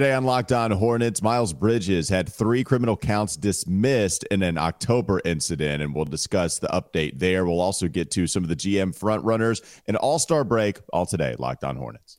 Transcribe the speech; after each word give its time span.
Today 0.00 0.14
on 0.14 0.24
Locked 0.24 0.52
On 0.52 0.70
Hornets, 0.70 1.20
Miles 1.20 1.52
Bridges 1.52 2.08
had 2.08 2.26
three 2.26 2.64
criminal 2.64 2.96
counts 2.96 3.36
dismissed 3.36 4.24
in 4.30 4.42
an 4.42 4.56
October 4.56 5.20
incident, 5.26 5.82
and 5.82 5.94
we'll 5.94 6.06
discuss 6.06 6.58
the 6.58 6.68
update 6.68 7.18
there. 7.18 7.44
We'll 7.44 7.60
also 7.60 7.86
get 7.86 8.10
to 8.12 8.26
some 8.26 8.42
of 8.42 8.48
the 8.48 8.56
GM 8.56 8.98
frontrunners 8.98 9.60
and 9.86 9.98
All 9.98 10.18
Star 10.18 10.42
break 10.42 10.78
all 10.90 11.04
today. 11.04 11.36
Locked 11.38 11.64
On 11.64 11.76
Hornets. 11.76 12.16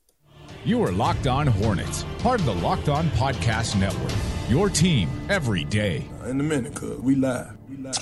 You 0.64 0.84
are 0.84 0.92
Locked 0.92 1.26
On 1.26 1.48
Hornets, 1.48 2.06
part 2.20 2.40
of 2.40 2.46
the 2.46 2.54
Locked 2.54 2.88
On 2.88 3.10
Podcast 3.14 3.80
Network. 3.80 4.14
Your 4.48 4.70
team 4.70 5.10
every 5.28 5.64
day. 5.64 6.08
In 6.28 6.40
a 6.40 6.44
minute, 6.44 6.76
cuz 6.76 7.00
we 7.00 7.16
live. 7.16 7.58
We 7.68 7.78
live. 7.78 7.98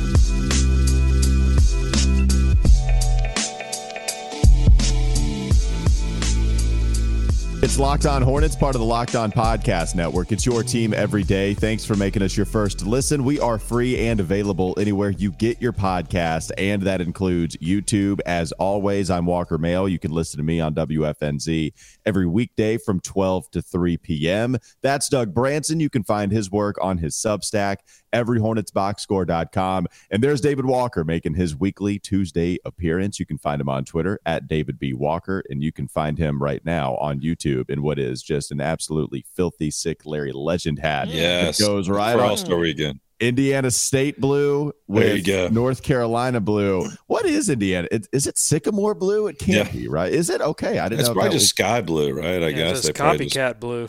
We 0.00 0.06
live. 0.06 0.65
It's 7.66 7.80
Locked 7.80 8.06
On 8.06 8.22
Hornets, 8.22 8.54
part 8.54 8.76
of 8.76 8.80
the 8.80 8.86
Locked 8.86 9.16
On 9.16 9.32
Podcast 9.32 9.96
Network. 9.96 10.30
It's 10.30 10.46
your 10.46 10.62
team 10.62 10.94
every 10.94 11.24
day. 11.24 11.52
Thanks 11.52 11.84
for 11.84 11.96
making 11.96 12.22
us 12.22 12.36
your 12.36 12.46
first 12.46 12.86
listen. 12.86 13.24
We 13.24 13.40
are 13.40 13.58
free 13.58 14.06
and 14.06 14.20
available 14.20 14.72
anywhere 14.78 15.10
you 15.10 15.32
get 15.32 15.60
your 15.60 15.72
podcast, 15.72 16.52
and 16.58 16.80
that 16.82 17.00
includes 17.00 17.56
YouTube. 17.56 18.20
As 18.24 18.52
always, 18.52 19.10
I'm 19.10 19.26
Walker 19.26 19.58
Mehl. 19.58 19.90
You 19.90 19.98
can 19.98 20.12
listen 20.12 20.38
to 20.38 20.44
me 20.44 20.60
on 20.60 20.76
WFNZ 20.76 21.72
every 22.06 22.26
weekday 22.28 22.78
from 22.78 23.00
12 23.00 23.50
to 23.50 23.62
3 23.62 23.96
p.m. 23.96 24.58
That's 24.80 25.08
Doug 25.08 25.34
Branson. 25.34 25.80
You 25.80 25.90
can 25.90 26.04
find 26.04 26.30
his 26.30 26.52
work 26.52 26.76
on 26.80 26.98
his 26.98 27.16
Substack 27.16 27.78
everyhornetsboxscore.com. 28.16 29.86
And 30.10 30.22
there's 30.22 30.40
David 30.40 30.64
Walker 30.66 31.04
making 31.04 31.34
his 31.34 31.56
weekly 31.56 31.98
Tuesday 31.98 32.58
appearance. 32.64 33.18
You 33.18 33.26
can 33.26 33.38
find 33.38 33.60
him 33.60 33.68
on 33.68 33.84
Twitter 33.84 34.18
at 34.26 34.46
David 34.48 34.78
B. 34.78 34.92
Walker, 34.92 35.42
and 35.50 35.62
you 35.62 35.72
can 35.72 35.88
find 35.88 36.18
him 36.18 36.42
right 36.42 36.64
now 36.64 36.96
on 36.96 37.20
YouTube 37.20 37.70
in 37.70 37.82
what 37.82 37.98
is 37.98 38.22
just 38.22 38.50
an 38.52 38.60
absolutely 38.60 39.24
filthy, 39.34 39.70
sick 39.70 40.04
Larry 40.04 40.32
Legend 40.32 40.78
hat. 40.78 41.08
Yes. 41.08 41.60
It 41.60 41.64
goes 41.64 41.88
right 41.88 42.14
for 42.16 42.22
on. 42.22 42.30
All 42.30 42.36
Star 42.36 42.58
Weekend. 42.58 43.00
Indiana 43.18 43.70
State 43.70 44.20
blue 44.20 44.74
There 44.90 45.06
you 45.06 45.14
with 45.14 45.26
go. 45.26 45.48
North 45.48 45.82
Carolina 45.82 46.38
blue. 46.38 46.86
What 47.06 47.24
is 47.24 47.48
Indiana? 47.48 47.88
It, 47.90 48.06
is 48.12 48.26
it 48.26 48.36
Sycamore 48.36 48.94
blue? 48.94 49.26
It 49.28 49.38
can't 49.38 49.72
Yeah. 49.72 49.80
be, 49.80 49.88
right? 49.88 50.12
Is 50.12 50.28
it? 50.28 50.42
Okay. 50.42 50.78
I 50.78 50.90
didn't 50.90 51.00
It's 51.00 51.08
know. 51.08 51.12
It's 51.12 51.16
probably 51.20 51.30
just 51.30 51.44
was- 51.44 51.48
sky 51.48 51.80
blue, 51.80 52.12
right? 52.12 52.42
I 52.42 52.48
Yeah, 52.48 52.50
guess 52.50 52.82
just 52.82 52.86
they 52.88 52.92
probably 52.92 53.26
copycat 53.26 53.58
blue. 53.58 53.88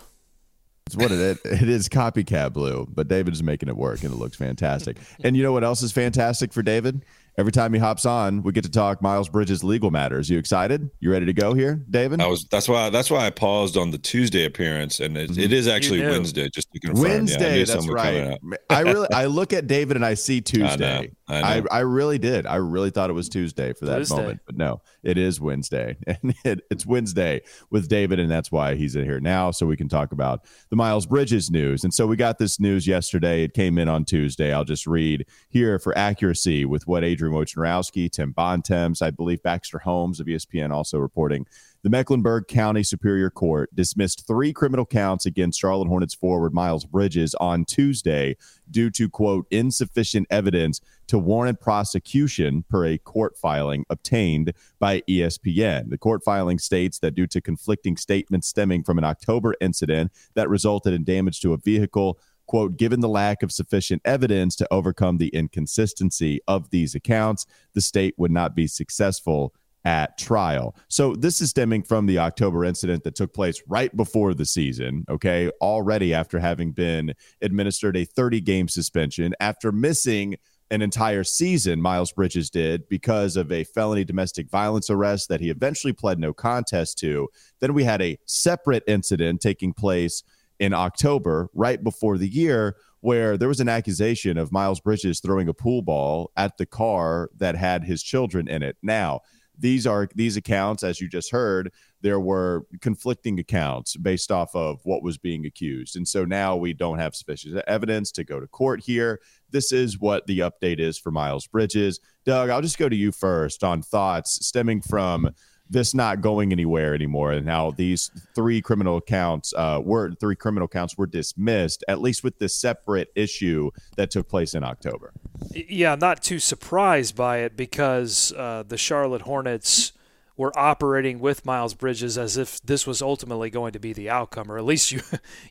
It's 0.88 0.95
what 0.95 1.11
it 1.11 1.19
is. 1.19 1.61
It 1.61 1.69
is 1.69 1.88
copycat 1.89 2.53
blue, 2.53 2.88
but 2.89 3.07
David 3.07 3.33
is 3.33 3.43
making 3.43 3.69
it 3.69 3.77
work 3.77 4.03
and 4.03 4.11
it 4.11 4.17
looks 4.17 4.35
fantastic. 4.38 4.97
and 5.23 5.38
you 5.38 5.43
know 5.43 5.52
what 5.52 5.63
else 5.63 5.83
is 5.83 5.91
fantastic 5.91 6.52
for 6.53 6.63
David? 6.63 7.05
Every 7.38 7.52
time 7.52 7.71
he 7.71 7.80
hops 7.80 8.03
on, 8.03 8.41
we 8.41 8.52
get 8.52 8.63
to 8.63 8.71
talk 8.71 8.99
Miles 8.99 9.30
Bridges 9.30 9.63
legal 9.63 9.91
matters. 9.91 10.27
You 10.27 10.39
excited? 10.39 10.89
You 10.99 11.11
ready 11.11 11.27
to 11.27 11.33
go 11.33 11.53
here, 11.53 11.83
David? 11.88 12.19
I 12.19 12.25
was. 12.25 12.45
That's 12.45 12.67
why. 12.67 12.89
That's 12.89 13.11
why 13.11 13.27
I 13.27 13.30
paused 13.30 13.77
on 13.77 13.91
the 13.91 13.99
Tuesday 13.99 14.43
appearance, 14.45 14.99
and 14.99 15.15
it, 15.15 15.30
Mm-hmm. 15.30 15.39
it 15.41 15.53
is 15.53 15.67
actually. 15.67 16.02
Wednesday. 16.02 16.49
Just 16.49 16.71
to 16.73 16.80
confirm. 16.80 17.05
Yeah, 17.05 17.11
I 17.11 17.15
Wednesday, 17.15 17.58
that's 17.59 17.71
something 17.73 17.93
was 17.93 18.02
coming 18.02 18.39
right. 18.41 18.59
I 18.71 18.80
really, 18.81 19.08
I 19.13 19.25
look 19.25 19.53
at 19.53 19.67
David 19.67 19.97
and 19.97 20.05
I 20.05 20.15
see 20.15 20.41
Tuesday. 20.41 21.11
I 21.28 21.58
I. 21.58 21.61
I, 21.72 21.80
really 21.80 22.17
did. 22.17 22.45
I 22.45 22.56
really 22.56 22.89
thought 22.89 23.09
it 23.09 23.14
was 23.14 23.30
Tuesday 23.30 23.73
for 23.73 23.86
that 23.86 24.00
Tuesday. 24.00 24.16
moment, 24.16 24.39
but 24.45 24.56
no, 24.56 24.81
it 25.03 25.17
is 25.17 25.42
Wednesday, 25.42 25.97
and 26.08 26.36
it, 26.45 26.61
it's 26.72 26.86
Wednesday 26.86 27.42
with 27.70 27.88
David, 27.88 28.20
and 28.20 28.31
that's 28.31 28.52
why 28.52 28.75
he's 28.75 28.95
in 28.95 29.03
here 29.03 29.20
now, 29.20 29.52
so 29.52 29.66
we 29.66 29.78
can 29.78 29.89
talk 29.89 30.11
about 30.11 30.45
the 30.70 30.75
Miles 30.75 31.05
Bridges 31.05 31.52
news. 31.52 31.83
And 31.83 31.94
so 31.94 32.08
we 32.08 32.16
got 32.16 32.38
this 32.38 32.59
news 32.59 32.88
yesterday. 32.88 33.44
It 33.44 33.53
came 33.53 33.78
in 33.78 33.89
on 33.89 34.05
Tuesday. 34.05 34.53
I'll 34.53 34.64
just 34.64 34.88
read 34.88 35.25
here 35.50 35.80
for 35.80 35.98
accuracy 35.98 36.66
with 36.66 36.88
what 36.88 37.03
Adrian 37.03 37.36
Wojnarowski, 37.36 38.09
Tim 38.11 38.31
Bontemps, 38.31 39.02
I 39.02 39.11
believe 39.11 39.44
Baxter 39.44 39.80
Holmes 39.80 40.20
of 40.20 40.28
ESPN 40.28 40.72
also 40.72 40.98
reporting. 40.98 41.45
The 41.83 41.92
Mecklenburg 41.92 42.47
County 42.47 42.81
Superior 42.81 43.30
Court 43.30 43.73
dismissed 43.75 44.25
three 44.25 44.52
criminal 44.52 44.86
counts 44.86 45.28
against 45.28 45.59
Charlotte 45.59 45.88
Hornets 45.88 46.16
forward 46.16 46.52
Miles 46.52 46.86
Bridges 46.86 47.36
on 47.36 47.66
Tuesday 47.66 48.36
due 48.72 48.89
to, 48.92 49.08
quote, 49.08 49.45
insufficient 49.52 50.25
evidence 50.31 50.81
to 51.05 51.20
warrant 51.20 51.61
prosecution 51.61 52.65
per 52.67 52.86
a 52.88 52.98
court 52.98 53.38
filing 53.38 53.86
obtained 53.92 54.54
by 54.80 55.02
ESPN. 55.02 55.89
The 55.89 55.99
court 55.99 56.23
filing 56.23 56.58
states 56.58 56.98
that 56.99 57.14
due 57.14 57.27
to 57.27 57.42
conflicting 57.42 57.95
statements 57.95 58.48
stemming 58.48 58.83
from 58.83 58.98
an 58.98 59.04
October 59.04 59.54
incident 59.61 60.11
that 60.33 60.49
resulted 60.49 60.94
in 60.94 61.04
damage 61.04 61.42
to 61.42 61.54
a 61.54 61.58
vehicle, 61.58 62.20
quote, 62.48 62.77
given 62.77 63.02
the 63.02 63.09
lack 63.09 63.44
of 63.44 63.52
sufficient 63.52 64.02
evidence 64.04 64.55
to 64.55 64.67
overcome 64.71 65.20
the 65.20 65.30
inconsistency 65.30 66.39
of 66.48 66.71
these 66.71 66.95
accounts, 66.95 67.45
the 67.73 67.82
state 67.82 68.15
would 68.17 68.32
not 68.32 68.55
be 68.55 68.65
successful 68.65 69.54
at 69.87 70.17
trial. 70.17 70.75
So 70.89 71.15
this 71.15 71.39
is 71.39 71.52
stemming 71.52 71.81
from 71.81 72.08
the 72.08 72.20
October 72.20 72.65
incident 72.65 73.05
that 73.05 73.15
took 73.15 73.33
place 73.33 73.64
right 73.70 73.95
before 73.95 74.33
the 74.33 74.45
season, 74.45 75.05
okay? 75.08 75.49
Already 75.61 76.14
after 76.14 76.39
having 76.39 76.73
been 76.73 77.14
administered 77.42 77.95
a 77.95 78.03
30 78.03 78.42
game 78.42 78.67
suspension 78.67 79.33
after 79.39 79.71
missing 79.71 80.36
an 80.71 80.81
entire 80.81 81.23
season 81.23 81.81
Miles 81.81 82.11
Bridges 82.11 82.49
did 82.49 82.89
because 82.89 83.37
of 83.37 83.49
a 83.49 83.64
felony 83.64 84.03
domestic 84.03 84.49
violence 84.49 84.89
arrest 84.89 85.30
that 85.30 85.39
he 85.39 85.49
eventually 85.49 85.93
pled 85.93 86.20
no 86.20 86.33
contest 86.33 86.97
to. 86.97 87.30
Then 87.61 87.73
we 87.73 87.86
had 87.86 88.02
a 88.02 88.20
separate 88.26 88.83
incident 88.87 89.39
taking 89.39 89.71
place 89.71 90.21
in 90.59 90.73
October, 90.73 91.49
right 91.53 91.81
before 91.81 92.17
the 92.17 92.27
year, 92.27 92.76
where 92.99 93.37
there 93.37 93.47
was 93.47 93.61
an 93.61 93.70
accusation 93.70 94.37
of 94.37 94.52
Miles 94.52 94.81
Bridges 94.81 95.21
throwing 95.21 95.47
a 95.47 95.53
pool 95.53 95.81
ball 95.81 96.30
at 96.36 96.58
the 96.58 96.65
car 96.65 97.30
that 97.37 97.55
had 97.55 97.86
his 97.86 98.03
children 98.03 98.49
in 98.49 98.64
it. 98.64 98.76
Now, 98.83 99.21
these 99.58 99.88
are 99.88 100.08
these 100.16 100.38
accounts, 100.38 100.84
as 100.84 101.02
you 101.02 101.08
just 101.08 101.32
heard, 101.32 101.72
there 102.02 102.20
were 102.20 102.66
conflicting 102.82 103.40
accounts 103.40 103.95
based 103.98 104.32
off 104.32 104.56
of 104.56 104.80
what 104.84 105.04
was 105.04 105.18
being 105.18 105.45
accused. 105.45 105.95
And 105.95 106.08
so 106.08 106.26
now 106.26 106.56
we 106.56 106.73
don't 106.73 107.00
have 107.00 107.16
sufficient 107.16 107.62
evidence 107.68 108.12
to 108.14 108.23
go 108.23 108.40
to 108.40 108.48
court 108.48 108.82
here. 108.82 109.20
This 109.50 109.72
is 109.72 110.00
what 110.00 110.28
the 110.28 110.40
update 110.40 110.80
is 110.80 110.98
for 110.98 111.12
Miles 111.12 111.48
Bridges. 111.48 112.00
Doug, 112.26 112.50
I'll 112.50 112.62
just 112.62 112.78
go 112.78 112.90
to 112.90 112.95
you 112.95 113.12
first 113.12 113.64
on 113.64 113.82
thoughts 113.82 114.45
stemming 114.45 114.82
from 114.82 115.32
this 115.70 115.94
not 115.94 116.22
going 116.22 116.52
anywhere 116.52 116.94
anymore 116.94 117.32
and 117.32 117.48
how 117.48 117.72
these 117.72 118.12
three 118.34 118.62
criminal 118.62 119.02
counts 119.02 119.54
uh, 119.56 119.82
were 119.84 120.12
three 120.14 120.36
criminal 120.36 120.68
counts 120.68 120.98
were 120.98 121.08
dismissed 121.08 121.84
at 121.88 122.02
least 122.02 122.24
with 122.24 122.39
this 122.39 122.56
separate 122.56 123.10
issue 123.16 123.70
that 123.95 124.10
took 124.10 124.30
place 124.30 124.54
in 124.54 124.64
october 124.64 125.14
Yeah, 125.52 125.95
not 125.95 126.23
too 126.23 126.39
surprised 126.39 127.15
by 127.15 127.39
it 127.39 127.55
because 127.55 128.31
uh, 128.33 128.63
the 128.68 128.77
Charlotte 128.77 129.24
Hornets 129.24 129.94
were 130.36 130.57
operating 130.57 131.19
with 131.19 131.45
Miles 131.45 131.74
Bridges 131.74 132.18
as 132.18 132.38
if 132.38 132.62
this 132.62 132.86
was 132.86 133.01
ultimately 133.01 133.50
going 133.50 133.74
to 133.74 133.80
be 133.80 133.94
the 133.94 134.09
outcome, 134.09 134.51
or 134.51 134.57
at 134.57 134.65
least 134.65 134.92
you 134.94 135.01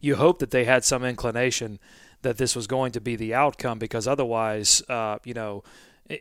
you 0.00 0.16
hope 0.16 0.38
that 0.38 0.50
they 0.50 0.64
had 0.64 0.84
some 0.84 1.04
inclination 1.04 1.78
that 2.22 2.38
this 2.38 2.56
was 2.56 2.66
going 2.66 2.92
to 2.92 3.00
be 3.00 3.16
the 3.16 3.34
outcome, 3.34 3.78
because 3.78 4.08
otherwise, 4.08 4.82
uh, 4.88 5.18
you 5.24 5.34
know, 5.34 5.62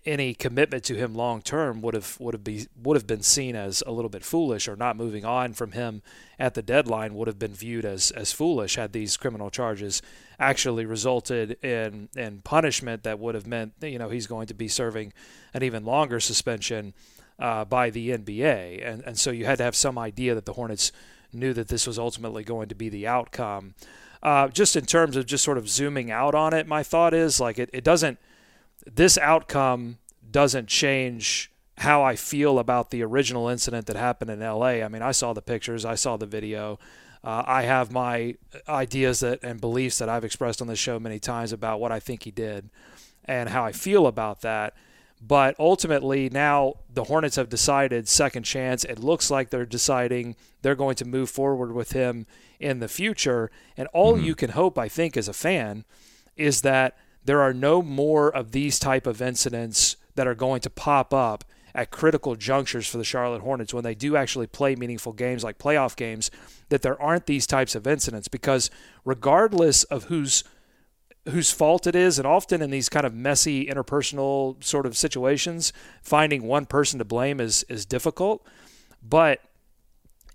any 0.06 0.34
commitment 0.34 0.84
to 0.84 0.96
him 0.96 1.14
long 1.14 1.42
term 1.42 1.82
would 1.82 1.94
have 1.94 2.18
would 2.20 2.34
have 2.34 2.44
be 2.44 2.68
would 2.82 2.96
have 2.96 3.08
been 3.08 3.22
seen 3.22 3.56
as 3.56 3.84
a 3.86 3.92
little 3.92 4.10
bit 4.10 4.24
foolish, 4.24 4.68
or 4.68 4.76
not 4.76 4.96
moving 4.98 5.26
on 5.26 5.54
from 5.54 5.74
him 5.74 6.02
at 6.40 6.54
the 6.54 6.62
deadline 6.62 7.14
would 7.14 7.28
have 7.28 7.40
been 7.40 7.54
viewed 7.54 7.86
as 7.86 8.12
as 8.12 8.32
foolish 8.32 8.76
had 8.76 8.94
these 8.94 9.18
criminal 9.18 9.50
charges 9.50 10.02
actually 10.40 10.86
resulted 10.86 11.52
in 11.64 12.10
in 12.16 12.42
punishment 12.42 13.04
that 13.04 13.20
would 13.20 13.36
have 13.36 13.48
meant 13.48 13.74
you 13.82 14.00
know 14.00 14.10
he's 14.10 14.28
going 14.28 14.48
to 14.48 14.54
be 14.54 14.68
serving 14.68 15.14
an 15.54 15.64
even 15.64 15.86
longer 15.86 16.20
suspension 16.20 16.94
uh, 17.40 17.66
by 17.66 17.90
the 17.90 18.10
NBA, 18.10 18.86
and 18.88 19.04
and 19.04 19.20
so 19.20 19.32
you 19.32 19.46
had 19.46 19.58
to 19.60 19.64
have 19.64 19.76
some 19.76 19.98
idea 19.98 20.34
that 20.36 20.46
the 20.46 20.54
Hornets 20.54 20.92
knew 21.32 21.54
that 21.54 21.68
this 21.68 21.86
was 21.86 22.00
ultimately 22.00 22.44
going 22.44 22.70
to 22.70 22.76
be 22.76 22.90
the 22.90 23.06
outcome. 23.06 23.76
Uh, 24.24 24.48
just 24.48 24.76
in 24.76 24.86
terms 24.86 25.16
of 25.16 25.26
just 25.26 25.44
sort 25.44 25.58
of 25.58 25.70
zooming 25.70 26.10
out 26.10 26.34
on 26.34 26.54
it, 26.54 26.66
my 26.66 26.82
thought 26.82 27.14
is 27.14 27.40
like 27.40 27.60
it, 27.60 27.70
it 27.74 27.84
doesn't 27.84 28.18
this 28.86 29.18
outcome 29.18 29.98
doesn't 30.30 30.68
change 30.68 31.52
how 31.78 32.04
I 32.04 32.16
feel 32.16 32.60
about 32.60 32.92
the 32.92 33.04
original 33.04 33.50
incident 33.50 33.88
that 33.88 33.96
happened 33.96 34.32
in 34.32 34.40
LA. 34.40 34.82
I 34.84 34.88
mean, 34.88 35.02
I 35.02 35.12
saw 35.12 35.34
the 35.34 35.42
pictures, 35.42 35.86
I 35.86 35.96
saw 35.96 36.18
the 36.18 36.26
video. 36.26 36.80
Uh, 37.24 37.44
I 37.46 37.64
have 37.64 37.92
my 37.92 38.36
ideas 38.70 39.22
that 39.22 39.44
and 39.44 39.60
beliefs 39.60 39.98
that 39.98 40.10
I've 40.10 40.24
expressed 40.24 40.62
on 40.62 40.68
the 40.68 40.76
show 40.76 41.00
many 41.00 41.20
times 41.20 41.52
about 41.52 41.80
what 41.80 41.92
I 41.92 42.00
think 42.00 42.24
he 42.24 42.32
did 42.32 42.70
and 43.26 43.50
how 43.50 43.66
I 43.66 43.72
feel 43.72 44.06
about 44.06 44.42
that. 44.42 44.76
But 45.22 45.56
ultimately, 45.60 46.30
now 46.30 46.76
the 46.94 47.06
Hornets 47.06 47.38
have 47.38 47.50
decided 47.50 48.08
second 48.08 48.44
chance. 48.44 48.84
It 48.84 49.00
looks 49.00 49.32
like 49.32 49.50
they're 49.50 49.66
deciding 49.66 50.36
they're 50.62 50.76
going 50.76 50.96
to 50.96 51.06
move 51.06 51.30
forward 51.30 51.72
with 51.72 51.94
him 51.94 52.28
in 52.60 52.80
the 52.80 52.88
future. 52.88 53.50
And 53.76 53.88
all 53.88 54.20
you 54.20 54.36
can 54.36 54.52
hope, 54.52 54.78
I 54.78 54.88
think, 54.88 55.18
as 55.18 55.28
a 55.28 55.34
fan, 55.34 55.84
is 56.36 56.62
that 56.62 56.96
there 57.26 57.42
are 57.42 57.54
no 57.54 57.82
more 57.82 58.34
of 58.34 58.52
these 58.52 58.80
type 58.80 59.06
of 59.08 59.22
incidents 59.22 59.98
that 60.16 60.28
are 60.28 60.36
going 60.36 60.62
to 60.62 60.70
pop 60.70 61.14
up 61.14 61.44
at 61.74 61.92
critical 61.92 62.36
junctures 62.36 62.88
for 62.88 62.98
the 62.98 63.04
Charlotte 63.04 63.42
Hornets 63.42 63.74
when 63.74 63.84
they 63.84 63.96
do 63.96 64.16
actually 64.16 64.48
play 64.48 64.76
meaningful 64.76 65.12
games 65.12 65.44
like 65.44 65.58
playoff 65.58 65.96
games 65.96 66.32
that 66.70 66.82
there 66.82 67.00
aren't 67.02 67.26
these 67.26 67.46
types 67.46 67.76
of 67.76 67.86
incidents. 67.86 68.30
Because 68.30 68.72
regardless 69.04 69.84
of 69.84 70.06
whose 70.06 70.44
whose 71.30 71.50
fault 71.52 71.88
it 71.88 71.96
is 71.96 72.20
and 72.20 72.28
often 72.28 72.62
in 72.62 72.70
these 72.70 72.88
kind 72.88 73.04
of 73.04 73.12
messy 73.12 73.66
interpersonal 73.66 74.64
sort 74.64 74.86
of 74.86 74.96
situations 74.96 75.74
finding 76.04 76.44
one 76.44 76.68
person 76.68 77.00
to 77.00 77.06
blame 77.06 77.42
is 77.42 77.64
is 77.68 77.86
difficult. 77.86 78.46
But 79.02 79.42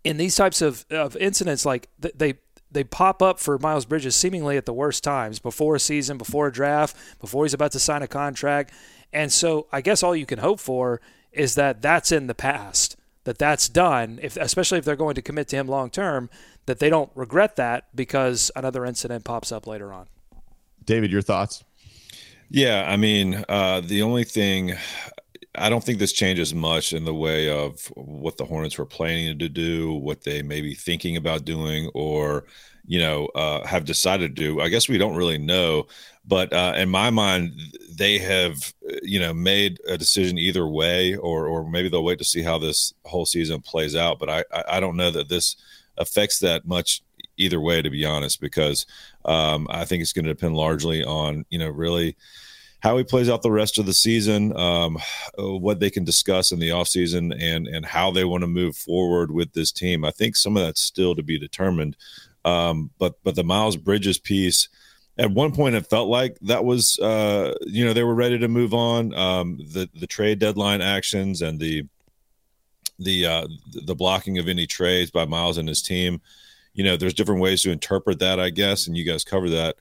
in 0.04 0.16
these 0.16 0.34
types 0.34 0.60
of, 0.60 0.84
of 0.90 1.16
incidents 1.16 1.64
like 1.64 1.88
th- 2.02 2.14
they 2.16 2.34
they 2.70 2.84
pop 2.84 3.22
up 3.22 3.38
for 3.38 3.58
Miles 3.58 3.84
Bridges 3.84 4.16
seemingly 4.16 4.56
at 4.56 4.66
the 4.66 4.72
worst 4.72 5.02
times 5.02 5.38
before 5.38 5.74
a 5.74 5.80
season, 5.80 6.18
before 6.18 6.46
a 6.46 6.52
draft, 6.52 6.96
before 7.20 7.44
he's 7.44 7.54
about 7.54 7.72
to 7.72 7.78
sign 7.78 8.02
a 8.02 8.08
contract. 8.08 8.72
And 9.12 9.32
so 9.32 9.66
I 9.72 9.80
guess 9.80 10.02
all 10.02 10.14
you 10.14 10.26
can 10.26 10.38
hope 10.38 10.60
for 10.60 11.00
is 11.32 11.54
that 11.56 11.82
that's 11.82 12.12
in 12.12 12.26
the 12.26 12.34
past, 12.34 12.96
that 13.24 13.38
that's 13.38 13.68
done, 13.68 14.18
if, 14.22 14.36
especially 14.36 14.78
if 14.78 14.84
they're 14.84 14.96
going 14.96 15.14
to 15.14 15.22
commit 15.22 15.48
to 15.48 15.56
him 15.56 15.66
long 15.66 15.90
term, 15.90 16.30
that 16.66 16.78
they 16.78 16.90
don't 16.90 17.10
regret 17.14 17.56
that 17.56 17.88
because 17.94 18.50
another 18.54 18.84
incident 18.84 19.24
pops 19.24 19.50
up 19.50 19.66
later 19.66 19.92
on. 19.92 20.06
David, 20.84 21.10
your 21.10 21.22
thoughts? 21.22 21.64
Yeah, 22.48 22.84
I 22.88 22.96
mean, 22.96 23.44
uh, 23.48 23.80
the 23.80 24.02
only 24.02 24.24
thing 24.24 24.74
I 25.56 25.68
don't 25.68 25.82
think 25.82 25.98
this 25.98 26.12
changes 26.12 26.54
much 26.54 26.92
in 26.92 27.04
the 27.04 27.14
way 27.14 27.50
of 27.50 27.86
what 27.96 28.36
the 28.36 28.44
Hornets 28.44 28.78
were 28.78 28.86
planning 28.86 29.38
to 29.38 29.48
do, 29.48 29.94
what 29.94 30.22
they 30.22 30.42
may 30.42 30.60
be 30.60 30.74
thinking 30.74 31.16
about 31.16 31.44
doing, 31.44 31.90
or 31.92 32.44
you 32.86 33.00
know 33.00 33.26
uh, 33.34 33.66
have 33.66 33.84
decided 33.84 34.36
to 34.36 34.42
do. 34.42 34.60
I 34.60 34.68
guess 34.68 34.88
we 34.88 34.98
don't 34.98 35.16
really 35.16 35.38
know, 35.38 35.86
but 36.24 36.52
uh, 36.52 36.74
in 36.76 36.88
my 36.88 37.10
mind, 37.10 37.52
they 37.92 38.18
have 38.18 38.72
you 39.02 39.18
know 39.18 39.34
made 39.34 39.80
a 39.88 39.98
decision 39.98 40.38
either 40.38 40.68
way, 40.68 41.16
or 41.16 41.48
or 41.48 41.68
maybe 41.68 41.88
they'll 41.88 42.04
wait 42.04 42.18
to 42.18 42.24
see 42.24 42.42
how 42.42 42.58
this 42.58 42.94
whole 43.04 43.26
season 43.26 43.60
plays 43.60 43.96
out. 43.96 44.20
But 44.20 44.30
I 44.30 44.44
I 44.68 44.78
don't 44.78 44.96
know 44.96 45.10
that 45.10 45.28
this 45.28 45.56
affects 45.98 46.38
that 46.40 46.64
much 46.64 47.02
either 47.36 47.60
way, 47.60 47.82
to 47.82 47.90
be 47.90 48.04
honest, 48.04 48.40
because 48.40 48.86
um, 49.24 49.66
I 49.70 49.84
think 49.84 50.02
it's 50.02 50.12
going 50.12 50.26
to 50.26 50.34
depend 50.34 50.54
largely 50.54 51.02
on 51.02 51.44
you 51.50 51.58
know 51.58 51.68
really 51.68 52.16
how 52.80 52.96
he 52.96 53.04
plays 53.04 53.28
out 53.28 53.42
the 53.42 53.50
rest 53.50 53.78
of 53.78 53.86
the 53.86 53.92
season, 53.92 54.56
um, 54.56 54.98
uh, 55.38 55.56
what 55.58 55.80
they 55.80 55.90
can 55.90 56.04
discuss 56.04 56.50
in 56.50 56.58
the 56.58 56.70
offseason, 56.70 57.36
and 57.40 57.66
and 57.66 57.84
how 57.84 58.10
they 58.10 58.24
want 58.24 58.42
to 58.42 58.48
move 58.48 58.76
forward 58.76 59.30
with 59.30 59.52
this 59.52 59.70
team. 59.70 60.04
I 60.04 60.10
think 60.10 60.36
some 60.36 60.56
of 60.56 60.62
that's 60.62 60.80
still 60.80 61.14
to 61.14 61.22
be 61.22 61.38
determined. 61.38 61.96
Um, 62.44 62.90
but 62.98 63.14
but 63.22 63.34
the 63.34 63.44
Miles 63.44 63.76
Bridges 63.76 64.18
piece, 64.18 64.68
at 65.18 65.30
one 65.30 65.52
point 65.52 65.74
it 65.74 65.86
felt 65.86 66.08
like 66.08 66.38
that 66.42 66.64
was 66.64 66.98
uh, 66.98 67.54
you 67.66 67.84
know 67.84 67.92
they 67.92 68.04
were 68.04 68.14
ready 68.14 68.38
to 68.38 68.48
move 68.48 68.72
on. 68.72 69.14
Um, 69.14 69.58
the 69.58 69.88
the 69.94 70.06
trade 70.06 70.38
deadline 70.38 70.80
actions 70.80 71.42
and 71.42 71.60
the 71.60 71.86
the 72.98 73.26
uh, 73.26 73.48
the 73.74 73.94
blocking 73.94 74.38
of 74.38 74.48
any 74.48 74.66
trades 74.66 75.10
by 75.10 75.26
Miles 75.26 75.58
and 75.58 75.68
his 75.68 75.82
team. 75.82 76.20
You 76.72 76.84
know, 76.84 76.96
there's 76.96 77.14
different 77.14 77.40
ways 77.42 77.62
to 77.62 77.72
interpret 77.72 78.20
that, 78.20 78.38
I 78.38 78.50
guess, 78.50 78.86
and 78.86 78.96
you 78.96 79.04
guys 79.04 79.24
cover 79.24 79.50
that 79.50 79.76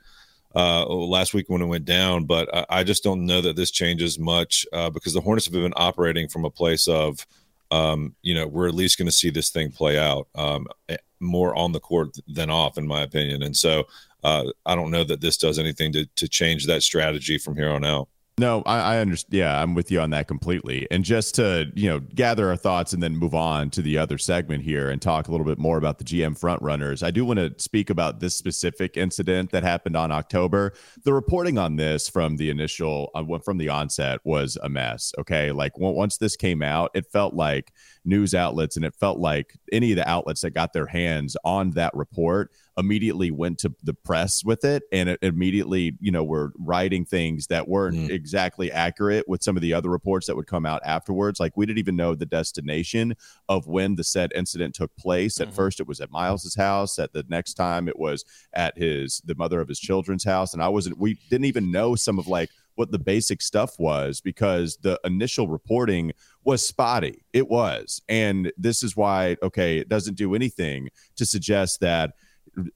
uh, 0.56 0.86
last 0.86 1.34
week 1.34 1.50
when 1.50 1.62
it 1.62 1.68
went 1.68 1.86
down. 1.86 2.26
But 2.26 2.54
I, 2.54 2.66
I 2.70 2.84
just 2.84 3.04
don't 3.04 3.26
know 3.26 3.42
that 3.42 3.56
this 3.56 3.72
changes 3.72 4.20
much 4.20 4.66
uh, 4.74 4.90
because 4.90 5.14
the 5.14 5.22
Hornets 5.22 5.46
have 5.46 5.54
been 5.54 5.74
operating 5.76 6.28
from 6.28 6.46
a 6.46 6.50
place 6.50 6.88
of, 6.88 7.26
um, 7.72 8.16
you 8.22 8.34
know, 8.34 8.48
we're 8.48 8.68
at 8.68 8.76
least 8.76 8.98
going 8.98 9.08
to 9.08 9.12
see 9.12 9.30
this 9.30 9.50
thing 9.50 9.72
play 9.72 9.98
out 10.00 10.28
um, 10.36 10.68
eh, 10.90 10.98
more 11.20 11.56
on 11.56 11.72
the 11.72 11.80
court 11.80 12.18
than 12.28 12.50
off, 12.50 12.78
in 12.78 12.88
my 12.88 13.02
opinion. 13.02 13.44
And 13.44 13.56
so 13.56 13.86
uh, 14.24 14.46
I 14.66 14.76
don't 14.76 14.92
know 14.92 15.04
that 15.04 15.22
this 15.22 15.38
does 15.38 15.60
anything 15.60 15.92
to, 15.94 16.06
to 16.06 16.28
change 16.28 16.66
that 16.66 16.84
strategy 16.84 17.38
from 17.38 17.56
here 17.56 17.70
on 17.70 17.86
out. 17.86 18.08
No, 18.40 18.64
I, 18.66 18.96
I 18.96 18.98
understand. 19.00 19.34
Yeah, 19.34 19.62
I'm 19.62 19.76
with 19.76 19.92
you 19.92 20.00
on 20.00 20.12
that 20.12 20.30
completely. 20.30 20.88
And 20.90 21.04
just 21.04 21.36
to 21.36 21.70
you 21.76 21.90
know 21.90 22.00
gather 22.00 22.50
our 22.50 22.56
thoughts 22.56 22.94
and 22.94 23.04
then 23.04 23.18
move 23.18 23.36
on 23.36 23.70
to 23.72 23.82
the 23.82 23.98
other 23.98 24.18
segment 24.18 24.64
here 24.64 24.90
and 24.90 25.02
talk 25.02 25.28
a 25.28 25.32
little 25.32 25.46
bit 25.46 25.58
more 25.58 25.78
about 25.78 25.98
the 25.98 26.06
GM 26.06 26.40
front 26.40 26.62
runners. 26.62 27.04
I 27.04 27.12
do 27.12 27.26
want 27.26 27.40
to 27.40 27.54
speak 27.62 27.90
about 27.90 28.22
this 28.22 28.38
specific 28.38 28.96
incident 28.96 29.52
that 29.52 29.64
happened 29.64 29.98
on 29.98 30.14
October. 30.14 30.72
The 31.04 31.12
reporting 31.12 31.58
on 31.58 31.76
this 31.76 32.08
from 32.08 32.38
the 32.38 32.50
initial 32.50 33.12
uh, 33.14 33.40
from 33.40 33.58
the 33.58 33.68
onset 33.68 34.22
was 34.24 34.58
a 34.64 34.70
mess. 34.70 35.14
Okay, 35.20 35.52
like 35.52 35.78
once 35.78 36.18
this 36.18 36.38
came 36.38 36.64
out, 36.64 36.92
it 36.94 37.08
felt 37.12 37.34
like 37.34 37.74
news 38.06 38.34
outlets 38.34 38.76
and 38.76 38.86
it 38.86 38.96
felt 38.96 39.20
like 39.20 39.58
any 39.72 39.92
of 39.92 39.96
the 39.98 40.08
outlets 40.08 40.42
that 40.42 40.52
got 40.52 40.74
their 40.74 40.88
hands 40.88 41.36
on 41.44 41.72
that 41.72 41.94
report 41.94 42.52
immediately 42.78 43.30
went 43.30 43.58
to 43.58 43.74
the 43.84 43.94
press 43.94 44.44
with 44.44 44.64
it 44.64 44.84
and 44.92 45.10
it 45.10 45.20
immediately 45.22 45.96
you 46.00 46.12
know 46.12 46.24
were 46.24 46.54
writing 46.58 47.04
things 47.06 47.48
that 47.48 47.68
weren't 47.68 47.96
mm. 47.96 48.10
exactly 48.10 48.72
accurate 48.72 49.28
with 49.28 49.44
some 49.44 49.56
of 49.56 49.62
the 49.62 49.74
other 49.74 49.90
reports 49.90 50.28
that 50.28 50.36
would 50.36 50.48
come 50.48 50.66
out 50.66 50.82
afterwards 50.86 51.40
like 51.40 51.56
we 51.58 51.66
didn't 51.66 51.80
even 51.80 51.96
know 51.96 52.16
the 52.16 52.26
destination 52.26 53.14
of 53.50 53.68
when 53.68 53.96
the 53.96 54.04
said 54.04 54.32
incident 54.34 54.74
took 54.74 54.96
place 54.96 55.40
at 55.40 55.48
mm-hmm. 55.48 55.56
first 55.56 55.80
it 55.80 55.88
was 55.88 56.00
at 56.00 56.12
miles's 56.12 56.56
house 56.56 56.98
at 57.00 57.12
the 57.12 57.26
next 57.28 57.56
time 57.56 57.88
it 57.88 58.00
was 58.00 58.24
at 58.54 58.78
his 58.78 59.22
the 59.26 59.36
mother 59.36 59.60
of 59.60 59.68
his 59.68 59.80
children's 59.80 60.24
house 60.24 60.54
and 60.54 60.64
i 60.64 60.68
wasn't 60.70 60.98
we 60.98 61.16
didn't 61.30 61.46
even 61.46 61.72
know 61.72 61.96
some 61.96 62.18
of 62.18 62.28
like 62.28 62.50
what 62.80 62.92
the 62.92 62.98
basic 62.98 63.42
stuff 63.42 63.78
was 63.78 64.22
because 64.22 64.78
the 64.78 64.98
initial 65.04 65.50
reporting 65.50 66.14
was 66.46 66.66
spotty. 66.66 67.26
It 67.34 67.50
was. 67.50 68.02
And 68.08 68.54
this 68.58 68.84
is 68.84 68.96
why, 68.96 69.36
okay, 69.44 69.80
it 69.80 69.90
doesn't 69.90 70.16
do 70.16 70.34
anything 70.34 70.88
to 71.18 71.26
suggest 71.26 71.82
that 71.82 72.14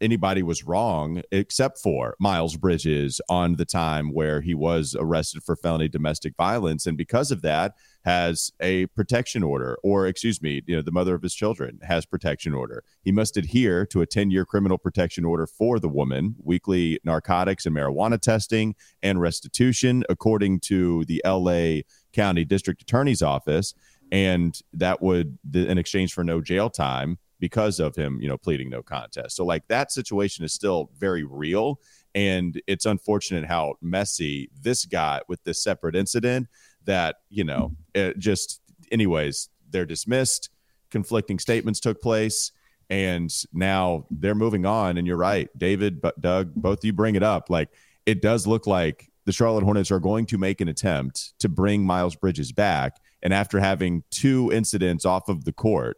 anybody 0.01 0.43
was 0.43 0.65
wrong 0.65 1.21
except 1.31 1.79
for 1.79 2.17
Miles 2.19 2.57
Bridges 2.57 3.21
on 3.29 3.55
the 3.55 3.63
time 3.63 4.13
where 4.13 4.41
he 4.41 4.53
was 4.53 4.93
arrested 4.99 5.41
for 5.41 5.55
felony 5.55 5.87
domestic 5.87 6.35
violence 6.35 6.85
and 6.85 6.97
because 6.97 7.31
of 7.31 7.41
that 7.41 7.73
has 8.03 8.51
a 8.59 8.85
protection 8.87 9.43
order 9.43 9.77
or 9.83 10.07
excuse 10.07 10.41
me 10.41 10.61
you 10.67 10.75
know 10.75 10.81
the 10.81 10.91
mother 10.91 11.15
of 11.15 11.21
his 11.21 11.33
children 11.33 11.79
has 11.83 12.05
protection 12.05 12.53
order 12.53 12.83
he 13.01 13.11
must 13.11 13.37
adhere 13.37 13.85
to 13.85 14.01
a 14.01 14.07
10-year 14.07 14.45
criminal 14.45 14.77
protection 14.77 15.25
order 15.25 15.47
for 15.47 15.79
the 15.79 15.89
woman 15.89 16.35
weekly 16.43 16.99
narcotics 17.03 17.65
and 17.65 17.75
marijuana 17.75 18.19
testing 18.19 18.75
and 19.01 19.21
restitution 19.21 20.03
according 20.09 20.59
to 20.59 21.05
the 21.05 21.21
LA 21.25 21.81
County 22.11 22.45
District 22.45 22.81
Attorney's 22.81 23.21
office 23.21 23.73
and 24.11 24.59
that 24.73 25.01
would 25.01 25.39
in 25.53 25.77
exchange 25.77 26.13
for 26.13 26.23
no 26.23 26.39
jail 26.39 26.69
time 26.69 27.17
because 27.43 27.81
of 27.81 27.93
him, 27.95 28.19
you 28.21 28.27
know, 28.29 28.37
pleading 28.37 28.69
no 28.69 28.81
contest. 28.81 29.35
So 29.35 29.43
like 29.43 29.67
that 29.67 29.91
situation 29.91 30.45
is 30.45 30.53
still 30.53 30.89
very 30.97 31.25
real. 31.25 31.81
And 32.15 32.61
it's 32.67 32.85
unfortunate 32.85 33.45
how 33.45 33.73
messy 33.81 34.49
this 34.61 34.85
got 34.85 35.27
with 35.27 35.43
this 35.43 35.61
separate 35.61 35.93
incident 35.93 36.47
that, 36.85 37.17
you 37.29 37.43
know, 37.43 37.75
just, 38.17 38.61
anyways, 38.91 39.49
they're 39.69 39.85
dismissed. 39.85 40.49
Conflicting 40.91 41.39
statements 41.39 41.79
took 41.79 42.01
place. 42.01 42.51
And 42.89 43.33
now 43.53 44.05
they're 44.11 44.35
moving 44.35 44.65
on. 44.65 44.97
And 44.97 45.07
you're 45.07 45.17
right, 45.17 45.49
David, 45.57 46.01
but 46.01 46.19
Doug, 46.21 46.53
both 46.53 46.83
you 46.83 46.93
bring 46.93 47.15
it 47.15 47.23
up. 47.23 47.49
Like 47.49 47.69
it 48.05 48.21
does 48.21 48.45
look 48.45 48.67
like 48.67 49.09
the 49.25 49.31
Charlotte 49.31 49.63
Hornets 49.63 49.89
are 49.89 49.99
going 49.99 50.25
to 50.27 50.37
make 50.37 50.61
an 50.61 50.67
attempt 50.67 51.33
to 51.39 51.49
bring 51.49 51.85
Miles 51.85 52.15
Bridges 52.15 52.51
back. 52.51 52.97
And 53.21 53.33
after 53.33 53.59
having 53.59 54.03
two 54.11 54.51
incidents 54.51 55.05
off 55.05 55.29
of 55.29 55.45
the 55.45 55.53
court, 55.53 55.97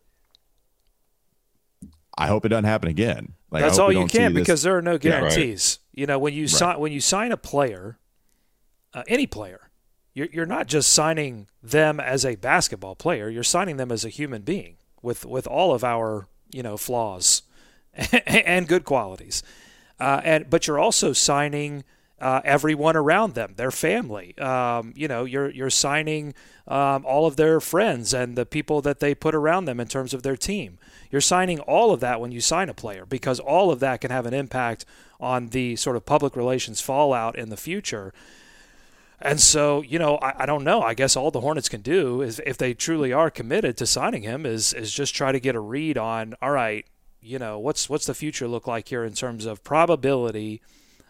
I 2.17 2.27
hope 2.27 2.45
it 2.45 2.49
doesn't 2.49 2.65
happen 2.65 2.88
again. 2.88 3.33
Like, 3.51 3.63
That's 3.63 3.79
all 3.79 3.91
you 3.91 4.05
can 4.07 4.33
because 4.33 4.61
there 4.61 4.77
are 4.77 4.81
no 4.81 4.97
guarantees. 4.97 5.79
Yeah, 5.91 6.01
right. 6.01 6.01
You 6.01 6.07
know, 6.07 6.19
when 6.19 6.33
you 6.33 6.43
right. 6.43 6.50
sign 6.50 6.79
when 6.79 6.91
you 6.91 7.01
sign 7.01 7.31
a 7.31 7.38
player, 7.38 7.98
uh, 8.93 9.03
any 9.07 9.27
player, 9.27 9.71
you're 10.15 10.29
you're 10.31 10.45
not 10.48 10.65
just 10.67 10.91
signing 10.91 11.48
them 11.62 12.00
as 12.00 12.25
a 12.25 12.36
basketball 12.36 12.95
player. 12.95 13.29
You're 13.29 13.43
signing 13.43 13.77
them 13.77 13.91
as 13.91 14.03
a 14.03 14.10
human 14.10 14.41
being 14.41 14.77
with 15.03 15.25
with 15.25 15.45
all 15.45 15.75
of 15.75 15.84
our 15.84 16.27
you 16.51 16.63
know 16.63 16.77
flaws 16.77 17.43
and 18.25 18.67
good 18.67 18.86
qualities. 18.86 19.43
Uh, 20.00 20.22
and 20.24 20.50
but 20.50 20.65
you're 20.65 20.79
also 20.79 21.13
signing 21.13 21.84
uh, 22.19 22.41
everyone 22.45 22.95
around 22.95 23.34
them, 23.34 23.53
their 23.57 23.72
family. 23.72 24.38
Um, 24.38 24.93
you 24.95 25.07
know, 25.07 25.25
you're 25.25 25.50
you're 25.50 25.69
signing 25.69 26.34
um, 26.67 27.05
all 27.05 27.25
of 27.25 27.36
their 27.36 27.60
friends 27.60 28.13
and 28.13 28.38
the 28.38 28.45
people 28.45 28.81
that 28.81 29.01
they 29.01 29.13
put 29.13 29.36
around 29.36 29.65
them 29.65 29.79
in 29.79 29.88
terms 29.88 30.13
of 30.13 30.24
their 30.24 30.38
team. 30.38 30.79
You're 31.12 31.22
signing 31.22 31.60
all 31.60 31.91
of 31.91 32.00
that 32.00 32.22
when 32.22 32.31
you 32.31 32.39
sign 32.41 32.69
a 32.69 32.74
player 32.74 33.05
because 33.05 33.39
all 33.39 33.69
of 33.69 33.81
that 33.81 34.01
can 34.01 34.12
have 34.12 34.25
an 34.25 34.34
impact 34.34 34.86
on 35.19 35.50
the 35.50 35.75
sort 35.75 35.98
of 35.98 36.05
public 36.05 36.36
relations 36.36 36.79
fallout 36.79 37.38
in 37.38 37.50
the 37.50 37.57
future. 37.57 38.13
And 39.22 39.39
so, 39.39 39.81
you 39.81 39.98
know, 39.98 40.17
I, 40.17 40.43
I, 40.43 40.45
don't 40.45 40.63
know. 40.63 40.81
I 40.81 40.93
guess 40.93 41.15
all 41.15 41.31
the 41.31 41.41
Hornets 41.41 41.69
can 41.69 41.81
do 41.81 42.22
is, 42.22 42.41
if 42.45 42.57
they 42.57 42.74
truly 42.74 43.13
are 43.13 43.31
committed 43.31 43.77
to 43.77 43.86
signing 43.86 44.24
him, 44.24 44.45
is 44.45 44.74
is 44.74 44.91
just 44.91 45.15
try 45.15 45.31
to 45.31 45.39
get 45.39 45.55
a 45.55 45.60
read 45.60 45.98
on. 45.98 46.36
All 46.41 46.51
right, 46.51 46.86
you 47.22 47.39
know, 47.39 47.57
what's 47.57 47.89
what's 47.89 48.05
the 48.05 48.13
future 48.13 48.48
look 48.48 48.67
like 48.67 48.89
here 48.89 49.03
in 49.03 49.13
terms 49.13 49.45
of 49.45 49.63
probability 49.63 50.62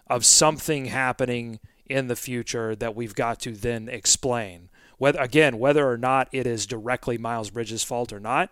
of 0.08 0.24
something 0.24 0.86
happening 0.86 1.60
in 1.86 2.08
the 2.08 2.16
future 2.16 2.76
that 2.76 2.96
we've 2.96 3.16
got 3.16 3.40
to 3.42 3.52
then 3.52 3.90
explain. 3.90 4.70
Whether 4.98 5.20
again, 5.20 5.60
whether 5.60 5.90
or 5.90 5.98
not 5.98 6.30
it 6.32 6.48
is 6.48 6.66
directly 6.66 7.18
Miles 7.18 7.50
Bridges' 7.50 7.84
fault 7.84 8.14
or 8.14 8.20
not, 8.20 8.52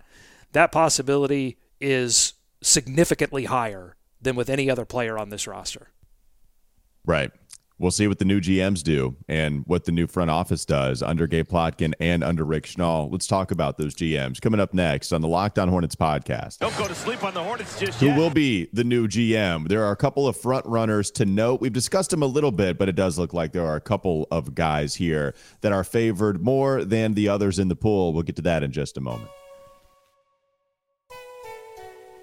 that 0.52 0.72
possibility 0.72 1.58
is 1.80 2.34
significantly 2.62 3.46
higher 3.46 3.96
than 4.22 4.36
with 4.36 4.50
any 4.50 4.70
other 4.70 4.86
player 4.86 5.18
on 5.18 5.30
this 5.30 5.48
roster. 5.48 5.90
Right. 7.06 7.32
We'll 7.84 7.92
see 7.92 8.08
what 8.08 8.18
the 8.18 8.24
new 8.24 8.40
GMs 8.40 8.82
do 8.82 9.18
and 9.28 9.66
what 9.68 9.84
the 9.84 9.92
new 9.92 10.08
front 10.08 10.32
office 10.32 10.64
does 10.64 11.04
under 11.04 11.28
Gabe 11.28 11.50
Plotkin 11.50 11.94
and 12.00 12.24
under 12.24 12.46
Rick 12.46 12.64
Schnall. 12.64 13.12
Let's 13.12 13.28
talk 13.28 13.52
about 13.52 13.78
those 13.78 13.94
GMs 13.94 14.40
coming 14.40 14.62
up 14.62 14.74
next 14.74 15.12
on 15.12 15.20
the 15.20 15.28
Locked 15.28 15.60
On 15.60 15.68
Hornets 15.68 15.94
podcast. 15.94 16.60
Don't 16.60 16.78
go 16.78 16.88
to 16.88 16.96
sleep 16.96 17.26
on 17.26 17.34
the 17.34 17.44
Hornets 17.44 17.78
just 17.78 18.00
Who 18.00 18.06
yet. 18.06 18.18
will 18.18 18.30
be 18.30 18.70
the 18.72 18.86
new 18.86 19.10
GM? 19.10 19.68
There 19.68 19.84
are 19.84 19.92
a 19.92 19.98
couple 19.98 20.30
of 20.30 20.38
front 20.38 20.66
runners 20.66 21.12
to 21.12 21.26
note. 21.26 21.60
We've 21.60 21.74
discussed 21.74 22.12
them 22.12 22.24
a 22.24 22.26
little 22.26 22.54
bit, 22.54 22.78
but 22.78 22.88
it 22.88 22.96
does 22.96 23.20
look 23.20 23.34
like 23.34 23.52
there 23.52 23.66
are 23.66 23.76
a 23.76 23.82
couple 23.82 24.30
of 24.32 24.56
guys 24.56 24.96
here 24.96 25.36
that 25.60 25.74
are 25.74 25.84
favored 25.84 26.42
more 26.42 26.86
than 26.86 27.16
the 27.16 27.28
others 27.28 27.60
in 27.60 27.68
the 27.68 27.76
pool. 27.76 28.14
We'll 28.14 28.24
get 28.24 28.38
to 28.38 28.42
that 28.44 28.64
in 28.64 28.72
just 28.72 28.96
a 28.96 29.02
moment. 29.02 29.30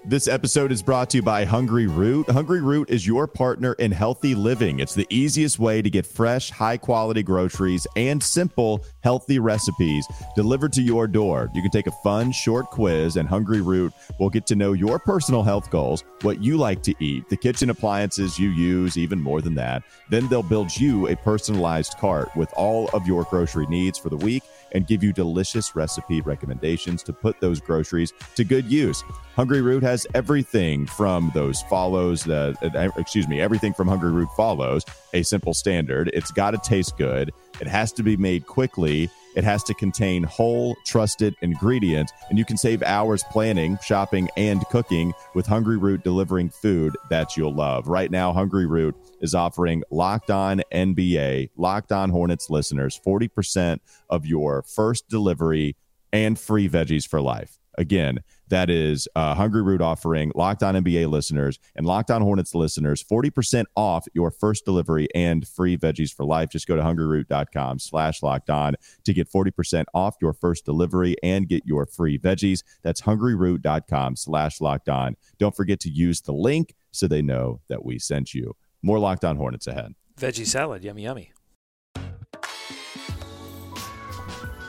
This 0.03 0.27
episode 0.27 0.71
is 0.71 0.81
brought 0.81 1.11
to 1.11 1.17
you 1.17 1.21
by 1.21 1.45
Hungryroot. 1.45 2.27
Hungry 2.27 2.59
Root 2.59 2.89
is 2.89 3.05
your 3.05 3.27
partner 3.27 3.73
in 3.73 3.91
healthy 3.91 4.33
living. 4.33 4.79
It's 4.79 4.95
the 4.95 5.05
easiest 5.11 5.59
way 5.59 5.83
to 5.83 5.91
get 5.91 6.07
fresh, 6.07 6.49
high 6.49 6.77
quality 6.77 7.21
groceries 7.21 7.85
and 7.95 8.21
simple, 8.21 8.83
healthy 9.03 9.37
recipes 9.37 10.07
delivered 10.35 10.73
to 10.73 10.81
your 10.81 11.05
door. 11.05 11.51
You 11.53 11.61
can 11.61 11.69
take 11.69 11.85
a 11.85 11.91
fun, 12.03 12.31
short 12.31 12.71
quiz, 12.71 13.15
and 13.15 13.29
Hungryroot 13.29 13.93
will 14.19 14.31
get 14.31 14.47
to 14.47 14.55
know 14.55 14.73
your 14.73 14.97
personal 14.97 15.43
health 15.43 15.69
goals, 15.69 16.03
what 16.23 16.41
you 16.41 16.57
like 16.57 16.81
to 16.81 16.95
eat, 16.99 17.29
the 17.29 17.37
kitchen 17.37 17.69
appliances 17.69 18.39
you 18.39 18.49
use, 18.49 18.97
even 18.97 19.21
more 19.21 19.39
than 19.39 19.53
that. 19.53 19.83
Then 20.09 20.27
they'll 20.29 20.41
build 20.41 20.75
you 20.75 21.09
a 21.09 21.15
personalized 21.15 21.97
cart 21.99 22.35
with 22.35 22.51
all 22.53 22.89
of 22.93 23.05
your 23.05 23.23
grocery 23.25 23.67
needs 23.67 23.99
for 23.99 24.09
the 24.09 24.17
week 24.17 24.41
and 24.73 24.87
give 24.87 25.03
you 25.03 25.13
delicious 25.13 25.75
recipe 25.75 26.21
recommendations 26.21 27.03
to 27.03 27.13
put 27.13 27.39
those 27.39 27.59
groceries 27.59 28.13
to 28.35 28.43
good 28.43 28.65
use. 28.65 29.03
Hungryroot 29.35 29.81
has 29.81 30.05
everything 30.13 30.85
from 30.85 31.31
those 31.33 31.61
follows, 31.63 32.27
uh, 32.27 32.53
excuse 32.97 33.27
me, 33.27 33.41
everything 33.41 33.73
from 33.73 33.87
Hungryroot 33.87 34.33
follows 34.35 34.85
a 35.13 35.23
simple 35.23 35.53
standard. 35.53 36.09
It's 36.13 36.31
got 36.31 36.51
to 36.51 36.57
taste 36.57 36.97
good. 36.97 37.31
It 37.59 37.67
has 37.67 37.91
to 37.93 38.03
be 38.03 38.17
made 38.17 38.45
quickly. 38.47 39.09
It 39.35 39.43
has 39.43 39.63
to 39.63 39.73
contain 39.73 40.23
whole, 40.23 40.75
trusted 40.85 41.35
ingredients, 41.41 42.11
and 42.29 42.37
you 42.37 42.45
can 42.45 42.57
save 42.57 42.83
hours 42.83 43.23
planning, 43.31 43.77
shopping, 43.83 44.29
and 44.37 44.65
cooking 44.69 45.13
with 45.33 45.47
Hungryroot 45.47 46.03
delivering 46.03 46.49
food 46.49 46.95
that 47.09 47.37
you'll 47.37 47.53
love. 47.55 47.87
Right 47.87 48.11
now, 48.11 48.33
Hungryroot 48.33 48.93
is 49.21 49.33
offering 49.35 49.83
Locked 49.89 50.31
On 50.31 50.61
NBA, 50.73 51.49
Locked 51.55 51.91
On 51.91 52.09
Hornets 52.09 52.49
listeners 52.49 52.99
40% 53.05 53.79
of 54.09 54.25
your 54.25 54.63
first 54.63 55.07
delivery 55.07 55.75
and 56.11 56.37
free 56.37 56.67
veggies 56.67 57.07
for 57.07 57.21
life. 57.21 57.57
Again, 57.77 58.19
that 58.51 58.69
is 58.69 59.07
Hungryroot 59.17 59.81
offering 59.81 60.31
Locked 60.35 60.61
On 60.61 60.75
NBA 60.75 61.09
listeners 61.09 61.59
and 61.75 61.85
Locked 61.85 62.11
On 62.11 62.21
Hornets 62.21 62.53
listeners 62.53 63.03
40% 63.03 63.65
off 63.75 64.05
your 64.13 64.29
first 64.29 64.63
delivery 64.63 65.07
and 65.15 65.47
free 65.47 65.77
veggies 65.77 66.13
for 66.13 66.23
life. 66.23 66.49
Just 66.49 66.67
go 66.67 66.75
to 66.75 66.81
hungryroot.com 66.83 67.79
slash 67.79 68.21
locked 68.21 68.49
on 68.49 68.75
to 69.05 69.13
get 69.13 69.31
40% 69.31 69.85
off 69.93 70.15
your 70.21 70.33
first 70.33 70.65
delivery 70.65 71.15
and 71.23 71.47
get 71.47 71.63
your 71.65 71.85
free 71.85 72.19
veggies. 72.19 72.63
That's 72.83 73.01
hungryroot.com 73.01 74.15
slash 74.15 74.61
locked 74.61 74.89
on. 74.89 75.15
Don't 75.39 75.55
forget 75.55 75.79
to 75.81 75.89
use 75.89 76.21
the 76.21 76.33
link 76.33 76.75
so 76.91 77.07
they 77.07 77.21
know 77.21 77.61
that 77.67 77.83
we 77.83 77.97
sent 77.99 78.33
you. 78.33 78.55
More 78.81 78.99
Locked 78.99 79.25
On 79.25 79.37
Hornets 79.37 79.67
ahead. 79.67 79.95
Veggie 80.19 80.45
salad, 80.45 80.83
yummy, 80.83 81.03
yummy. 81.03 81.30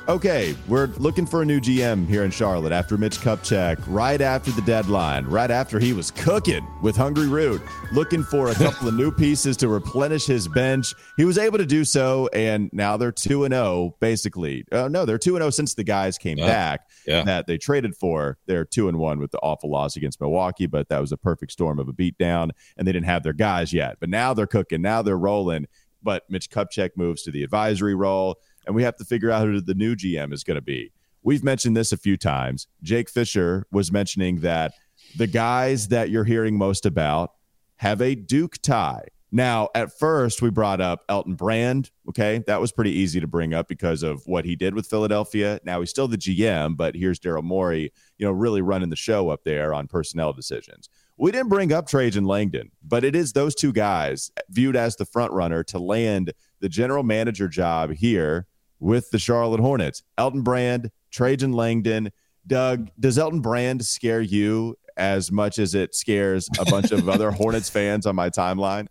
Okay, 0.08 0.56
we're 0.66 0.86
looking 0.98 1.24
for 1.24 1.42
a 1.42 1.44
new 1.44 1.60
GM 1.60 2.08
here 2.08 2.24
in 2.24 2.30
Charlotte 2.32 2.72
after 2.72 2.98
Mitch 2.98 3.18
Kupchak, 3.18 3.80
right 3.86 4.20
after 4.20 4.50
the 4.50 4.62
deadline, 4.62 5.24
right 5.26 5.50
after 5.50 5.78
he 5.78 5.92
was 5.92 6.10
cooking 6.10 6.66
with 6.82 6.96
Hungryroot, 6.96 7.62
looking 7.92 8.24
for 8.24 8.48
a 8.48 8.54
couple 8.54 8.88
of 8.88 8.94
new 8.94 9.12
pieces 9.16 9.56
to 9.58 9.68
replenish 9.68 10.26
his 10.26 10.48
bench. 10.48 10.92
He 11.16 11.24
was 11.24 11.38
able 11.38 11.56
to 11.58 11.64
do 11.64 11.84
so, 11.84 12.28
and 12.32 12.68
now 12.72 12.96
they're 12.96 13.12
2 13.12 13.44
and 13.44 13.54
0, 13.54 13.94
basically. 14.00 14.64
Uh, 14.72 14.88
no, 14.88 15.04
they're 15.04 15.18
2 15.18 15.36
and 15.36 15.42
0 15.42 15.50
since 15.50 15.74
the 15.74 15.84
guys 15.84 16.18
came 16.18 16.36
Yeah. 16.36 16.46
back 16.46 16.80
Yeah. 17.06 17.22
that 17.22 17.46
they 17.46 17.56
traded 17.56 17.94
for. 17.94 18.38
They're 18.46 18.64
2 18.64 18.88
and 18.88 18.98
1 18.98 19.20
with 19.20 19.30
the 19.30 19.38
awful 19.38 19.70
loss 19.70 19.94
against 19.94 20.20
Milwaukee, 20.20 20.66
but 20.66 20.88
that 20.88 21.00
was 21.00 21.12
a 21.12 21.16
perfect 21.16 21.52
storm 21.52 21.78
of 21.78 21.88
a 21.88 21.92
beatdown, 21.92 22.50
and 22.76 22.88
they 22.88 22.92
didn't 22.92 23.06
have 23.06 23.22
their 23.22 23.32
guys 23.34 23.72
yet. 23.72 23.98
But 24.00 24.08
now 24.10 24.34
they're 24.34 24.48
cooking, 24.48 24.82
now 24.82 25.02
they're 25.02 25.16
rolling. 25.16 25.68
But 26.04 26.24
Mitch 26.28 26.50
Kupchak 26.50 26.90
moves 26.96 27.22
to 27.22 27.30
the 27.30 27.44
advisory 27.44 27.94
role 27.94 28.34
and 28.66 28.74
we 28.74 28.82
have 28.82 28.96
to 28.96 29.04
figure 29.04 29.30
out 29.30 29.46
who 29.46 29.60
the 29.60 29.74
new 29.74 29.94
GM 29.94 30.32
is 30.32 30.44
going 30.44 30.56
to 30.56 30.62
be. 30.62 30.92
We've 31.22 31.44
mentioned 31.44 31.76
this 31.76 31.92
a 31.92 31.96
few 31.96 32.16
times. 32.16 32.66
Jake 32.82 33.08
Fisher 33.08 33.66
was 33.70 33.92
mentioning 33.92 34.40
that 34.40 34.72
the 35.16 35.26
guys 35.26 35.88
that 35.88 36.10
you're 36.10 36.24
hearing 36.24 36.56
most 36.56 36.84
about 36.84 37.32
have 37.76 38.00
a 38.00 38.14
Duke 38.14 38.60
tie. 38.62 39.06
Now, 39.34 39.70
at 39.74 39.98
first, 39.98 40.42
we 40.42 40.50
brought 40.50 40.82
up 40.82 41.04
Elton 41.08 41.36
Brand. 41.36 41.90
Okay. 42.08 42.44
That 42.46 42.60
was 42.60 42.70
pretty 42.70 42.92
easy 42.92 43.18
to 43.18 43.26
bring 43.26 43.54
up 43.54 43.66
because 43.66 44.02
of 44.02 44.22
what 44.26 44.44
he 44.44 44.56
did 44.56 44.74
with 44.74 44.86
Philadelphia. 44.86 45.58
Now 45.64 45.80
he's 45.80 45.88
still 45.88 46.06
the 46.06 46.18
GM, 46.18 46.76
but 46.76 46.94
here's 46.94 47.18
Daryl 47.18 47.42
Morey, 47.42 47.92
you 48.18 48.26
know, 48.26 48.32
really 48.32 48.60
running 48.60 48.90
the 48.90 48.96
show 48.96 49.30
up 49.30 49.44
there 49.44 49.72
on 49.72 49.86
personnel 49.86 50.34
decisions. 50.34 50.90
We 51.16 51.30
didn't 51.30 51.48
bring 51.48 51.72
up 51.72 51.88
Trajan 51.88 52.24
Langdon, 52.24 52.72
but 52.82 53.04
it 53.04 53.16
is 53.16 53.32
those 53.32 53.54
two 53.54 53.72
guys 53.72 54.30
viewed 54.50 54.76
as 54.76 54.96
the 54.96 55.06
front 55.06 55.32
runner 55.32 55.62
to 55.64 55.78
land 55.78 56.32
the 56.60 56.68
general 56.68 57.02
manager 57.02 57.48
job 57.48 57.92
here 57.92 58.46
with 58.82 59.10
the 59.10 59.18
Charlotte 59.18 59.60
Hornets. 59.60 60.02
Elton 60.18 60.42
Brand, 60.42 60.90
Trajan 61.10 61.52
Langdon. 61.52 62.10
Doug, 62.46 62.90
does 62.98 63.16
Elton 63.16 63.40
Brand 63.40 63.84
scare 63.84 64.20
you 64.20 64.76
as 64.96 65.30
much 65.30 65.58
as 65.58 65.74
it 65.74 65.94
scares 65.94 66.48
a 66.58 66.64
bunch 66.64 66.90
of 66.90 67.08
other 67.08 67.30
Hornets 67.30 67.70
fans 67.70 68.04
on 68.04 68.16
my 68.16 68.28
timeline? 68.28 68.88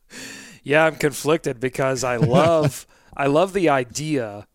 Yeah, 0.64 0.86
I'm 0.86 0.96
conflicted 0.96 1.60
because 1.60 2.04
I 2.04 2.16
love 2.16 2.88
I 3.18 3.28
love 3.28 3.52
the 3.52 3.68
idea 3.68 4.48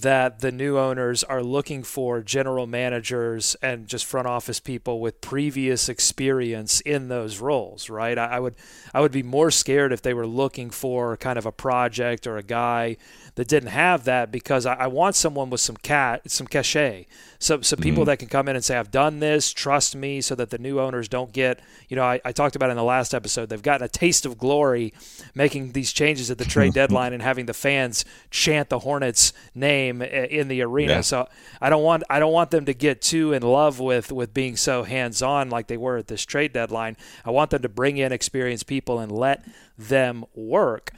that 0.00 0.40
the 0.40 0.50
new 0.50 0.76
owners 0.76 1.22
are 1.22 1.42
looking 1.42 1.84
for 1.84 2.20
general 2.20 2.66
managers 2.66 3.54
and 3.62 3.86
just 3.86 4.04
front 4.04 4.26
office 4.26 4.58
people 4.58 4.98
with 4.98 5.20
previous 5.20 5.88
experience 5.88 6.80
in 6.80 7.08
those 7.08 7.38
roles, 7.38 7.88
right? 7.88 8.18
I, 8.18 8.24
I 8.24 8.40
would 8.40 8.56
I 8.92 9.00
would 9.00 9.12
be 9.12 9.22
more 9.22 9.52
scared 9.52 9.92
if 9.92 10.02
they 10.02 10.12
were 10.12 10.26
looking 10.26 10.70
for 10.70 11.16
kind 11.16 11.38
of 11.38 11.46
a 11.46 11.52
project 11.52 12.26
or 12.26 12.36
a 12.36 12.42
guy 12.42 12.96
that 13.36 13.46
didn't 13.46 13.70
have 13.70 14.04
that 14.04 14.32
because 14.32 14.66
I, 14.66 14.74
I 14.74 14.86
want 14.88 15.14
someone 15.14 15.48
with 15.48 15.60
some 15.60 15.76
cat 15.76 16.28
some 16.28 16.48
cachet, 16.48 17.06
some 17.38 17.62
some 17.62 17.78
people 17.78 18.02
mm-hmm. 18.02 18.10
that 18.10 18.18
can 18.18 18.28
come 18.28 18.48
in 18.48 18.56
and 18.56 18.64
say 18.64 18.76
I've 18.76 18.90
done 18.90 19.20
this, 19.20 19.52
trust 19.52 19.94
me, 19.94 20.20
so 20.20 20.34
that 20.34 20.50
the 20.50 20.58
new 20.58 20.80
owners 20.80 21.08
don't 21.08 21.32
get 21.32 21.60
you 21.88 21.94
know 21.94 22.04
I, 22.04 22.20
I 22.24 22.32
talked 22.32 22.56
about 22.56 22.70
in 22.70 22.76
the 22.76 22.82
last 22.82 23.14
episode 23.14 23.48
they've 23.48 23.62
gotten 23.62 23.84
a 23.84 23.88
taste 23.88 24.26
of 24.26 24.38
glory 24.38 24.92
making 25.36 25.70
these 25.72 25.92
changes 25.92 26.32
at 26.32 26.38
the 26.38 26.44
trade 26.44 26.74
deadline 26.74 27.12
and 27.12 27.22
having 27.22 27.46
the 27.46 27.54
fans 27.54 28.04
chant 28.30 28.70
the 28.70 28.80
Hornets 28.80 29.32
name 29.54 29.83
i- 30.02 30.04
in 30.06 30.48
the 30.48 30.62
arena. 30.62 30.94
Yeah. 30.94 31.00
So 31.02 31.28
I 31.60 31.70
don't 31.70 31.82
want 31.82 32.02
I 32.10 32.18
don't 32.18 32.32
want 32.32 32.50
them 32.50 32.64
to 32.66 32.74
get 32.74 33.00
too 33.02 33.32
in 33.32 33.42
love 33.42 33.80
with 33.80 34.10
with 34.12 34.32
being 34.34 34.56
so 34.56 34.82
hands 34.84 35.22
on 35.22 35.50
like 35.50 35.66
they 35.66 35.76
were 35.76 35.96
at 35.98 36.06
this 36.08 36.24
trade 36.24 36.52
deadline. 36.52 36.96
I 37.24 37.30
want 37.30 37.50
them 37.50 37.62
to 37.62 37.68
bring 37.68 37.96
in 37.96 38.12
experienced 38.12 38.66
people 38.66 38.98
and 38.98 39.10
let 39.12 39.44
them 39.78 40.24
work. 40.34 40.90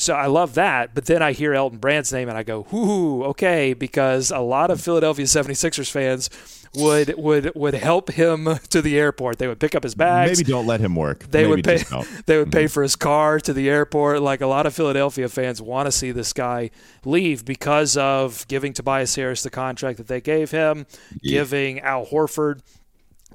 So 0.00 0.14
I 0.14 0.28
love 0.28 0.54
that, 0.54 0.94
but 0.94 1.04
then 1.04 1.22
I 1.22 1.32
hear 1.32 1.52
Elton 1.52 1.78
Brand's 1.78 2.10
name 2.10 2.30
and 2.30 2.38
I 2.38 2.42
go, 2.42 2.66
"Ooh, 2.72 3.22
okay," 3.24 3.74
because 3.74 4.30
a 4.30 4.38
lot 4.38 4.70
of 4.70 4.80
Philadelphia 4.80 5.26
76ers 5.26 5.90
fans 5.90 6.30
would 6.74 7.14
would 7.18 7.52
would 7.54 7.74
help 7.74 8.10
him 8.12 8.48
to 8.70 8.80
the 8.80 8.98
airport. 8.98 9.38
They 9.38 9.46
would 9.46 9.60
pick 9.60 9.74
up 9.74 9.82
his 9.82 9.94
bags. 9.94 10.38
Maybe 10.38 10.50
don't 10.50 10.66
let 10.66 10.80
him 10.80 10.96
work. 10.96 11.30
They 11.30 11.42
Maybe 11.42 11.50
would 11.50 11.64
pay. 11.64 11.84
They 12.26 12.38
would 12.38 12.50
pay 12.50 12.64
mm-hmm. 12.64 12.72
for 12.72 12.82
his 12.82 12.96
car 12.96 13.40
to 13.40 13.52
the 13.52 13.68
airport. 13.68 14.22
Like 14.22 14.40
a 14.40 14.46
lot 14.46 14.64
of 14.64 14.74
Philadelphia 14.74 15.28
fans 15.28 15.60
want 15.60 15.86
to 15.86 15.92
see 15.92 16.12
this 16.12 16.32
guy 16.32 16.70
leave 17.04 17.44
because 17.44 17.96
of 17.96 18.46
giving 18.48 18.72
Tobias 18.72 19.14
Harris 19.14 19.42
the 19.42 19.50
contract 19.50 19.98
that 19.98 20.06
they 20.06 20.20
gave 20.20 20.50
him, 20.50 20.86
giving 21.22 21.80
Al 21.80 22.06
Horford 22.06 22.60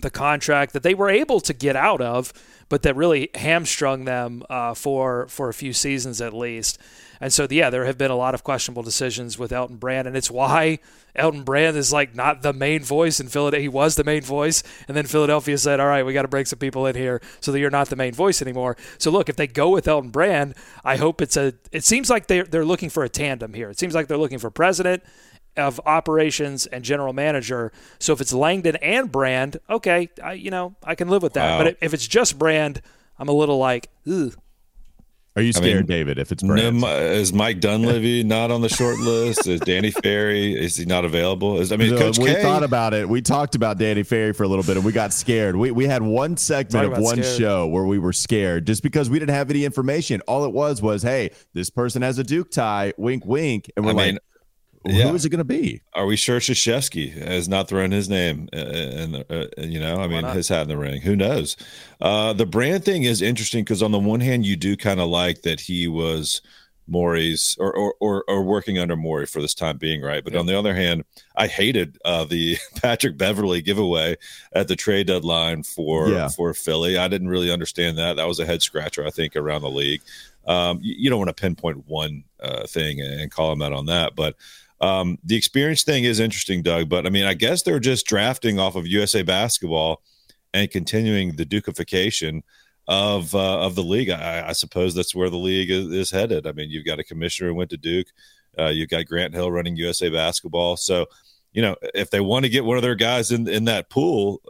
the 0.02 0.10
contract 0.10 0.74
that 0.74 0.84
they 0.84 0.94
were 0.94 1.10
able 1.10 1.40
to 1.42 1.54
get 1.54 1.76
out 1.76 2.02
of, 2.02 2.34
but 2.70 2.82
that 2.82 2.96
really 2.96 3.30
hamstrung 3.36 4.06
them 4.06 4.44
uh, 4.50 4.74
for 4.74 5.28
for 5.28 5.50
a 5.50 5.54
few 5.54 5.74
seasons 5.74 6.22
at 6.22 6.34
least. 6.34 6.80
And 7.22 7.32
so, 7.32 7.48
yeah, 7.50 7.70
there 7.70 7.86
have 7.86 7.98
been 7.98 8.12
a 8.12 8.16
lot 8.16 8.34
of 8.34 8.44
questionable 8.44 8.84
decisions 8.84 9.40
with 9.40 9.54
Elton 9.54 9.78
Brand, 9.78 10.08
and 10.08 10.18
it's 10.18 10.30
why 10.30 10.80
Elton 11.16 11.44
Brand 11.44 11.78
is 11.78 11.94
like 11.94 12.14
not 12.14 12.42
the 12.42 12.52
main 12.52 12.84
voice 12.84 13.20
in 13.20 13.28
Philadelphia. 13.28 13.62
He 13.62 13.70
was 13.70 13.96
the 13.96 14.04
main 14.04 14.22
voice, 14.22 14.64
and 14.88 14.98
then 14.98 15.06
Philadelphia 15.06 15.58
said, 15.58 15.80
"All 15.80 15.88
right, 15.88 16.06
we 16.06 16.14
got 16.14 16.24
to 16.24 16.28
bring 16.28 16.46
some 16.46 16.60
people 16.60 16.86
in 16.88 16.96
here 16.96 17.22
so 17.40 17.52
that 17.52 17.60
you're 17.60 17.70
not 17.70 17.90
the 17.90 17.96
main 17.96 18.14
voice 18.14 18.42
anymore." 18.42 18.76
So, 18.98 19.12
look, 19.12 19.30
if 19.30 19.36
they 19.36 19.48
go 19.48 19.70
with 19.70 19.88
Elton 19.88 20.10
Brand, 20.10 20.56
I 20.84 20.98
hope 20.98 21.22
it's 21.22 21.38
a. 21.38 21.54
It 21.72 21.84
seems 21.84 22.10
like 22.10 22.28
they're 22.28 22.44
they're 22.44 22.66
looking 22.66 22.90
for 22.90 23.04
a 23.04 23.10
tandem 23.10 23.54
here. 23.54 23.70
It 23.70 23.80
seems 23.80 23.96
like 23.96 24.08
they're 24.08 24.18
looking 24.18 24.40
for 24.40 24.50
president 24.50 25.04
of 25.58 25.80
operations 25.86 26.66
and 26.66 26.84
general 26.84 27.14
manager. 27.14 27.72
So 28.00 28.14
if 28.14 28.22
it's 28.22 28.34
Langdon 28.34 28.76
and 28.78 29.12
Brand, 29.12 29.58
okay, 29.70 30.10
I, 30.24 30.34
you 30.34 30.52
know 30.52 30.76
I 30.84 30.96
can 30.96 31.10
live 31.10 31.24
with 31.24 31.34
that. 31.34 31.58
Wow. 31.58 31.64
But 31.66 31.78
if 31.82 31.94
it's 31.94 32.08
just 32.08 32.38
Brand, 32.40 32.82
I'm 33.20 33.30
a 33.30 33.34
little 33.34 33.58
like, 33.58 33.90
ugh. 34.10 34.36
Are 35.38 35.42
you 35.42 35.50
I 35.50 35.52
scared, 35.52 35.90
mean, 35.90 35.98
David, 35.98 36.18
if 36.18 36.32
it's 36.32 36.42
Brand? 36.42 36.80
Mi- 36.80 36.88
is 36.88 37.34
Mike 37.34 37.60
Dunleavy 37.60 38.24
not 38.26 38.52
on 38.52 38.62
the 38.62 38.70
short 38.70 38.98
list? 39.00 39.46
Is 39.48 39.60
Danny 39.60 39.92
Ferry? 39.92 40.54
Is 40.54 40.78
he 40.78 40.86
not 40.86 41.04
available? 41.04 41.60
Is 41.60 41.74
I 41.74 41.76
mean, 41.76 41.92
No, 41.92 41.98
Coach 41.98 42.18
we 42.18 42.28
K. 42.34 42.42
thought 42.42 42.64
about 42.64 42.94
it. 42.94 43.10
We 43.10 43.22
talked 43.22 43.54
about 43.54 43.78
Danny 43.78 44.04
Ferry 44.04 44.32
for 44.32 44.44
a 44.44 44.48
little 44.48 44.64
bit, 44.64 44.78
and 44.78 44.86
we 44.86 44.94
got 44.94 45.12
scared. 45.12 45.58
We 45.58 45.72
we 45.72 45.88
had 45.88 46.02
one 46.04 46.38
segment 46.38 46.86
of 46.94 47.00
one 47.00 47.18
scared. 47.22 47.38
show 47.38 47.68
where 47.68 47.84
we 47.84 48.00
were 48.00 48.14
scared 48.14 48.66
just 48.66 48.82
because 48.82 49.10
we 49.10 49.20
didn't 49.20 49.36
have 49.36 49.50
any 49.50 49.66
information. 49.66 50.22
All 50.22 50.46
it 50.46 50.54
was 50.54 50.82
was, 50.82 51.04
"Hey, 51.04 51.32
this 51.54 51.70
person 51.70 52.02
has 52.02 52.18
a 52.18 52.24
Duke 52.24 52.50
tie." 52.50 52.94
Wink, 52.98 53.26
wink, 53.26 53.70
and 53.76 53.84
we're 53.84 53.92
I 53.92 53.96
like, 53.96 54.06
mean, 54.14 54.20
"Who 54.86 54.94
yeah. 54.94 55.14
is 55.14 55.26
it 55.26 55.30
going 55.30 55.40
to 55.40 55.44
be?" 55.44 55.82
Are 55.94 56.06
we 56.06 56.16
sure 56.16 56.40
Krzyzewski 56.40 57.12
has 57.12 57.48
not 57.48 57.68
thrown 57.68 57.92
his 57.92 58.10
name 58.10 58.50
uh, 58.54 58.58
in, 58.58 59.16
uh, 59.30 59.46
you 59.58 59.80
know, 59.80 60.00
I 60.00 60.08
mean, 60.08 60.24
his 60.26 60.48
hat 60.48 60.64
in 60.64 60.68
the 60.68 60.78
ring? 60.78 61.02
Who 61.02 61.16
knows? 61.16 61.58
Uh, 62.02 62.34
the 62.34 62.46
brand 62.46 62.86
thing 62.86 63.04
is 63.04 63.22
interesting 63.22 63.64
because 63.64 63.84
on 63.84 63.92
the 63.92 64.00
one 64.00 64.20
hand, 64.20 64.46
you 64.46 64.56
do 64.56 64.78
kind 64.78 65.00
of 65.00 65.10
like 65.10 65.42
that 65.44 65.60
he 65.60 65.88
was 65.88 66.42
Morey's 66.88 67.58
or, 67.60 67.76
or 67.76 67.96
or, 68.00 68.24
or 68.28 68.44
working 68.44 68.78
under 68.78 68.96
Morey 68.96 69.26
for 69.26 69.42
this 69.42 69.54
time 69.54 69.78
being, 69.78 70.02
right? 70.02 70.24
But 70.24 70.34
yeah. 70.34 70.40
on 70.40 70.46
the 70.46 70.58
other 70.58 70.74
hand, 70.74 71.04
I 71.36 71.48
hated 71.48 71.98
uh, 72.06 72.26
the 72.26 72.58
Patrick 72.82 73.18
Beverley 73.18 73.62
giveaway 73.62 74.18
at 74.54 74.68
the 74.68 74.76
trade 74.76 75.08
deadline 75.08 75.64
for 75.64 76.10
yeah. 76.10 76.28
for 76.28 76.54
Philly. 76.54 76.98
I 76.98 77.08
didn't 77.08 77.30
really 77.30 77.52
understand 77.52 77.98
that. 77.98 78.18
That 78.18 78.28
was 78.28 78.40
a 78.40 78.46
head 78.46 78.62
scratcher, 78.62 79.06
I 79.06 79.10
think, 79.10 79.36
around 79.36 79.62
the 79.62 79.70
league. 79.70 80.02
Um, 80.48 80.80
you, 80.82 80.96
you, 81.00 81.10
don't 81.10 81.18
want 81.18 81.36
to 81.36 81.42
pinpoint 81.42 81.88
one 81.88 82.24
uh, 82.40 82.68
thing 82.68 83.02
and 83.02 83.32
call 83.32 83.52
him 83.52 83.64
out 83.64 83.74
on 83.74 83.88
that, 83.88 84.16
but 84.16 84.36
um, 84.82 85.18
the 85.24 85.36
experience 85.36 85.84
thing 85.84 86.04
is 86.04 86.20
interesting, 86.20 86.62
Doug. 86.62 86.90
But 86.90 87.06
I 87.06 87.10
mean, 87.10 87.26
I 87.26 87.34
guess 87.34 87.64
they're 87.64 87.80
just 87.80 88.06
drafting 88.06 88.60
off 88.60 88.76
of 88.76 88.86
USA 88.88 89.22
Basketball 89.22 90.02
and 90.54 90.70
continuing 90.70 91.36
the 91.36 91.46
Dukification 91.46 92.42
of 92.88 93.34
uh, 93.34 93.60
of 93.60 93.76
the 93.76 93.84
league. 93.84 94.10
I, 94.10 94.50
I, 94.50 94.52
suppose 94.52 94.94
that's 94.94 95.16
where 95.16 95.30
the 95.30 95.38
league 95.38 95.72
is, 95.72 95.88
is, 95.88 96.12
headed. 96.12 96.46
I 96.46 96.52
mean, 96.52 96.70
you've 96.70 96.86
got 96.86 97.00
a 97.00 97.04
commissioner 97.04 97.50
who 97.50 97.56
went 97.56 97.72
to 97.72 97.78
Duke. 97.78 98.08
Uh, 98.58 98.68
you've 98.68 98.90
got 98.90 99.06
Grant 99.06 99.34
Hill 99.34 99.52
running 99.52 99.76
USA 99.76 100.10
Basketball. 100.10 100.78
So, 100.78 101.08
you 101.52 101.62
know, 101.62 101.76
if 101.94 102.12
they 102.12 102.20
want 102.20 102.46
to 102.46 102.50
get 102.50 102.64
one 102.64 102.78
of 102.78 102.84
their 102.84 102.96
guys 102.96 103.32
in 103.32 103.48
in 103.48 103.66
that 103.66 103.90
pool, 103.90 104.42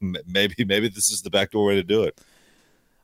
maybe 0.00 0.64
maybe 0.64 0.88
this 0.88 1.10
is 1.10 1.22
the 1.22 1.30
backdoor 1.30 1.66
way 1.66 1.74
to 1.74 1.82
do 1.82 2.02
it. 2.04 2.18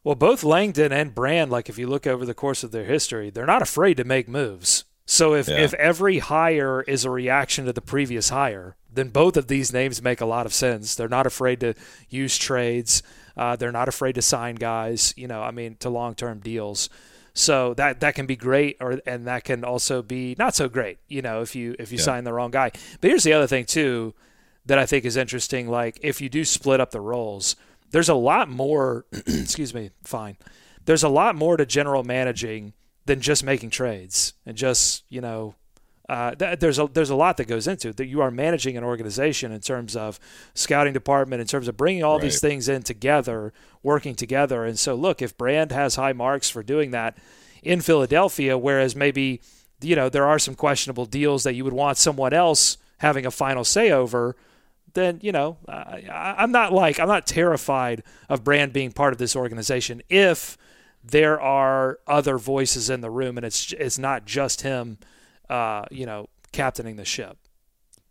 Well, 0.04 0.14
both 0.14 0.42
Langdon 0.42 0.92
and 0.92 1.14
Brand, 1.14 1.50
like 1.50 1.68
if 1.68 1.76
you 1.76 1.86
look 1.86 2.06
over 2.06 2.24
the 2.24 2.34
course 2.34 2.64
of 2.64 2.70
their 2.70 2.84
history, 2.84 3.30
they're 3.30 3.44
not 3.44 3.62
afraid 3.62 3.98
to 3.98 4.04
make 4.04 4.28
moves. 4.28 4.84
So 5.10 5.32
if, 5.32 5.48
yeah. 5.48 5.56
if 5.56 5.72
every 5.74 6.18
hire 6.18 6.82
is 6.82 7.06
a 7.06 7.10
reaction 7.10 7.64
to 7.64 7.72
the 7.72 7.80
previous 7.80 8.28
hire, 8.28 8.76
then 8.92 9.08
both 9.08 9.38
of 9.38 9.48
these 9.48 9.72
names 9.72 10.02
make 10.02 10.20
a 10.20 10.26
lot 10.26 10.44
of 10.44 10.52
sense. 10.52 10.94
They're 10.94 11.08
not 11.08 11.26
afraid 11.26 11.60
to 11.60 11.72
use 12.10 12.36
trades. 12.36 13.02
Uh, 13.34 13.56
they're 13.56 13.72
not 13.72 13.88
afraid 13.88 14.16
to 14.16 14.22
sign 14.22 14.56
guys, 14.56 15.14
you 15.16 15.26
know, 15.26 15.40
I 15.40 15.50
mean, 15.50 15.76
to 15.76 15.88
long 15.88 16.14
term 16.14 16.40
deals. 16.40 16.90
So 17.32 17.72
that 17.74 18.00
that 18.00 18.16
can 18.16 18.26
be 18.26 18.36
great, 18.36 18.76
or 18.80 19.00
and 19.06 19.26
that 19.26 19.44
can 19.44 19.64
also 19.64 20.02
be 20.02 20.36
not 20.38 20.54
so 20.54 20.68
great, 20.68 20.98
you 21.08 21.22
know, 21.22 21.40
if 21.40 21.56
you 21.56 21.74
if 21.78 21.90
you 21.90 21.96
yeah. 21.96 22.04
sign 22.04 22.24
the 22.24 22.34
wrong 22.34 22.50
guy. 22.50 22.72
But 23.00 23.08
here's 23.08 23.24
the 23.24 23.32
other 23.32 23.46
thing 23.46 23.64
too, 23.64 24.12
that 24.66 24.78
I 24.78 24.84
think 24.84 25.06
is 25.06 25.16
interesting. 25.16 25.70
Like 25.70 25.98
if 26.02 26.20
you 26.20 26.28
do 26.28 26.44
split 26.44 26.80
up 26.80 26.90
the 26.90 27.00
roles, 27.00 27.56
there's 27.92 28.10
a 28.10 28.14
lot 28.14 28.50
more. 28.50 29.06
excuse 29.26 29.72
me, 29.72 29.90
fine. 30.04 30.36
There's 30.84 31.02
a 31.02 31.08
lot 31.08 31.34
more 31.34 31.56
to 31.56 31.64
general 31.64 32.04
managing 32.04 32.74
than 33.08 33.20
just 33.22 33.42
making 33.42 33.70
trades 33.70 34.34
and 34.44 34.56
just 34.56 35.02
you 35.08 35.20
know 35.20 35.54
uh, 36.08 36.34
th- 36.34 36.58
there's 36.58 36.78
a 36.78 36.86
there's 36.86 37.10
a 37.10 37.16
lot 37.16 37.36
that 37.38 37.46
goes 37.46 37.66
into 37.66 37.88
it. 37.88 37.96
That 37.96 38.06
you 38.06 38.20
are 38.20 38.30
managing 38.30 38.76
an 38.76 38.84
organization 38.84 39.50
in 39.50 39.60
terms 39.60 39.96
of 39.96 40.20
scouting 40.54 40.92
department, 40.92 41.40
in 41.40 41.46
terms 41.46 41.68
of 41.68 41.76
bringing 41.76 42.02
all 42.02 42.14
right. 42.14 42.22
these 42.22 42.40
things 42.40 42.68
in 42.68 42.82
together, 42.82 43.52
working 43.82 44.14
together. 44.14 44.64
And 44.64 44.78
so, 44.78 44.94
look, 44.94 45.20
if 45.20 45.36
Brand 45.36 45.72
has 45.72 45.96
high 45.96 46.14
marks 46.14 46.48
for 46.48 46.62
doing 46.62 46.92
that 46.92 47.18
in 47.62 47.80
Philadelphia, 47.80 48.56
whereas 48.56 48.94
maybe 48.94 49.40
you 49.82 49.96
know 49.96 50.08
there 50.08 50.26
are 50.26 50.38
some 50.38 50.54
questionable 50.54 51.04
deals 51.04 51.44
that 51.44 51.54
you 51.54 51.64
would 51.64 51.74
want 51.74 51.98
someone 51.98 52.32
else 52.32 52.78
having 52.98 53.26
a 53.26 53.30
final 53.30 53.64
say 53.64 53.90
over, 53.90 54.34
then 54.94 55.18
you 55.22 55.32
know 55.32 55.58
I, 55.68 56.36
I'm 56.38 56.52
not 56.52 56.72
like 56.72 56.98
I'm 57.00 57.08
not 57.08 57.26
terrified 57.26 58.02
of 58.30 58.44
Brand 58.44 58.72
being 58.72 58.92
part 58.92 59.12
of 59.12 59.18
this 59.18 59.36
organization 59.36 60.02
if 60.08 60.56
there 61.10 61.40
are 61.40 61.98
other 62.06 62.38
voices 62.38 62.90
in 62.90 63.00
the 63.00 63.10
room 63.10 63.36
and 63.36 63.46
it's 63.46 63.72
it's 63.72 63.98
not 63.98 64.24
just 64.24 64.62
him 64.62 64.98
uh, 65.48 65.84
you 65.90 66.06
know, 66.06 66.28
captaining 66.52 66.96
the 66.96 67.04
ship. 67.04 67.38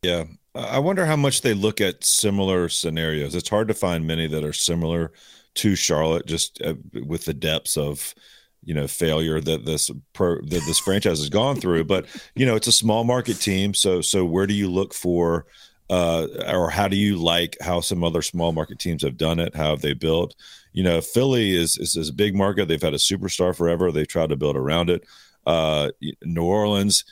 Yeah. 0.02 0.26
I 0.56 0.80
wonder 0.80 1.06
how 1.06 1.16
much 1.16 1.42
they 1.42 1.54
look 1.54 1.82
at 1.82 2.04
similar 2.04 2.70
scenarios. 2.70 3.36
It's 3.36 3.50
hard 3.50 3.68
to 3.68 3.74
find 3.74 4.08
many 4.08 4.28
that 4.28 4.44
are 4.44 4.54
similar 4.54 5.12
to 5.56 5.76
Charlotte, 5.76 6.26
just 6.26 6.62
uh, 6.62 6.76
with 7.06 7.26
the 7.26 7.34
depths 7.34 7.78
of, 7.78 8.16
you 8.64 8.74
know, 8.74 8.88
failure 8.88 9.40
that 9.40 9.66
this 9.66 9.92
pro, 10.14 10.42
that 10.42 10.64
this 10.66 10.80
franchise 10.80 11.20
has 11.20 11.30
gone 11.30 11.58
through. 11.58 11.84
But 11.84 12.08
you 12.36 12.46
know, 12.46 12.56
it's 12.56 12.68
a 12.68 12.72
small 12.72 13.04
market 13.04 13.36
team, 13.36 13.74
so 13.74 14.02
so 14.02 14.26
where 14.26 14.48
do 14.48 14.54
you 14.54 14.70
look 14.70 14.94
for, 14.94 15.46
uh, 15.90 16.28
or 16.48 16.72
how 16.72 16.88
do 16.88 16.98
you 16.98 17.18
like 17.18 17.56
how 17.62 17.80
some 17.80 18.04
other 18.04 18.22
small 18.22 18.52
market 18.52 18.80
teams 18.80 19.04
have 19.04 19.18
done 19.18 19.40
it? 19.40 19.56
How 19.56 19.70
have 19.70 19.82
they 19.82 19.94
built? 19.94 20.36
You 20.78 20.84
know, 20.84 21.02
Philly 21.02 21.56
is 21.56 21.76
is, 21.80 21.96
is 21.96 22.10
a 22.10 22.14
big 22.14 22.36
market. 22.36 22.68
They've 22.68 22.80
had 22.80 22.94
a 22.94 22.98
superstar 22.98 23.56
forever. 23.56 23.92
They've 23.92 24.08
tried 24.08 24.30
to 24.30 24.36
build 24.36 24.56
around 24.56 24.92
it. 24.92 25.06
Uh, 25.44 25.90
New 26.22 26.44
Orleans 26.44 27.04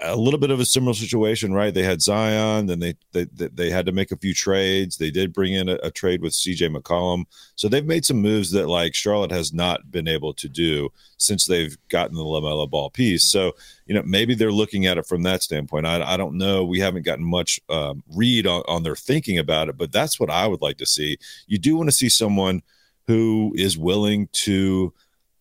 a 0.00 0.16
little 0.16 0.38
bit 0.38 0.50
of 0.50 0.60
a 0.60 0.66
similar 0.66 0.92
situation, 0.92 1.54
right? 1.54 1.72
They 1.72 1.82
had 1.82 2.02
Zion, 2.02 2.66
then 2.66 2.78
they 2.78 2.96
they 3.12 3.24
they 3.24 3.70
had 3.70 3.86
to 3.86 3.92
make 3.92 4.12
a 4.12 4.18
few 4.18 4.34
trades. 4.34 4.98
They 4.98 5.10
did 5.10 5.32
bring 5.32 5.54
in 5.54 5.70
a, 5.70 5.78
a, 5.82 5.90
trade 5.90 6.20
with 6.20 6.34
CJ 6.34 6.76
McCollum, 6.76 7.24
so 7.54 7.68
they've 7.68 7.86
made 7.86 8.04
some 8.04 8.20
moves 8.20 8.50
that 8.50 8.68
like 8.68 8.94
Charlotte 8.94 9.30
has 9.30 9.54
not 9.54 9.90
been 9.90 10.06
able 10.06 10.34
to 10.34 10.48
do 10.50 10.90
since 11.16 11.46
they've 11.46 11.78
gotten 11.88 12.18
the 12.18 12.22
LaMelo 12.22 12.68
Ball 12.68 12.90
piece. 12.90 13.24
So 13.24 13.52
you 13.86 13.94
know 13.94 14.02
maybe 14.04 14.34
they're 14.34 14.52
looking 14.52 14.84
at 14.84 14.98
it 14.98 15.06
from 15.06 15.22
that 15.22 15.42
standpoint. 15.42 15.86
I, 15.86 16.02
I 16.02 16.18
don't 16.18 16.36
know. 16.36 16.66
We 16.66 16.80
haven't 16.80 17.06
gotten 17.06 17.24
much 17.24 17.60
um, 17.70 18.02
read 18.14 18.46
on, 18.46 18.62
on 18.68 18.82
their 18.82 18.96
thinking 18.96 19.38
about 19.38 19.70
it, 19.70 19.78
but 19.78 19.90
that's 19.90 20.20
what 20.20 20.28
I 20.28 20.46
would 20.46 20.60
like 20.60 20.76
to 20.78 20.86
see. 20.86 21.16
You 21.46 21.56
do 21.56 21.76
want 21.76 21.88
to 21.88 21.96
see 21.96 22.10
someone 22.10 22.60
who 23.06 23.52
is 23.56 23.78
willing 23.78 24.28
to 24.32 24.92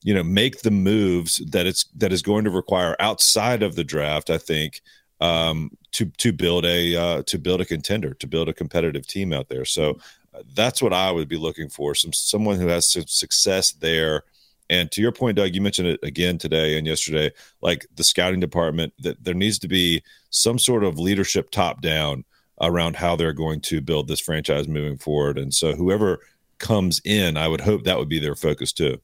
you 0.03 0.13
know 0.13 0.23
make 0.23 0.61
the 0.61 0.71
moves 0.71 1.37
that 1.51 1.65
it's 1.65 1.85
that 1.95 2.13
is 2.13 2.21
going 2.21 2.43
to 2.43 2.49
require 2.49 2.95
outside 2.99 3.61
of 3.63 3.75
the 3.75 3.83
draft 3.83 4.29
i 4.29 4.37
think 4.37 4.81
um, 5.21 5.71
to 5.91 6.05
to 6.17 6.31
build 6.31 6.65
a 6.65 6.95
uh, 6.95 7.23
to 7.23 7.37
build 7.37 7.61
a 7.61 7.65
contender 7.65 8.13
to 8.15 8.27
build 8.27 8.49
a 8.49 8.53
competitive 8.53 9.05
team 9.07 9.33
out 9.33 9.49
there. 9.49 9.65
So 9.65 9.99
uh, 10.33 10.43
that's 10.53 10.81
what 10.81 10.93
i 10.93 11.11
would 11.11 11.27
be 11.27 11.37
looking 11.37 11.69
for 11.69 11.95
some 11.95 12.13
someone 12.13 12.59
who 12.59 12.67
has 12.67 12.91
some 12.91 13.07
success 13.07 13.71
there. 13.71 14.23
And 14.71 14.91
to 14.91 15.01
your 15.01 15.11
point 15.11 15.37
doug 15.37 15.55
you 15.55 15.61
mentioned 15.61 15.87
it 15.87 15.99
again 16.03 16.37
today 16.37 16.77
and 16.77 16.85
yesterday 16.85 17.31
like 17.61 17.87
the 17.95 18.03
scouting 18.03 18.39
department 18.39 18.93
that 18.99 19.23
there 19.23 19.33
needs 19.33 19.59
to 19.59 19.67
be 19.67 20.03
some 20.29 20.59
sort 20.59 20.83
of 20.83 20.99
leadership 20.99 21.49
top 21.49 21.81
down 21.81 22.23
around 22.61 22.95
how 22.95 23.15
they're 23.15 23.33
going 23.33 23.61
to 23.61 23.81
build 23.81 24.07
this 24.07 24.19
franchise 24.19 24.67
moving 24.67 24.97
forward. 24.97 25.37
And 25.37 25.53
so 25.53 25.73
whoever 25.73 26.19
comes 26.59 27.01
in 27.05 27.37
i 27.37 27.47
would 27.47 27.61
hope 27.61 27.83
that 27.83 27.97
would 27.97 28.09
be 28.09 28.19
their 28.19 28.35
focus 28.35 28.71
too 28.71 28.99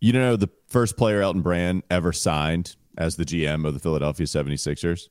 you 0.00 0.12
know 0.12 0.36
the 0.36 0.50
first 0.68 0.96
player 0.96 1.20
Elton 1.22 1.42
Brand 1.42 1.82
ever 1.90 2.12
signed 2.12 2.76
as 2.98 3.16
the 3.16 3.24
GM 3.24 3.66
of 3.66 3.74
the 3.74 3.80
Philadelphia 3.80 4.26
76ers? 4.26 5.08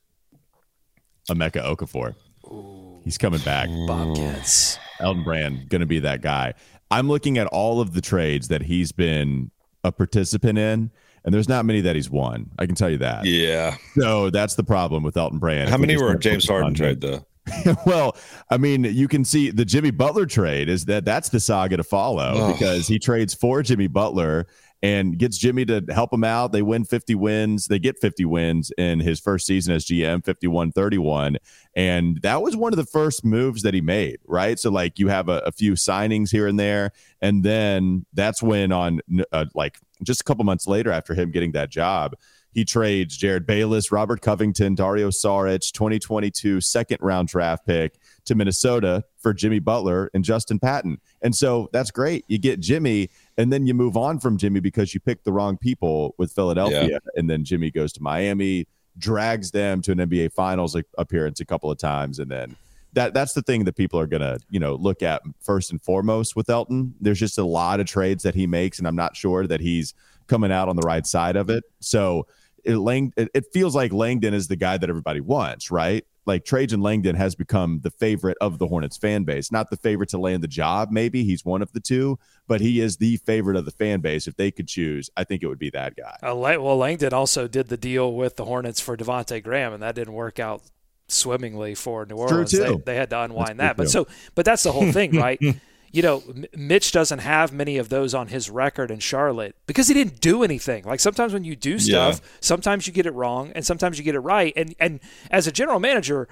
Emeka 1.30 1.62
Okafor. 1.64 2.14
Ooh. 2.46 3.00
He's 3.04 3.18
coming 3.18 3.40
back. 3.40 3.68
Bobcats. 3.86 4.78
Elton 5.00 5.24
Brand 5.24 5.68
going 5.68 5.80
to 5.80 5.86
be 5.86 5.98
that 6.00 6.22
guy. 6.22 6.54
I'm 6.90 7.08
looking 7.08 7.36
at 7.38 7.46
all 7.48 7.80
of 7.80 7.94
the 7.94 8.00
trades 8.00 8.48
that 8.48 8.62
he's 8.62 8.92
been 8.92 9.50
a 9.82 9.90
participant 9.90 10.58
in, 10.58 10.90
and 11.24 11.34
there's 11.34 11.48
not 11.48 11.64
many 11.64 11.80
that 11.80 11.96
he's 11.96 12.08
won. 12.08 12.50
I 12.58 12.66
can 12.66 12.76
tell 12.76 12.90
you 12.90 12.98
that. 12.98 13.24
Yeah. 13.24 13.76
So 13.96 14.30
that's 14.30 14.54
the 14.54 14.64
problem 14.64 15.02
with 15.02 15.16
Elton 15.16 15.38
Brand. 15.38 15.68
How 15.68 15.78
many 15.78 15.96
were 15.96 16.14
James 16.14 16.48
Harden 16.48 16.74
trade 16.74 17.00
though? 17.00 17.26
well, 17.86 18.16
I 18.50 18.56
mean, 18.56 18.84
you 18.84 19.08
can 19.08 19.24
see 19.24 19.50
the 19.50 19.64
Jimmy 19.64 19.90
Butler 19.90 20.26
trade 20.26 20.68
is 20.68 20.84
that 20.86 21.04
that's 21.04 21.28
the 21.28 21.40
saga 21.40 21.76
to 21.76 21.84
follow 21.84 22.32
oh. 22.34 22.52
because 22.52 22.88
he 22.88 22.98
trades 22.98 23.34
for 23.34 23.62
Jimmy 23.62 23.86
Butler 23.86 24.46
and 24.82 25.18
gets 25.18 25.38
Jimmy 25.38 25.64
to 25.64 25.84
help 25.90 26.12
him 26.12 26.24
out. 26.24 26.52
They 26.52 26.62
win 26.62 26.84
50 26.84 27.14
wins. 27.14 27.66
They 27.66 27.78
get 27.78 27.98
50 28.00 28.24
wins 28.26 28.70
in 28.76 29.00
his 29.00 29.20
first 29.20 29.46
season 29.46 29.74
as 29.74 29.86
GM, 29.86 30.24
51 30.24 30.72
31. 30.72 31.38
And 31.74 32.20
that 32.22 32.42
was 32.42 32.56
one 32.56 32.72
of 32.72 32.76
the 32.76 32.86
first 32.86 33.24
moves 33.24 33.62
that 33.62 33.74
he 33.74 33.80
made, 33.80 34.18
right? 34.26 34.58
So, 34.58 34.70
like, 34.70 34.98
you 34.98 35.08
have 35.08 35.28
a, 35.28 35.38
a 35.40 35.52
few 35.52 35.72
signings 35.72 36.30
here 36.30 36.46
and 36.46 36.58
there. 36.58 36.92
And 37.20 37.42
then 37.42 38.06
that's 38.12 38.42
when, 38.42 38.70
on 38.70 39.00
uh, 39.32 39.46
like 39.54 39.78
just 40.02 40.20
a 40.20 40.24
couple 40.24 40.44
months 40.44 40.66
later, 40.66 40.90
after 40.92 41.14
him 41.14 41.30
getting 41.30 41.52
that 41.52 41.70
job, 41.70 42.14
he 42.56 42.64
trades 42.64 43.18
Jerryd 43.18 43.44
Bayless, 43.44 43.92
Robert 43.92 44.22
Covington, 44.22 44.74
Dario 44.74 45.10
Saric, 45.10 45.70
2022 45.72 46.62
second 46.62 46.96
round 47.02 47.28
draft 47.28 47.66
pick 47.66 47.98
to 48.24 48.34
Minnesota 48.34 49.04
for 49.18 49.34
Jimmy 49.34 49.58
Butler 49.58 50.10
and 50.14 50.24
Justin 50.24 50.58
Patton. 50.58 50.96
And 51.20 51.36
so 51.36 51.68
that's 51.74 51.90
great. 51.90 52.24
You 52.28 52.38
get 52.38 52.60
Jimmy, 52.60 53.10
and 53.36 53.52
then 53.52 53.66
you 53.66 53.74
move 53.74 53.94
on 53.94 54.20
from 54.20 54.38
Jimmy 54.38 54.60
because 54.60 54.94
you 54.94 55.00
picked 55.00 55.26
the 55.26 55.32
wrong 55.32 55.58
people 55.58 56.14
with 56.16 56.32
Philadelphia. 56.32 56.88
Yeah. 56.92 56.98
And 57.14 57.28
then 57.28 57.44
Jimmy 57.44 57.70
goes 57.70 57.92
to 57.92 58.02
Miami, 58.02 58.66
drags 58.96 59.50
them 59.50 59.82
to 59.82 59.92
an 59.92 59.98
NBA 59.98 60.32
Finals 60.32 60.74
appearance 60.96 61.40
a 61.40 61.44
couple 61.44 61.70
of 61.70 61.76
times, 61.76 62.18
and 62.18 62.30
then 62.30 62.56
that 62.94 63.12
that's 63.12 63.34
the 63.34 63.42
thing 63.42 63.64
that 63.64 63.76
people 63.76 64.00
are 64.00 64.06
gonna 64.06 64.38
you 64.48 64.58
know 64.58 64.76
look 64.76 65.02
at 65.02 65.20
first 65.42 65.72
and 65.72 65.82
foremost 65.82 66.34
with 66.34 66.48
Elton. 66.48 66.94
There's 67.02 67.20
just 67.20 67.36
a 67.36 67.44
lot 67.44 67.80
of 67.80 67.86
trades 67.86 68.22
that 68.22 68.34
he 68.34 68.46
makes, 68.46 68.78
and 68.78 68.88
I'm 68.88 68.96
not 68.96 69.14
sure 69.14 69.46
that 69.46 69.60
he's 69.60 69.92
coming 70.26 70.50
out 70.50 70.70
on 70.70 70.76
the 70.76 70.82
right 70.82 71.06
side 71.06 71.36
of 71.36 71.50
it. 71.50 71.62
So 71.80 72.26
it, 72.66 72.76
Lang, 72.76 73.12
it, 73.16 73.30
it 73.34 73.44
feels 73.52 73.74
like 73.74 73.92
Langdon 73.92 74.34
is 74.34 74.48
the 74.48 74.56
guy 74.56 74.76
that 74.76 74.90
everybody 74.90 75.20
wants, 75.20 75.70
right? 75.70 76.04
like 76.26 76.44
Trajan 76.44 76.80
Langdon 76.80 77.14
has 77.14 77.34
become 77.34 77.80
the 77.82 77.90
favorite 77.90 78.36
of 78.40 78.58
the 78.58 78.66
Hornets 78.66 78.96
fan 78.96 79.24
base. 79.24 79.52
Not 79.52 79.70
the 79.70 79.76
favorite 79.76 80.08
to 80.10 80.18
land 80.18 80.42
the 80.42 80.48
job, 80.48 80.90
maybe 80.90 81.24
he's 81.24 81.44
one 81.44 81.62
of 81.62 81.72
the 81.72 81.80
two, 81.80 82.18
but 82.48 82.60
he 82.60 82.80
is 82.80 82.96
the 82.96 83.16
favorite 83.18 83.56
of 83.56 83.64
the 83.64 83.70
fan 83.70 84.00
base. 84.00 84.26
If 84.26 84.36
they 84.36 84.50
could 84.50 84.66
choose, 84.66 85.08
I 85.16 85.24
think 85.24 85.42
it 85.42 85.46
would 85.46 85.58
be 85.58 85.70
that 85.70 85.96
guy. 85.96 86.18
Uh, 86.22 86.34
well, 86.34 86.76
Langdon 86.76 87.14
also 87.14 87.46
did 87.46 87.68
the 87.68 87.76
deal 87.76 88.12
with 88.12 88.36
the 88.36 88.44
Hornets 88.44 88.80
for 88.80 88.96
Devonte 88.96 89.42
Graham, 89.42 89.72
and 89.72 89.82
that 89.82 89.94
didn't 89.94 90.14
work 90.14 90.38
out 90.38 90.62
swimmingly 91.08 91.76
for 91.76 92.04
New 92.04 92.16
Orleans. 92.16 92.50
They, 92.50 92.76
they, 92.84 92.96
had 92.96 93.10
to 93.10 93.20
unwind 93.20 93.60
that's 93.60 93.76
that. 93.76 93.76
But 93.76 93.90
so, 93.90 94.08
but 94.34 94.44
that's 94.44 94.64
the 94.64 94.72
whole 94.72 94.90
thing, 94.90 95.12
right? 95.12 95.40
you 95.96 96.02
know, 96.02 96.22
Mitch 96.54 96.92
doesn't 96.92 97.20
have 97.20 97.54
many 97.54 97.78
of 97.78 97.88
those 97.88 98.12
on 98.12 98.28
his 98.28 98.50
record 98.50 98.90
in 98.90 98.98
Charlotte 98.98 99.56
because 99.66 99.88
he 99.88 99.94
didn't 99.94 100.20
do 100.20 100.42
anything. 100.42 100.84
Like 100.84 101.00
sometimes 101.00 101.32
when 101.32 101.42
you 101.42 101.56
do 101.56 101.78
stuff, 101.78 102.20
yeah. 102.22 102.28
sometimes 102.40 102.86
you 102.86 102.92
get 102.92 103.06
it 103.06 103.12
wrong 103.12 103.50
and 103.54 103.64
sometimes 103.64 103.96
you 103.96 104.04
get 104.04 104.14
it 104.14 104.20
right. 104.20 104.52
And 104.56 104.74
and 104.78 105.00
as 105.30 105.46
a 105.46 105.52
general 105.52 105.80
manager, 105.80 106.28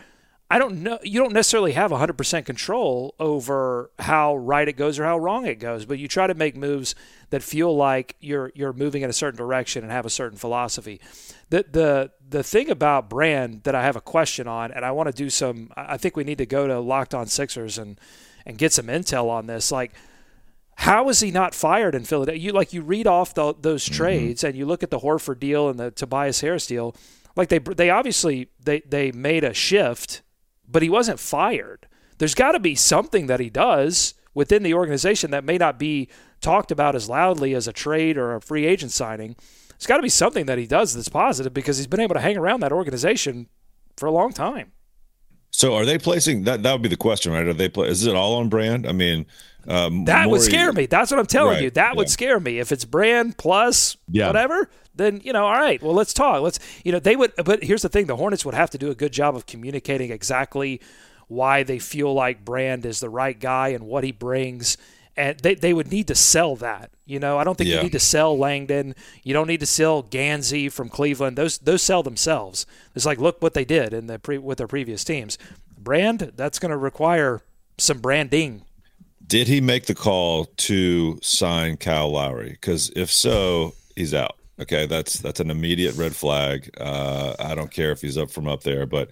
I 0.50 0.58
don't 0.58 0.82
know. 0.82 0.98
You 1.02 1.18
don't 1.18 1.32
necessarily 1.32 1.72
have 1.72 1.92
100% 1.92 2.44
control 2.44 3.14
over 3.18 3.90
how 3.98 4.36
right 4.36 4.68
it 4.68 4.74
goes 4.74 4.98
or 4.98 5.04
how 5.04 5.16
wrong 5.16 5.46
it 5.46 5.58
goes, 5.58 5.86
but 5.86 5.98
you 5.98 6.08
try 6.08 6.26
to 6.26 6.34
make 6.34 6.58
moves 6.58 6.94
that 7.30 7.42
feel 7.42 7.74
like 7.74 8.16
you're 8.20 8.52
you're 8.54 8.74
moving 8.74 9.00
in 9.00 9.08
a 9.08 9.14
certain 9.14 9.38
direction 9.38 9.82
and 9.82 9.90
have 9.90 10.04
a 10.04 10.10
certain 10.10 10.36
philosophy. 10.36 11.00
The 11.48 11.64
the 11.70 12.10
the 12.28 12.42
thing 12.42 12.68
about 12.68 13.08
Brand 13.08 13.62
that 13.62 13.74
I 13.74 13.82
have 13.82 13.96
a 13.96 14.02
question 14.02 14.46
on, 14.46 14.72
and 14.72 14.84
I 14.84 14.90
want 14.90 15.06
to 15.06 15.14
do 15.14 15.30
some. 15.30 15.72
I 15.74 15.96
think 15.96 16.18
we 16.18 16.24
need 16.24 16.36
to 16.36 16.46
go 16.46 16.66
to 16.66 16.78
Locked 16.80 17.14
On 17.14 17.26
Sixers 17.26 17.78
and 17.78 17.98
and 18.46 18.58
get 18.58 18.72
some 18.72 18.86
intel 18.86 19.28
on 19.28 19.46
this. 19.46 19.72
Like, 19.72 19.92
how 20.76 21.08
is 21.08 21.20
he 21.20 21.30
not 21.30 21.54
fired 21.54 21.94
in 21.94 22.04
Philadelphia? 22.04 22.40
You 22.40 22.52
like 22.52 22.72
you 22.72 22.82
read 22.82 23.06
off 23.06 23.34
the, 23.34 23.54
those 23.60 23.84
mm-hmm. 23.84 23.94
trades 23.94 24.44
and 24.44 24.56
you 24.56 24.66
look 24.66 24.82
at 24.82 24.90
the 24.90 25.00
Horford 25.00 25.38
deal 25.38 25.68
and 25.68 25.78
the 25.78 25.90
Tobias 25.90 26.40
Harris 26.40 26.66
deal. 26.66 26.94
Like 27.36 27.48
they 27.48 27.58
they 27.58 27.90
obviously 27.90 28.48
they 28.62 28.80
they 28.80 29.12
made 29.12 29.44
a 29.44 29.54
shift, 29.54 30.22
but 30.68 30.82
he 30.82 30.90
wasn't 30.90 31.20
fired. 31.20 31.86
There's 32.18 32.34
got 32.34 32.52
to 32.52 32.60
be 32.60 32.74
something 32.74 33.26
that 33.26 33.40
he 33.40 33.50
does 33.50 34.14
within 34.34 34.62
the 34.62 34.74
organization 34.74 35.30
that 35.30 35.44
may 35.44 35.58
not 35.58 35.78
be 35.78 36.08
talked 36.40 36.70
about 36.70 36.94
as 36.94 37.08
loudly 37.08 37.54
as 37.54 37.66
a 37.66 37.72
trade 37.72 38.16
or 38.16 38.34
a 38.34 38.40
free 38.40 38.66
agent 38.66 38.92
signing. 38.92 39.36
It's 39.74 39.86
got 39.86 39.96
to 39.96 40.02
be 40.02 40.08
something 40.08 40.46
that 40.46 40.58
he 40.58 40.66
does 40.66 40.94
that's 40.94 41.08
positive 41.08 41.54
because 41.54 41.78
he's 41.78 41.86
been 41.86 42.00
able 42.00 42.14
to 42.14 42.20
hang 42.20 42.36
around 42.36 42.60
that 42.60 42.72
organization 42.72 43.48
for 43.96 44.06
a 44.06 44.12
long 44.12 44.32
time. 44.32 44.72
So 45.56 45.76
are 45.76 45.84
they 45.84 45.98
placing 45.98 46.42
that? 46.44 46.64
That 46.64 46.72
would 46.72 46.82
be 46.82 46.88
the 46.88 46.96
question, 46.96 47.32
right? 47.32 47.46
Are 47.46 47.54
they 47.54 47.68
play? 47.68 47.86
Is 47.86 48.04
it 48.04 48.16
all 48.16 48.34
on 48.34 48.48
brand? 48.48 48.88
I 48.88 48.92
mean, 48.92 49.24
um, 49.68 50.04
that 50.06 50.28
would 50.28 50.40
scare 50.40 50.72
me. 50.72 50.86
That's 50.86 51.12
what 51.12 51.20
I'm 51.20 51.26
telling 51.26 51.54
right, 51.54 51.62
you. 51.62 51.70
That 51.70 51.92
yeah. 51.92 51.96
would 51.96 52.10
scare 52.10 52.40
me 52.40 52.58
if 52.58 52.72
it's 52.72 52.84
brand 52.84 53.38
plus 53.38 53.96
yeah. 54.08 54.26
whatever. 54.26 54.68
Then 54.96 55.20
you 55.22 55.32
know, 55.32 55.46
all 55.46 55.52
right. 55.52 55.80
Well, 55.80 55.94
let's 55.94 56.12
talk. 56.12 56.42
Let's 56.42 56.58
you 56.84 56.90
know 56.90 56.98
they 56.98 57.14
would. 57.14 57.34
But 57.36 57.62
here's 57.62 57.82
the 57.82 57.88
thing: 57.88 58.06
the 58.06 58.16
Hornets 58.16 58.44
would 58.44 58.56
have 58.56 58.70
to 58.70 58.78
do 58.78 58.90
a 58.90 58.96
good 58.96 59.12
job 59.12 59.36
of 59.36 59.46
communicating 59.46 60.10
exactly 60.10 60.80
why 61.28 61.62
they 61.62 61.78
feel 61.78 62.12
like 62.12 62.44
Brand 62.44 62.84
is 62.84 62.98
the 62.98 63.08
right 63.08 63.38
guy 63.38 63.68
and 63.68 63.84
what 63.84 64.02
he 64.02 64.10
brings 64.10 64.76
and 65.16 65.38
they, 65.40 65.54
they 65.54 65.72
would 65.72 65.90
need 65.90 66.08
to 66.08 66.14
sell 66.14 66.56
that. 66.56 66.90
You 67.06 67.18
know, 67.18 67.38
I 67.38 67.44
don't 67.44 67.56
think 67.56 67.70
yeah. 67.70 67.76
you 67.76 67.82
need 67.82 67.92
to 67.92 68.00
sell 68.00 68.36
Langdon. 68.36 68.94
You 69.22 69.34
don't 69.34 69.46
need 69.46 69.60
to 69.60 69.66
sell 69.66 70.02
Gansey 70.02 70.70
from 70.70 70.88
Cleveland. 70.88 71.36
Those 71.36 71.58
those 71.58 71.82
sell 71.82 72.02
themselves. 72.02 72.66
It's 72.94 73.06
like 73.06 73.18
look 73.18 73.42
what 73.42 73.54
they 73.54 73.64
did 73.64 73.92
in 73.92 74.06
the 74.06 74.18
pre, 74.18 74.38
with 74.38 74.58
their 74.58 74.66
previous 74.66 75.04
teams. 75.04 75.38
Brand 75.78 76.32
that's 76.34 76.58
going 76.58 76.70
to 76.70 76.78
require 76.78 77.42
some 77.78 77.98
branding. 77.98 78.62
Did 79.26 79.48
he 79.48 79.60
make 79.60 79.86
the 79.86 79.94
call 79.94 80.46
to 80.46 81.18
sign 81.22 81.76
Kyle 81.76 82.10
Lowry? 82.10 82.50
Because 82.50 82.90
if 82.94 83.10
so, 83.10 83.74
he's 83.96 84.14
out. 84.14 84.36
Okay, 84.60 84.86
that's 84.86 85.18
that's 85.18 85.40
an 85.40 85.50
immediate 85.50 85.96
red 85.96 86.14
flag. 86.14 86.70
Uh, 86.80 87.34
I 87.38 87.54
don't 87.54 87.70
care 87.70 87.90
if 87.90 88.00
he's 88.00 88.16
up 88.16 88.30
from 88.30 88.46
up 88.46 88.62
there, 88.62 88.86
but 88.86 89.10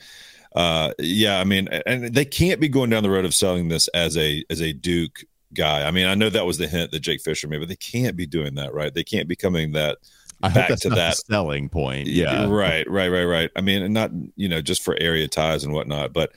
uh, 0.55 0.93
yeah, 0.99 1.41
I 1.41 1.45
mean, 1.45 1.69
and 1.87 2.15
they 2.15 2.25
can't 2.25 2.61
be 2.61 2.69
going 2.69 2.91
down 2.91 3.03
the 3.03 3.11
road 3.11 3.25
of 3.25 3.35
selling 3.35 3.69
this 3.69 3.89
as 3.89 4.17
a 4.17 4.45
as 4.51 4.61
a 4.61 4.73
Duke 4.73 5.25
guy. 5.55 5.87
I 5.87 5.91
mean, 5.91 6.07
I 6.07 6.15
know 6.15 6.31
that 6.31 6.47
was 6.47 6.59
the 6.59 6.69
hint 6.69 6.91
that 6.93 7.01
Jake 7.01 7.21
Fisher 7.23 7.49
made, 7.49 7.59
but 7.59 7.69
they 7.69 7.77
can't 7.77 8.17
be 8.17 8.27
doing 8.27 8.55
that, 8.57 8.73
right? 8.75 8.93
They 8.93 9.05
can't 9.05 9.29
be 9.29 9.37
coming 9.37 9.73
that 9.73 9.99
I 10.43 10.49
back 10.49 10.79
to 10.81 10.91
that 10.91 11.17
selling 11.17 11.69
point. 11.69 12.09
Yeah. 12.09 12.47
Right, 12.49 12.89
right, 12.91 13.09
right, 13.09 13.25
right. 13.25 13.51
I 13.57 13.61
mean, 13.61 13.93
not, 13.93 14.11
you 14.37 14.49
know, 14.49 14.61
just 14.61 14.83
for 14.83 14.97
area 15.01 15.29
ties 15.29 15.65
and 15.65 15.73
whatnot, 15.73 16.13
but 16.13 16.33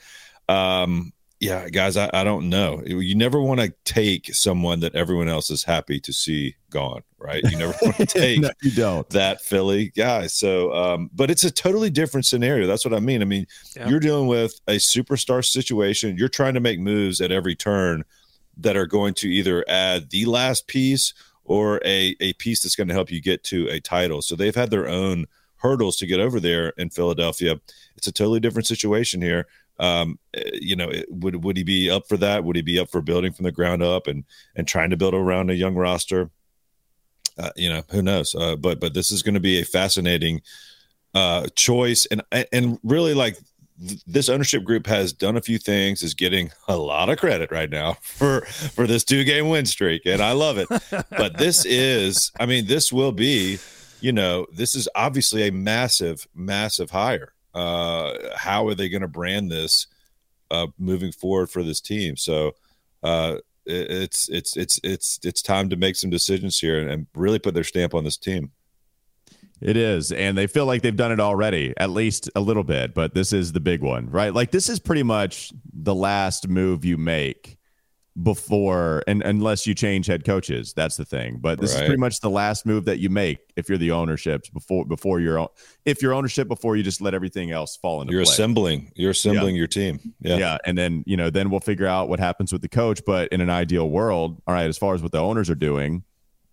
um 0.48 1.12
yeah, 1.38 1.68
guys, 1.68 1.98
I, 1.98 2.08
I 2.14 2.24
don't 2.24 2.48
know. 2.48 2.82
You 2.86 3.14
never 3.14 3.40
want 3.40 3.60
to 3.60 3.72
take 3.84 4.34
someone 4.34 4.80
that 4.80 4.94
everyone 4.94 5.28
else 5.28 5.50
is 5.50 5.62
happy 5.62 6.00
to 6.00 6.12
see 6.12 6.56
gone, 6.70 7.02
right? 7.18 7.42
You 7.44 7.58
never 7.58 7.74
want 7.82 7.96
to 7.96 8.06
take 8.06 8.40
no, 8.40 8.50
you 8.62 8.70
don't. 8.70 9.08
that 9.10 9.42
Philly 9.42 9.92
guy. 9.94 10.28
So, 10.28 10.72
um, 10.72 11.10
but 11.12 11.30
it's 11.30 11.44
a 11.44 11.50
totally 11.50 11.90
different 11.90 12.24
scenario. 12.24 12.66
That's 12.66 12.86
what 12.86 12.94
I 12.94 13.00
mean. 13.00 13.20
I 13.20 13.26
mean, 13.26 13.46
yeah. 13.76 13.86
you're 13.86 14.00
dealing 14.00 14.28
with 14.28 14.58
a 14.66 14.76
superstar 14.76 15.44
situation. 15.44 16.16
You're 16.16 16.30
trying 16.30 16.54
to 16.54 16.60
make 16.60 16.80
moves 16.80 17.20
at 17.20 17.30
every 17.30 17.54
turn 17.54 18.02
that 18.56 18.76
are 18.76 18.86
going 18.86 19.14
to 19.14 19.28
either 19.28 19.64
add 19.68 20.10
the 20.10 20.24
last 20.24 20.66
piece 20.66 21.12
or 21.44 21.80
a, 21.84 22.16
a 22.20 22.32
piece 22.34 22.62
that's 22.62 22.76
going 22.76 22.88
to 22.88 22.94
help 22.94 23.10
you 23.10 23.20
get 23.20 23.44
to 23.44 23.68
a 23.68 23.80
title. 23.80 24.22
So 24.22 24.34
they've 24.34 24.54
had 24.54 24.70
their 24.70 24.88
own 24.88 25.26
hurdles 25.56 25.96
to 25.96 26.06
get 26.06 26.20
over 26.20 26.40
there 26.40 26.70
in 26.70 26.90
Philadelphia. 26.90 27.60
It's 27.96 28.06
a 28.06 28.12
totally 28.12 28.40
different 28.40 28.66
situation 28.66 29.22
here. 29.22 29.46
Um, 29.78 30.18
eh, 30.34 30.50
you 30.54 30.76
know, 30.76 30.90
would 31.08 31.44
would 31.44 31.56
he 31.56 31.62
be 31.62 31.90
up 31.90 32.08
for 32.08 32.16
that? 32.18 32.44
Would 32.44 32.56
he 32.56 32.62
be 32.62 32.78
up 32.78 32.90
for 32.90 33.02
building 33.02 33.32
from 33.32 33.44
the 33.44 33.52
ground 33.52 33.82
up 33.82 34.06
and 34.06 34.24
and 34.54 34.66
trying 34.66 34.90
to 34.90 34.96
build 34.96 35.14
around 35.14 35.50
a 35.50 35.54
young 35.54 35.74
roster? 35.74 36.30
Uh, 37.38 37.50
you 37.56 37.68
know, 37.68 37.82
who 37.90 38.02
knows? 38.02 38.34
Uh, 38.34 38.56
but 38.56 38.80
but 38.80 38.94
this 38.94 39.10
is 39.10 39.22
going 39.22 39.34
to 39.34 39.40
be 39.40 39.60
a 39.60 39.64
fascinating 39.64 40.40
uh, 41.14 41.46
choice, 41.56 42.06
and 42.06 42.22
and 42.52 42.78
really 42.82 43.14
like 43.14 43.38
this 44.06 44.28
ownership 44.28 44.64
group 44.64 44.86
has 44.86 45.12
done 45.12 45.36
a 45.36 45.40
few 45.40 45.58
things 45.58 46.02
is 46.02 46.14
getting 46.14 46.50
a 46.68 46.76
lot 46.76 47.08
of 47.08 47.18
credit 47.18 47.50
right 47.50 47.70
now 47.70 47.92
for 48.00 48.42
for 48.42 48.86
this 48.86 49.04
two 49.04 49.24
game 49.24 49.48
win 49.48 49.66
streak 49.66 50.02
and 50.06 50.22
i 50.22 50.32
love 50.32 50.58
it. 50.58 50.68
But 51.10 51.38
this 51.38 51.64
is 51.66 52.32
i 52.40 52.46
mean 52.46 52.66
this 52.66 52.92
will 52.92 53.12
be 53.12 53.58
you 54.00 54.12
know 54.12 54.46
this 54.52 54.74
is 54.74 54.88
obviously 54.94 55.46
a 55.46 55.52
massive 55.52 56.26
massive 56.34 56.90
hire. 56.90 57.32
Uh 57.54 58.14
how 58.34 58.66
are 58.68 58.74
they 58.74 58.88
going 58.88 59.02
to 59.02 59.08
brand 59.08 59.50
this 59.50 59.86
uh 60.50 60.68
moving 60.78 61.12
forward 61.12 61.50
for 61.50 61.62
this 61.62 61.80
team? 61.80 62.16
So 62.16 62.54
uh 63.02 63.36
it's 63.66 64.28
it's 64.28 64.56
it's 64.56 64.78
it's 64.84 65.18
it's 65.24 65.42
time 65.42 65.68
to 65.70 65.76
make 65.76 65.96
some 65.96 66.10
decisions 66.10 66.58
here 66.58 66.78
and, 66.78 66.88
and 66.88 67.06
really 67.14 67.40
put 67.40 67.52
their 67.52 67.64
stamp 67.64 67.94
on 67.94 68.04
this 68.04 68.16
team 68.16 68.52
it 69.60 69.76
is. 69.76 70.12
And 70.12 70.36
they 70.36 70.46
feel 70.46 70.66
like 70.66 70.82
they've 70.82 70.96
done 70.96 71.12
it 71.12 71.20
already, 71.20 71.74
at 71.78 71.90
least 71.90 72.30
a 72.36 72.40
little 72.40 72.64
bit, 72.64 72.94
but 72.94 73.14
this 73.14 73.32
is 73.32 73.52
the 73.52 73.60
big 73.60 73.82
one, 73.82 74.10
right? 74.10 74.34
Like 74.34 74.50
this 74.50 74.68
is 74.68 74.78
pretty 74.78 75.02
much 75.02 75.52
the 75.72 75.94
last 75.94 76.48
move 76.48 76.84
you 76.84 76.96
make 76.96 77.56
before 78.22 79.02
and 79.06 79.22
unless 79.22 79.66
you 79.66 79.74
change 79.74 80.06
head 80.06 80.24
coaches 80.24 80.72
that's 80.72 80.96
the 80.96 81.04
thing 81.04 81.36
but 81.38 81.60
this 81.60 81.74
right. 81.74 81.82
is 81.82 81.86
pretty 81.86 82.00
much 82.00 82.20
the 82.20 82.30
last 82.30 82.64
move 82.64 82.86
that 82.86 82.98
you 82.98 83.10
make 83.10 83.52
if 83.56 83.68
you're 83.68 83.76
the 83.76 83.90
ownerships 83.90 84.48
before 84.48 84.86
before 84.86 85.20
your 85.20 85.50
if 85.84 86.00
your 86.00 86.14
ownership 86.14 86.48
before 86.48 86.76
you 86.76 86.82
just 86.82 87.02
let 87.02 87.12
everything 87.12 87.50
else 87.50 87.76
fall 87.76 88.00
into 88.00 88.14
you're 88.14 88.24
play. 88.24 88.32
assembling 88.32 88.90
you're 88.94 89.10
assembling 89.10 89.54
yeah. 89.54 89.58
your 89.58 89.66
team 89.66 90.00
yeah 90.20 90.36
yeah 90.38 90.58
and 90.64 90.78
then 90.78 91.04
you 91.06 91.14
know 91.14 91.28
then 91.28 91.50
we'll 91.50 91.60
figure 91.60 91.86
out 91.86 92.08
what 92.08 92.18
happens 92.18 92.52
with 92.54 92.62
the 92.62 92.68
coach 92.68 93.02
but 93.04 93.28
in 93.32 93.42
an 93.42 93.50
ideal 93.50 93.90
world 93.90 94.40
all 94.46 94.54
right 94.54 94.66
as 94.66 94.78
far 94.78 94.94
as 94.94 95.02
what 95.02 95.12
the 95.12 95.20
owners 95.20 95.50
are 95.50 95.54
doing 95.54 96.02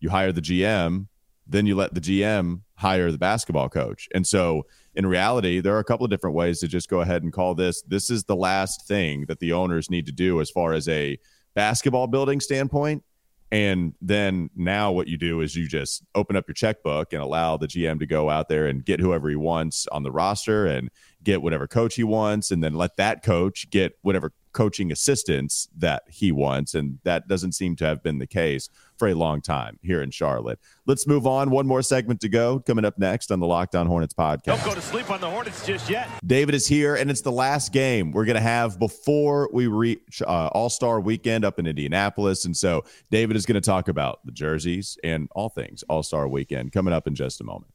you 0.02 0.10
hire 0.10 0.34
the 0.34 0.42
gm 0.42 1.08
then 1.48 1.66
you 1.66 1.76
let 1.76 1.94
the 1.94 2.02
gm 2.02 2.60
hire 2.84 3.12
the 3.12 3.18
basketball 3.18 3.70
coach. 3.70 4.10
And 4.14 4.28
so 4.28 4.66
in 4.94 5.06
reality, 5.06 5.62
there 5.62 5.74
are 5.74 5.80
a 5.80 5.86
couple 5.86 6.04
of 6.04 6.12
different 6.12 6.36
ways 6.36 6.60
to 6.60 6.68
just 6.68 6.90
go 6.90 7.00
ahead 7.00 7.24
and 7.24 7.32
call 7.32 7.56
this. 7.56 7.82
This 7.84 8.10
is 8.10 8.26
the 8.26 8.36
last 8.36 8.86
thing 8.86 9.26
that 9.30 9.40
the 9.40 9.54
owners 9.54 9.90
need 9.90 10.06
to 10.08 10.12
do 10.12 10.42
as 10.42 10.50
far 10.52 10.74
as 10.74 10.90
a 10.90 11.18
basketball 11.56 12.08
building 12.08 12.42
standpoint. 12.42 13.02
And 13.52 13.94
then 14.02 14.50
now 14.56 14.92
what 14.92 15.08
you 15.08 15.18
do 15.18 15.40
is 15.40 15.56
you 15.56 15.66
just 15.66 16.04
open 16.14 16.36
up 16.36 16.46
your 16.46 16.56
checkbook 16.56 17.14
and 17.14 17.22
allow 17.22 17.56
the 17.56 17.68
GM 17.68 18.00
to 18.00 18.06
go 18.06 18.30
out 18.30 18.50
there 18.50 18.68
and 18.68 18.84
get 18.84 19.00
whoever 19.00 19.30
he 19.30 19.36
wants 19.38 19.88
on 19.88 20.04
the 20.04 20.12
roster 20.12 20.66
and 20.66 20.90
get 21.24 21.42
whatever 21.42 21.68
coach 21.68 21.96
he 21.96 22.04
wants, 22.04 22.52
and 22.52 22.64
then 22.64 22.74
let 22.74 22.98
that 22.98 23.24
coach 23.24 23.70
get 23.70 23.98
whatever 24.02 24.32
coaching 24.54 24.92
assistance 24.92 25.68
that 25.76 26.04
he 26.08 26.32
wants. 26.32 26.76
And 26.76 27.00
that 27.04 27.28
doesn't 27.28 27.54
seem 27.54 27.76
to 27.78 27.86
have 27.86 28.02
been 28.02 28.20
the 28.20 28.28
case 28.28 28.70
for 28.98 29.08
a 29.08 29.16
long 29.16 29.42
time 29.42 29.80
here 29.82 30.02
in 30.02 30.12
Charlotte. 30.12 30.60
Let's 30.86 31.08
move 31.08 31.26
on. 31.28 31.50
One 31.50 31.68
more 31.68 31.82
segment 31.82 32.22
to 32.22 32.30
go. 32.30 32.60
Coming 32.60 32.86
up 32.86 32.98
next 32.98 33.32
on 33.32 33.40
the 33.40 33.48
Locked 33.48 33.76
On 33.76 33.88
Hornets 33.88 34.14
podcast. 34.14 34.44
Don't 34.44 34.64
go 34.64 34.76
to 34.76 34.82
sleep 34.82 35.10
on 35.10 35.20
the 35.20 35.30
Hornets 35.30 35.66
just 35.66 35.90
yet. 35.90 36.08
David 36.26 36.56
is 36.56 36.68
here, 36.68 36.96
and 36.96 37.10
it's 37.10 37.22
the 37.22 37.32
last 37.32 37.74
game 37.74 38.12
we're 38.12 38.26
going 38.26 38.36
to 38.36 38.42
have 38.42 38.80
before 38.80 39.50
we 39.52 39.68
reach 39.68 40.22
uh, 40.22 40.50
All 40.54 40.70
Star 40.70 41.02
weekend 41.02 41.44
up 41.44 41.60
in 41.60 41.68
Indianapolis. 41.68 42.46
And 42.46 42.56
so 42.56 42.86
David 43.10 43.36
is 43.36 43.46
going 43.46 43.60
to 43.60 43.62
talk 43.62 43.88
about 43.88 44.20
the 44.26 44.32
jerseys 44.32 44.98
and 45.04 45.28
all 45.32 45.50
things 45.50 45.84
All 45.90 46.04
Star 46.04 46.28
weekend 46.28 46.72
coming 46.72 46.94
up 46.94 47.08
in 47.08 47.16
just 47.16 47.42
a 47.42 47.44
moment. 47.44 47.73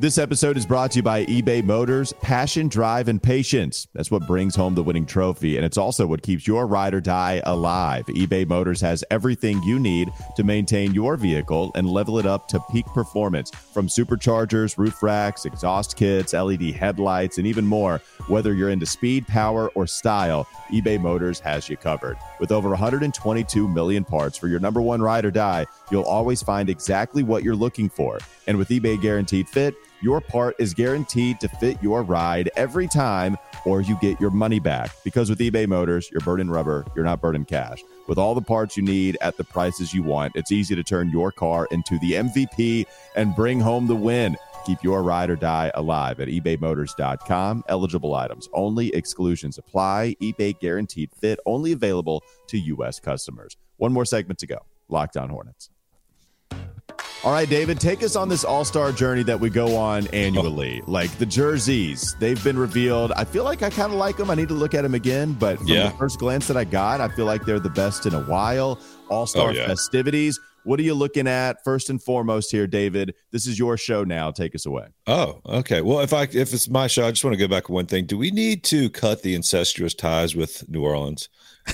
This 0.00 0.16
episode 0.16 0.56
is 0.56 0.64
brought 0.64 0.92
to 0.92 1.00
you 1.00 1.02
by 1.02 1.26
eBay 1.26 1.62
Motors. 1.62 2.14
Passion, 2.22 2.68
drive, 2.68 3.08
and 3.08 3.22
patience. 3.22 3.86
That's 3.92 4.10
what 4.10 4.26
brings 4.26 4.56
home 4.56 4.74
the 4.74 4.82
winning 4.82 5.04
trophy. 5.04 5.56
And 5.58 5.66
it's 5.66 5.76
also 5.76 6.06
what 6.06 6.22
keeps 6.22 6.46
your 6.46 6.66
ride 6.66 6.94
or 6.94 7.02
die 7.02 7.42
alive. 7.44 8.06
eBay 8.06 8.48
Motors 8.48 8.80
has 8.80 9.04
everything 9.10 9.62
you 9.62 9.78
need 9.78 10.10
to 10.36 10.42
maintain 10.42 10.94
your 10.94 11.18
vehicle 11.18 11.70
and 11.74 11.86
level 11.86 12.18
it 12.18 12.24
up 12.24 12.48
to 12.48 12.60
peak 12.72 12.86
performance 12.86 13.50
from 13.50 13.88
superchargers, 13.88 14.78
roof 14.78 15.02
racks, 15.02 15.44
exhaust 15.44 15.98
kits, 15.98 16.32
LED 16.32 16.62
headlights, 16.72 17.36
and 17.36 17.46
even 17.46 17.66
more. 17.66 18.00
Whether 18.26 18.54
you're 18.54 18.70
into 18.70 18.86
speed, 18.86 19.28
power, 19.28 19.68
or 19.74 19.86
style, 19.86 20.46
eBay 20.72 20.98
Motors 20.98 21.40
has 21.40 21.68
you 21.68 21.76
covered. 21.76 22.16
With 22.38 22.52
over 22.52 22.70
122 22.70 23.68
million 23.68 24.06
parts 24.06 24.38
for 24.38 24.48
your 24.48 24.60
number 24.60 24.80
one 24.80 25.02
ride 25.02 25.26
or 25.26 25.30
die, 25.30 25.66
you'll 25.90 26.04
always 26.04 26.42
find 26.42 26.70
exactly 26.70 27.22
what 27.22 27.44
you're 27.44 27.54
looking 27.54 27.90
for. 27.90 28.18
And 28.46 28.56
with 28.56 28.70
eBay 28.70 28.98
Guaranteed 28.98 29.46
Fit, 29.46 29.74
your 30.02 30.20
part 30.20 30.56
is 30.58 30.74
guaranteed 30.74 31.40
to 31.40 31.48
fit 31.48 31.82
your 31.82 32.02
ride 32.02 32.50
every 32.56 32.88
time, 32.88 33.36
or 33.64 33.80
you 33.80 33.98
get 34.00 34.20
your 34.20 34.30
money 34.30 34.58
back. 34.58 34.90
Because 35.04 35.28
with 35.28 35.38
eBay 35.38 35.66
Motors, 35.66 36.10
you're 36.10 36.20
burning 36.20 36.50
rubber, 36.50 36.84
you're 36.94 37.04
not 37.04 37.20
burning 37.20 37.44
cash. 37.44 37.82
With 38.06 38.18
all 38.18 38.34
the 38.34 38.42
parts 38.42 38.76
you 38.76 38.82
need 38.82 39.16
at 39.20 39.36
the 39.36 39.44
prices 39.44 39.94
you 39.94 40.02
want, 40.02 40.34
it's 40.34 40.50
easy 40.50 40.74
to 40.74 40.82
turn 40.82 41.10
your 41.10 41.30
car 41.30 41.68
into 41.70 41.98
the 42.00 42.12
MVP 42.12 42.86
and 43.16 43.36
bring 43.36 43.60
home 43.60 43.86
the 43.86 43.94
win. 43.94 44.36
Keep 44.66 44.82
your 44.82 45.02
ride 45.02 45.30
or 45.30 45.36
die 45.36 45.70
alive 45.74 46.20
at 46.20 46.28
ebaymotors.com. 46.28 47.64
Eligible 47.68 48.14
items 48.14 48.48
only, 48.52 48.94
exclusions 48.94 49.58
apply. 49.58 50.16
eBay 50.20 50.58
guaranteed 50.58 51.10
fit 51.18 51.38
only 51.46 51.72
available 51.72 52.22
to 52.48 52.58
U.S. 52.58 53.00
customers. 53.00 53.56
One 53.76 53.92
more 53.92 54.04
segment 54.04 54.38
to 54.40 54.46
go. 54.46 54.58
Locked 54.88 55.16
On 55.16 55.30
Hornets. 55.30 55.70
All 57.22 57.32
right, 57.32 57.48
David, 57.48 57.78
take 57.78 58.02
us 58.02 58.16
on 58.16 58.30
this 58.30 58.44
all 58.44 58.64
star 58.64 58.92
journey 58.92 59.22
that 59.24 59.38
we 59.38 59.50
go 59.50 59.76
on 59.76 60.06
annually. 60.08 60.80
Oh. 60.86 60.90
Like 60.90 61.10
the 61.18 61.26
jerseys, 61.26 62.16
they've 62.18 62.42
been 62.42 62.56
revealed. 62.58 63.12
I 63.12 63.24
feel 63.24 63.44
like 63.44 63.62
I 63.62 63.68
kind 63.68 63.92
of 63.92 63.98
like 63.98 64.16
them. 64.16 64.30
I 64.30 64.34
need 64.34 64.48
to 64.48 64.54
look 64.54 64.72
at 64.72 64.82
them 64.82 64.94
again, 64.94 65.34
but 65.34 65.58
from 65.58 65.66
Yeah. 65.66 65.90
the 65.90 65.96
first 65.98 66.18
glance 66.18 66.46
that 66.46 66.56
I 66.56 66.64
got, 66.64 67.02
I 67.02 67.08
feel 67.08 67.26
like 67.26 67.44
they're 67.44 67.60
the 67.60 67.68
best 67.68 68.06
in 68.06 68.14
a 68.14 68.22
while. 68.22 68.78
All 69.10 69.26
star 69.26 69.50
Oh, 69.50 69.52
yeah. 69.52 69.66
festivities. 69.66 70.40
What 70.64 70.80
are 70.80 70.82
you 70.82 70.94
looking 70.94 71.26
at 71.28 71.62
first 71.62 71.90
and 71.90 72.02
foremost 72.02 72.50
here, 72.50 72.66
David? 72.66 73.14
This 73.32 73.46
is 73.46 73.58
your 73.58 73.76
show 73.76 74.02
now. 74.02 74.30
Take 74.30 74.54
us 74.54 74.64
away. 74.64 74.86
Oh, 75.06 75.40
okay. 75.46 75.82
Well, 75.82 76.00
if 76.00 76.14
I 76.14 76.22
if 76.22 76.54
it's 76.54 76.70
my 76.70 76.86
show, 76.86 77.06
I 77.06 77.10
just 77.10 77.22
want 77.24 77.34
to 77.34 77.38
go 77.38 77.48
back 77.48 77.68
one 77.68 77.86
thing. 77.86 78.06
Do 78.06 78.16
we 78.16 78.30
need 78.30 78.64
to 78.64 78.88
cut 78.88 79.22
the 79.22 79.34
incestuous 79.34 79.92
ties 79.94 80.34
with 80.34 80.66
New 80.70 80.82
Orleans 80.82 81.28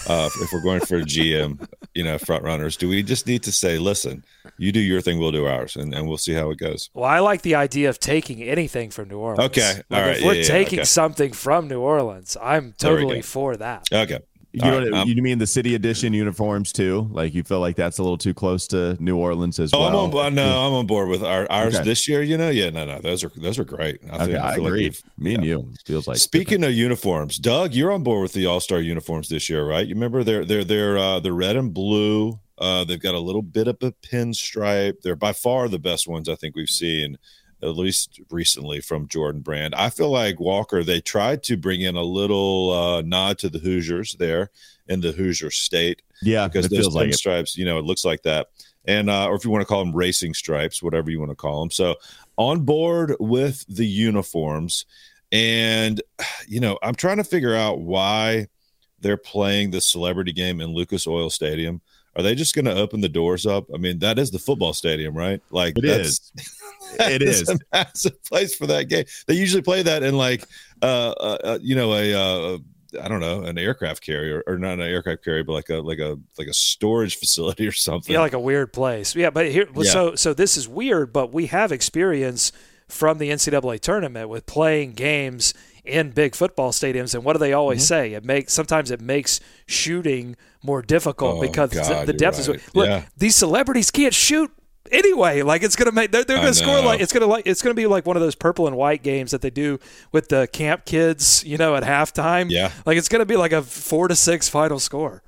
uh, 0.09 0.29
if 0.41 0.53
we're 0.53 0.63
going 0.63 0.81
for 0.81 1.01
GM, 1.01 1.67
you 1.95 2.05
know, 2.05 2.19
front 2.19 2.45
runners? 2.45 2.77
Do 2.77 2.89
we 2.89 3.03
just 3.03 3.27
need 3.27 3.43
to 3.45 3.53
say, 3.53 3.79
listen, 3.79 4.25
you 4.59 4.73
do 4.73 4.81
your 4.81 5.01
thing, 5.01 5.19
we'll 5.19 5.33
do 5.33 5.47
ours, 5.47 5.77
and, 5.77 5.95
and 5.95 6.07
we'll 6.07 6.19
see 6.19 6.33
how 6.35 6.51
it 6.51 6.59
goes? 6.59 6.91
Well, 6.95 7.05
I 7.05 7.19
like 7.21 7.43
the 7.43 7.55
idea 7.55 7.89
of 7.89 7.99
taking 7.99 8.43
anything 8.43 8.91
from 8.91 9.09
New 9.09 9.19
Orleans. 9.19 9.51
Okay, 9.51 9.83
Like, 9.91 10.03
all 10.03 10.09
if 10.11 10.25
we're 10.25 10.33
yeah, 10.35 10.41
yeah, 10.41 10.47
taking 10.47 10.79
okay. 10.81 10.85
something 10.85 11.33
from 11.33 11.69
New 11.69 11.81
Orleans, 11.81 12.37
I'm 12.41 12.75
totally 12.79 13.23
for 13.23 13.57
that. 13.57 13.89
Okay. 13.93 14.21
You, 14.57 14.63
All 14.63 14.71
know, 14.71 14.79
right, 14.91 14.93
um, 15.03 15.09
you 15.11 15.21
mean 15.21 15.37
the 15.37 15.47
city 15.47 15.75
edition 15.75 16.15
uniforms 16.15 16.73
too? 16.73 17.11
Like 17.13 17.35
you 17.35 17.43
feel 17.43 17.61
like 17.61 17.77
that's 17.77 17.99
a 17.99 18.03
little 18.03 18.17
too 18.17 18.33
close 18.33 18.67
to 18.69 18.97
New 18.99 19.19
Orleans 19.19 19.59
as 19.59 19.75
Oh, 19.75 19.81
well? 19.81 19.89
I'm 19.91 19.95
on. 19.97 20.11
board- 20.11 20.33
No, 20.33 20.67
I'm 20.67 20.73
on 20.73 20.87
board 20.87 21.11
with 21.11 21.23
our 21.23 21.47
ours 21.51 21.75
Okay. 21.75 21.85
this 21.85 22.09
year. 22.09 22.23
You 22.23 22.39
know, 22.39 22.49
yeah, 22.49 22.71
no, 22.71 22.87
no, 22.87 22.99
those 23.01 23.23
are 23.23 23.31
those 23.37 23.59
are 23.59 23.65
great. 23.65 24.01
I, 24.11 24.15
Okay, 24.15 24.25
think- 24.25 24.39
I 24.39 24.49
like 24.53 24.59
agree. 24.59 24.83
we've- 24.85 24.99
Me 25.19 25.35
and 25.35 25.45
you 25.45 25.69
feels 25.85 26.09
like 26.09 26.17
Speaking 26.17 26.65
of 26.65 26.73
uniforms, 26.73 27.37
Doug, 27.37 27.75
you're 27.75 27.93
on 27.93 28.03
board 28.03 28.23
with 28.23 28.33
the 28.33 28.47
All 28.47 28.61
Star 28.61 28.81
uniforms 28.81 29.29
this 29.29 29.51
year, 29.51 29.63
right? 29.67 29.87
You 29.87 29.95
remember 29.95 30.25
they're 30.25 30.47
they're 30.47 30.65
they're 30.65 30.97
uh, 30.97 31.21
the 31.21 31.35
red 31.35 31.57
and 31.57 31.75
blue. 31.75 32.41
Uh, 32.57 32.83
they've 32.85 32.99
got 33.03 33.15
a 33.15 33.21
little 33.21 33.43
bit 33.43 33.69
of 33.69 33.77
a 33.83 33.93
pinstripe. 33.93 35.03
They're 35.03 35.17
by 35.17 35.35
far 35.35 35.69
the 35.69 35.79
best 35.79 36.09
ones 36.09 36.31
I 36.31 36.35
think 36.35 36.57
we've 36.57 36.71
seen, 36.71 37.19
at 37.63 37.77
least 37.77 38.21
recently 38.31 38.81
from 38.81 39.09
Jordan 39.09 39.41
Brand. 39.41 39.75
I 39.75 39.91
feel 39.91 40.11
like 40.11 40.39
Walker. 40.39 40.83
They 40.83 41.01
tried 41.01 41.43
to 41.45 41.57
bring 41.57 41.81
in 41.81 41.97
a 41.97 42.03
little 42.03 42.73
uh, 42.73 43.03
nod 43.03 43.39
to 43.39 43.49
the 43.49 43.59
Hoosiers 43.59 44.17
there 44.19 44.51
in 44.89 45.01
the 45.01 45.13
Hoosier 45.13 45.51
state 45.51 46.03
yeah, 46.23 46.47
because 46.49 46.69
those 46.69 46.95
like 46.95 47.09
it. 47.09 47.15
pinstripes, 47.15 47.57
you 47.57 47.65
know, 47.65 47.79
it 47.79 47.85
looks 47.85 48.05
like 48.05 48.23
that. 48.23 48.49
And 48.85 49.11
uh, 49.11 49.27
or 49.27 49.35
if 49.35 49.45
you 49.45 49.51
want 49.51 49.63
to 49.63 49.67
call 49.67 49.85
them 49.85 49.95
racing 49.95 50.35
stripes, 50.35 50.83
whatever 50.83 51.11
you 51.11 51.19
want 51.19 51.31
to 51.31 51.37
call 51.37 51.61
them. 51.61 51.71
So 51.71 51.97
on 52.37 52.61
board 52.61 53.15
with 53.19 53.65
the 53.69 53.87
uniforms, 53.87 54.87
and 55.33 56.01
you 56.47 56.61
know, 56.61 56.79
I'm 56.83 56.95
trying 56.95 57.17
to 57.17 57.25
figure 57.25 57.55
out 57.55 57.81
why 57.81 58.47
they're 59.01 59.17
playing 59.17 59.71
the 59.71 59.81
celebrity 59.81 60.33
game 60.33 60.61
in 60.61 60.73
Lucas 60.73 61.07
Oil 61.07 61.31
Stadium. 61.31 61.81
Are 62.17 62.23
they 62.23 62.35
just 62.35 62.55
going 62.55 62.65
to 62.65 62.75
open 62.75 63.01
the 63.03 63.09
doors 63.09 63.47
up? 63.47 63.67
I 63.73 63.77
mean, 63.79 63.99
that 64.01 64.19
is 64.19 64.31
the 64.31 64.39
football 64.39 64.73
stadium, 64.73 65.15
right? 65.15 65.41
Like 65.51 65.77
It 65.79 65.83
that's, 65.83 66.33
It 66.99 67.23
it's 67.23 67.43
is. 67.43 67.49
a 67.51 67.59
massive 67.73 68.23
place 68.25 68.55
for 68.55 68.67
that 68.69 68.85
game. 68.85 69.05
They 69.27 69.35
usually 69.35 69.63
play 69.63 69.83
that 69.83 70.03
in 70.03 70.17
like, 70.17 70.45
uh, 70.83 71.11
uh, 71.11 71.39
uh 71.45 71.59
you 71.61 71.75
know, 71.77 71.93
a, 71.95 72.15
uh, 72.15 72.59
I 73.03 73.09
don't 73.09 73.21
know, 73.21 73.43
an 73.43 73.59
aircraft 73.59 74.03
carrier 74.03 74.43
or 74.47 74.57
not 74.57 74.75
an 74.75 74.81
aircraft 74.81 75.23
carrier, 75.25 75.45
but 75.45 75.53
like 75.53 75.69
a 75.69 75.77
like 75.77 75.99
a 75.99 76.17
like 76.39 76.47
a 76.49 76.55
storage 76.55 77.17
facility 77.19 77.67
or 77.67 77.73
something. 77.73 78.15
Yeah, 78.15 78.21
like 78.21 78.33
a 78.33 78.41
weird 78.41 78.73
place. 78.73 79.15
Yeah, 79.15 79.29
but 79.31 79.51
here, 79.51 79.67
Yeah. 79.77 79.91
so 79.91 80.15
so 80.15 80.33
this 80.33 80.57
is 80.57 80.67
weird, 80.69 81.13
but 81.13 81.33
we 81.33 81.47
have 81.47 81.73
experience 81.73 82.53
from 82.89 83.19
the 83.19 83.31
NCAA 83.31 83.81
tournament 83.81 84.29
with 84.29 84.47
playing 84.47 84.93
games 84.93 85.53
in 85.85 86.11
big 86.11 86.35
football 86.35 86.71
stadiums. 86.71 87.15
And 87.15 87.25
what 87.25 87.33
do 87.35 87.39
they 87.41 87.53
always 87.53 87.81
Mm-hmm. 87.81 87.87
say? 87.87 88.13
It 88.15 88.25
makes 88.25 88.53
sometimes 88.55 88.91
it 88.91 89.01
makes 89.01 89.41
shooting 89.67 90.37
more 90.67 90.83
difficult 90.83 91.39
Oh, 91.39 91.41
because 91.41 91.71
the- 91.71 91.77
God, 91.81 92.07
the 92.07 92.13
depth 92.13 92.39
is. 92.41 92.49
Look, 92.49 92.61
Yeah. 92.89 93.03
these 93.17 93.35
celebrities 93.37 93.91
can't 93.91 94.13
shoot. 94.15 94.51
Anyway, 94.93 95.43
like 95.43 95.65
it's 95.65 95.75
gonna 95.75 95.91
make 95.91 96.13
they're, 96.13 96.23
they're 96.23 96.37
gonna 96.37 96.55
score 96.55 96.81
like 96.81 97.01
it's 97.01 97.13
gonna 97.13 97.27
like 97.27 97.45
it's 97.45 97.61
gonna 97.61 97.75
be 97.75 97.87
like 97.89 98.07
one 98.07 98.17
of 98.17 98.23
those 98.23 98.37
purple 98.37 98.69
and 98.69 98.77
white 98.77 99.03
games 99.03 99.33
that 99.33 99.41
they 99.41 99.51
do 99.51 99.81
with 100.13 100.29
the 100.29 100.47
camp 100.53 100.85
kids, 100.85 101.43
you 101.45 101.57
know, 101.59 101.75
at 101.75 101.83
halftime. 101.83 102.51
Yeah. 102.51 102.71
like 102.85 102.97
it's 102.97 103.09
gonna 103.09 103.27
be 103.27 103.37
like 103.37 103.51
a 103.53 103.63
four 103.63 104.07
to 104.07 104.15
six 104.15 104.49
final 104.49 104.79
score. 104.79 105.23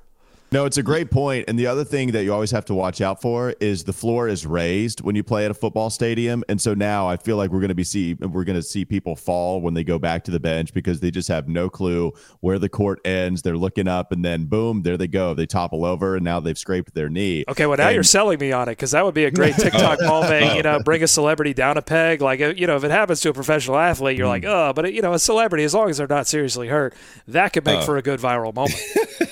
No, 0.51 0.65
it's 0.65 0.77
a 0.77 0.83
great 0.83 1.11
point. 1.11 1.45
And 1.47 1.59
the 1.59 1.67
other 1.67 1.83
thing 1.83 2.11
that 2.11 2.23
you 2.23 2.33
always 2.33 2.49
have 2.51 2.65
to 2.65 2.73
watch 2.73 3.01
out 3.01 3.21
for 3.21 3.53
is 3.59 3.83
the 3.83 3.93
floor 3.93 4.27
is 4.27 4.47
raised 4.47 5.01
when 5.01 5.15
you 5.15 5.23
play 5.23 5.45
at 5.45 5.51
a 5.51 5.53
football 5.53 5.91
stadium. 5.91 6.43
And 6.49 6.59
so 6.59 6.73
now 6.73 7.07
I 7.07 7.17
feel 7.17 7.37
like 7.37 7.51
we're 7.51 7.59
going 7.59 7.69
to 7.69 7.75
be 7.75 7.83
see 7.83 8.15
we're 8.15 8.43
going 8.43 8.55
to 8.55 8.63
see 8.63 8.83
people 8.83 9.15
fall 9.15 9.61
when 9.61 9.75
they 9.75 9.83
go 9.83 9.99
back 9.99 10.23
to 10.23 10.31
the 10.31 10.39
bench 10.39 10.73
because 10.73 11.01
they 11.01 11.11
just 11.11 11.27
have 11.27 11.47
no 11.47 11.69
clue 11.69 12.13
where 12.39 12.57
the 12.57 12.69
court 12.69 12.99
ends. 13.05 13.43
They're 13.43 13.57
looking 13.57 13.87
up 13.87 14.11
and 14.11 14.25
then 14.25 14.45
boom, 14.45 14.81
there 14.81 14.97
they 14.97 15.07
go. 15.07 15.35
They 15.35 15.45
topple 15.45 15.85
over 15.85 16.15
and 16.15 16.25
now 16.25 16.39
they've 16.39 16.57
scraped 16.57 16.95
their 16.95 17.09
knee. 17.09 17.45
Okay, 17.47 17.67
well 17.67 17.77
now 17.77 17.87
And- 17.87 17.93
you're 17.93 18.03
selling 18.03 18.39
me 18.39 18.51
on 18.51 18.69
it 18.69 18.71
because 18.71 18.91
that 18.91 19.05
would 19.05 19.13
be 19.13 19.25
a 19.25 19.31
great 19.31 19.55
TikTok 19.59 20.01
moment. 20.01 20.55
You 20.55 20.63
know, 20.63 20.77
oh. 20.79 20.83
bring 20.83 21.03
a 21.03 21.07
celebrity 21.07 21.53
down 21.53 21.77
a 21.77 21.83
peg. 21.83 22.21
Like 22.21 22.39
you 22.39 22.65
know, 22.65 22.75
if 22.75 22.83
it 22.83 22.91
happens 22.91 23.21
to 23.21 23.29
a 23.29 23.33
professional 23.33 23.77
athlete, 23.77 24.17
you're 24.17 24.25
hmm. 24.25 24.31
like, 24.31 24.45
oh, 24.45 24.73
but 24.73 24.91
you 24.93 25.03
know, 25.03 25.13
a 25.13 25.19
celebrity, 25.19 25.63
as 25.63 25.75
long 25.75 25.91
as 25.91 25.97
they're 25.97 26.07
not 26.07 26.25
seriously 26.25 26.67
hurt, 26.69 26.95
that 27.27 27.53
could 27.53 27.65
make 27.65 27.81
oh. 27.81 27.85
for 27.85 27.97
a 27.97 28.01
good 28.01 28.19
viral 28.19 28.53
moment. 28.53 28.81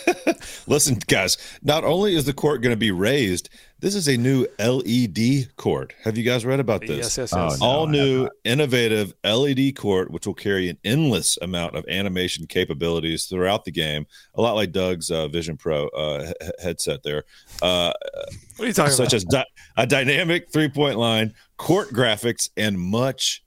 Listen, 0.67 0.95
guys, 1.07 1.37
not 1.63 1.83
only 1.85 2.15
is 2.15 2.25
the 2.25 2.33
court 2.33 2.61
going 2.61 2.73
to 2.73 2.77
be 2.77 2.91
raised, 2.91 3.49
this 3.79 3.95
is 3.95 4.07
a 4.09 4.17
new 4.17 4.45
LED 4.59 5.55
court. 5.55 5.93
Have 6.03 6.17
you 6.17 6.23
guys 6.23 6.45
read 6.45 6.59
about 6.59 6.81
this? 6.81 6.97
yes, 6.97 7.17
yes, 7.17 7.33
Oh, 7.33 7.49
yes. 7.51 7.59
no. 7.59 7.65
All 7.65 7.87
I 7.87 7.91
new, 7.91 8.29
innovative 8.43 9.13
LED 9.23 9.75
court, 9.77 10.11
which 10.11 10.27
will 10.27 10.33
carry 10.33 10.67
an 10.67 10.77
endless 10.83 11.37
amount 11.41 11.75
of 11.75 11.85
animation 11.87 12.47
capabilities 12.47 13.25
throughout 13.25 13.63
the 13.65 13.71
game, 13.71 14.05
a 14.35 14.41
lot 14.41 14.55
like 14.55 14.71
Doug's 14.73 15.09
uh, 15.09 15.27
Vision 15.29 15.55
Pro 15.55 15.87
uh, 15.89 16.33
he- 16.41 16.49
headset 16.63 17.01
there, 17.03 17.23
uh, 17.61 17.93
What 18.57 18.65
are 18.65 18.67
you 18.67 18.73
talking 18.73 18.93
such 18.93 19.07
about? 19.07 19.13
as 19.13 19.23
di- 19.25 19.45
a 19.77 19.87
dynamic 19.87 20.51
three 20.51 20.69
point 20.69 20.97
line, 20.97 21.33
court 21.57 21.89
graphics, 21.93 22.49
and 22.57 22.77
much 22.79 23.41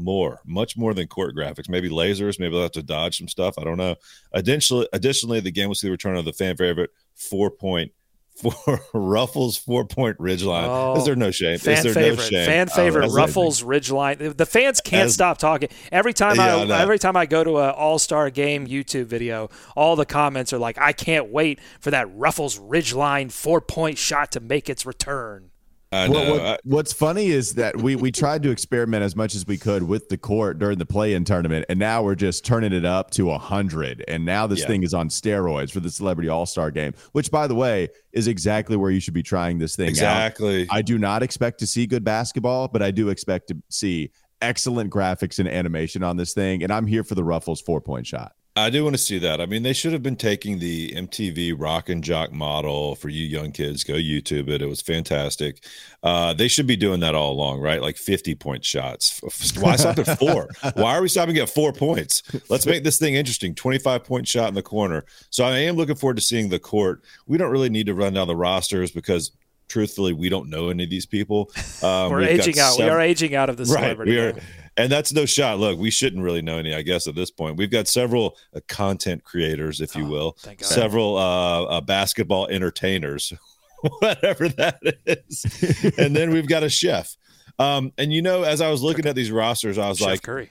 more, 0.00 0.40
much 0.44 0.76
more 0.76 0.94
than 0.94 1.06
court 1.06 1.34
graphics. 1.36 1.68
Maybe 1.68 1.88
lasers. 1.88 2.38
Maybe 2.38 2.52
they'll 2.52 2.62
have 2.62 2.72
to 2.72 2.82
dodge 2.82 3.18
some 3.18 3.28
stuff. 3.28 3.54
I 3.58 3.64
don't 3.64 3.78
know. 3.78 3.96
Additionally, 4.32 4.88
additionally, 4.92 5.40
the 5.40 5.50
game 5.50 5.68
will 5.68 5.74
see 5.74 5.86
the 5.86 5.92
return 5.92 6.16
of 6.16 6.24
the 6.24 6.32
fan 6.32 6.56
favorite 6.56 6.90
four 7.14 7.50
point 7.50 7.92
four 8.40 8.80
Ruffles 8.94 9.56
four 9.56 9.84
point 9.84 10.16
ridgeline. 10.18 10.66
Oh, 10.66 10.96
is 10.96 11.04
there 11.04 11.16
no 11.16 11.30
shame? 11.30 11.58
Fan 11.58 11.78
is 11.78 11.82
there 11.84 11.94
favorite, 11.94 12.16
no 12.16 12.22
shame? 12.22 12.46
fan 12.46 12.68
oh, 12.70 12.74
favorite, 12.74 13.02
that's 13.02 13.14
Ruffles 13.14 13.62
Ridgeline. 13.62 14.36
The 14.36 14.46
fans 14.46 14.80
can't 14.80 15.06
As- 15.06 15.14
stop 15.14 15.38
talking. 15.38 15.68
Every 15.92 16.14
time 16.14 16.36
Yeah, 16.36 16.56
I 16.56 16.62
I, 16.64 16.80
every 16.80 16.98
time 16.98 17.16
I 17.16 17.26
go 17.26 17.44
to 17.44 17.58
an 17.58 17.70
All 17.70 17.98
Star 17.98 18.30
Game 18.30 18.66
YouTube 18.66 19.06
video, 19.06 19.50
all 19.76 19.96
the 19.96 20.06
comments 20.06 20.52
are 20.52 20.58
like, 20.58 20.78
"I 20.78 20.92
can't 20.92 21.30
wait 21.30 21.60
for 21.80 21.90
that 21.90 22.08
Ruffles 22.16 22.58
Ridgeline 22.58 23.30
four 23.30 23.60
point 23.60 23.98
shot 23.98 24.32
to 24.32 24.40
make 24.40 24.70
its 24.70 24.86
return." 24.86 25.49
What- 25.92 26.10
what- 26.10 26.60
what's 26.62 26.92
funny 26.92 27.30
is 27.30 27.54
that 27.54 27.76
we 27.82 27.96
we 27.96 28.12
tried 28.12 28.44
to 28.44 28.50
experiment 28.50 29.02
as 29.02 29.16
much 29.16 29.34
as 29.34 29.44
we 29.44 29.58
could 29.58 29.82
with 29.82 30.08
the 30.08 30.16
court 30.16 30.60
during 30.60 30.78
the 30.78 30.86
play-in 30.86 31.24
tournament, 31.24 31.66
and 31.68 31.80
now 31.80 32.00
we're 32.04 32.14
just 32.14 32.44
turning 32.44 32.72
it 32.72 32.84
up 32.84 33.10
to 33.12 33.28
hundred. 33.32 34.04
And 34.06 34.24
now 34.24 34.46
this 34.46 34.60
Yeah. 34.60 34.66
thing 34.68 34.82
is 34.84 34.94
on 34.94 35.08
steroids 35.08 35.72
for 35.72 35.80
the 35.80 35.90
Celebrity 35.90 36.28
All 36.28 36.46
Star 36.46 36.70
Game, 36.70 36.94
which, 37.10 37.32
by 37.32 37.48
the 37.48 37.56
way, 37.56 37.88
is 38.12 38.28
exactly 38.28 38.76
where 38.76 38.92
you 38.92 39.00
should 39.00 39.14
be 39.14 39.22
trying 39.24 39.58
this 39.58 39.74
thing 39.74 39.86
out. 39.86 39.90
exactly. 39.90 40.68
I 40.70 40.80
do 40.82 40.96
not 40.96 41.24
expect 41.24 41.58
to 41.58 41.66
see 41.66 41.86
good 41.88 42.04
basketball, 42.04 42.68
but 42.68 42.82
I 42.82 42.92
do 42.92 43.08
expect 43.08 43.48
to 43.48 43.56
see 43.68 44.10
excellent 44.40 44.90
graphics 44.92 45.40
and 45.40 45.48
animation 45.48 46.04
on 46.04 46.16
this 46.16 46.32
thing, 46.34 46.62
and 46.62 46.72
I'm 46.72 46.86
here 46.86 47.02
for 47.02 47.16
the 47.16 47.24
Ruffles 47.24 47.60
four-point 47.60 48.06
shot. 48.06 48.32
I 48.56 48.68
do 48.68 48.82
want 48.82 48.94
to 48.94 48.98
see 48.98 49.18
that. 49.20 49.40
I 49.40 49.46
mean, 49.46 49.62
they 49.62 49.72
should 49.72 49.92
have 49.92 50.02
been 50.02 50.16
taking 50.16 50.58
the 50.58 50.90
MTV 50.90 51.54
Rock 51.56 51.88
and 51.88 52.02
Jock 52.02 52.32
model 52.32 52.96
for 52.96 53.08
you 53.08 53.24
young 53.24 53.52
kids. 53.52 53.84
Go 53.84 53.94
YouTube 53.94 54.48
it. 54.48 54.60
It 54.60 54.68
was 54.68 54.82
fantastic. 54.82 55.64
Uh, 56.02 56.34
they 56.34 56.48
should 56.48 56.66
be 56.66 56.74
doing 56.74 56.98
that 57.00 57.14
all 57.14 57.32
along, 57.32 57.60
right? 57.60 57.80
Like 57.80 57.96
50 57.96 58.34
point 58.34 58.64
shots. 58.64 59.20
Why 59.58 59.76
stop 59.76 59.98
at 59.98 60.18
four? 60.18 60.48
Why 60.74 60.96
are 60.96 61.02
we 61.02 61.08
stopping 61.08 61.36
at 61.38 61.48
four 61.48 61.72
points? 61.72 62.22
Let's 62.48 62.66
make 62.66 62.82
this 62.82 62.98
thing 62.98 63.14
interesting. 63.14 63.54
25 63.54 64.02
point 64.02 64.26
shot 64.26 64.48
in 64.48 64.54
the 64.54 64.62
corner. 64.62 65.04
So 65.30 65.44
I 65.44 65.58
am 65.58 65.76
looking 65.76 65.96
forward 65.96 66.16
to 66.16 66.22
seeing 66.22 66.48
the 66.48 66.58
court. 66.58 67.04
We 67.26 67.38
don't 67.38 67.50
really 67.50 67.70
need 67.70 67.86
to 67.86 67.94
run 67.94 68.14
down 68.14 68.26
the 68.26 68.36
rosters 68.36 68.90
because 68.90 69.30
truthfully, 69.70 70.12
we 70.12 70.28
don't 70.28 70.50
know 70.50 70.68
any 70.68 70.84
of 70.84 70.90
these 70.90 71.06
people. 71.06 71.50
Um, 71.82 72.10
We're 72.10 72.22
aging 72.22 72.58
out. 72.58 72.76
we 72.78 72.84
are 72.84 73.00
aging 73.00 73.34
out 73.34 73.48
of 73.48 73.56
the 73.56 73.64
right 73.64 73.80
celebrity. 73.80 74.10
we 74.10 74.18
are. 74.18 74.34
And 74.82 74.90
that's 74.92 75.12
no 75.12 75.24
shot 75.26 75.58
look 75.58 75.78
we 75.78 75.90
shouldn't 75.90 76.22
really 76.22 76.42
know 76.42 76.58
any 76.58 76.74
i 76.74 76.82
guess 76.82 77.06
at 77.06 77.14
this 77.14 77.30
point 77.30 77.56
we've 77.56 77.70
got 77.70 77.86
several 77.88 78.36
uh, 78.54 78.60
content 78.68 79.22
creators 79.24 79.80
if 79.80 79.94
you 79.96 80.04
Oh, 80.06 80.10
will 80.10 80.36
thank 80.40 80.60
God. 80.60 80.66
several 80.66 81.16
uh, 81.16 81.64
uh 81.64 81.80
basketball 81.80 82.46
entertainers 82.48 83.32
whatever 84.00 84.48
that 84.48 84.78
is 85.06 85.92
and 85.98 86.14
then 86.14 86.30
we've 86.30 86.48
got 86.48 86.62
a 86.62 86.68
chef 86.68 87.16
Um, 87.58 87.92
and 87.98 88.12
you 88.12 88.22
know, 88.22 88.42
as 88.42 88.60
I 88.62 88.70
was 88.70 88.82
looking 88.82 89.06
at 89.06 89.14
these 89.14 89.30
rosters, 89.30 89.76
I 89.76 89.88
was 89.88 89.98
Chef 89.98 90.06
like, 90.06 90.22
Curry. 90.22 90.50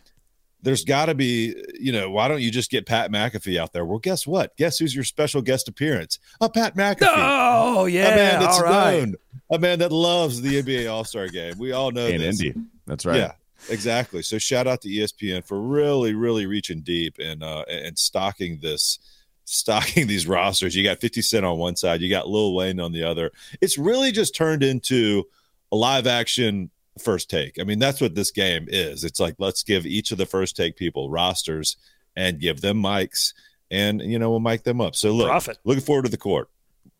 there's 0.61 0.83
got 0.83 1.07
to 1.07 1.15
be, 1.15 1.55
you 1.79 1.91
know, 1.91 2.11
why 2.11 2.27
don't 2.27 2.41
you 2.41 2.51
just 2.51 2.69
get 2.69 2.85
Pat 2.85 3.09
McAfee 3.11 3.57
out 3.57 3.73
there? 3.73 3.83
Well, 3.83 3.97
guess 3.97 4.27
what? 4.27 4.55
Guess 4.57 4.77
who's 4.77 4.93
your 4.93 5.03
special 5.03 5.41
guest 5.41 5.67
appearance? 5.67 6.19
A 6.39 6.47
Pat 6.49 6.75
McAfee. 6.75 7.07
Oh 7.11 7.85
a 7.85 7.89
yeah, 7.89 8.15
man 8.15 8.39
that's 8.41 8.57
all 8.59 8.63
right. 8.65 8.99
known, 8.99 9.15
a 9.49 9.57
man 9.57 9.79
that 9.79 9.91
loves 9.91 10.39
the 10.43 10.61
NBA 10.61 10.91
All 10.91 11.03
Star 11.03 11.27
Game. 11.29 11.55
We 11.57 11.71
all 11.71 11.89
know 11.91 12.05
in 12.05 12.21
this. 12.21 12.39
Indy. 12.43 12.59
That's 12.85 13.05
right. 13.07 13.17
Yeah, 13.17 13.31
exactly. 13.69 14.21
So 14.21 14.37
shout 14.37 14.67
out 14.67 14.81
to 14.81 14.89
ESPN 14.89 15.45
for 15.45 15.59
really, 15.59 16.13
really 16.13 16.45
reaching 16.45 16.81
deep 16.81 17.17
and 17.19 17.43
uh, 17.43 17.65
and 17.67 17.97
stocking 17.97 18.59
this, 18.61 18.99
stocking 19.45 20.07
these 20.07 20.27
rosters. 20.27 20.75
You 20.75 20.83
got 20.83 21.01
50 21.01 21.21
Cent 21.21 21.45
on 21.45 21.57
one 21.57 21.75
side, 21.75 22.01
you 22.01 22.09
got 22.09 22.29
Lil 22.29 22.55
Wayne 22.55 22.79
on 22.79 22.91
the 22.91 23.03
other. 23.03 23.31
It's 23.61 23.77
really 23.77 24.11
just 24.11 24.35
turned 24.35 24.63
into 24.63 25.23
a 25.71 25.75
live 25.75 26.07
action 26.07 26.71
first 26.99 27.29
take. 27.29 27.59
I 27.59 27.63
mean, 27.63 27.79
that's 27.79 28.01
what 28.01 28.15
this 28.15 28.31
game 28.31 28.65
is. 28.67 29.03
It's 29.03 29.19
like 29.19 29.35
let's 29.39 29.63
give 29.63 29.85
each 29.85 30.11
of 30.11 30.17
the 30.17 30.25
first 30.25 30.55
take 30.55 30.75
people 30.75 31.09
rosters 31.09 31.77
and 32.15 32.39
give 32.39 32.61
them 32.61 32.81
mics, 32.81 33.33
and 33.71 34.01
you 34.01 34.19
know 34.19 34.29
we'll 34.29 34.39
mic 34.39 34.63
them 34.63 34.81
up. 34.81 34.95
So 34.95 35.11
look, 35.11 35.29
Profit. 35.29 35.57
looking 35.63 35.83
forward 35.83 36.05
to 36.05 36.11
the 36.11 36.17
court. 36.17 36.49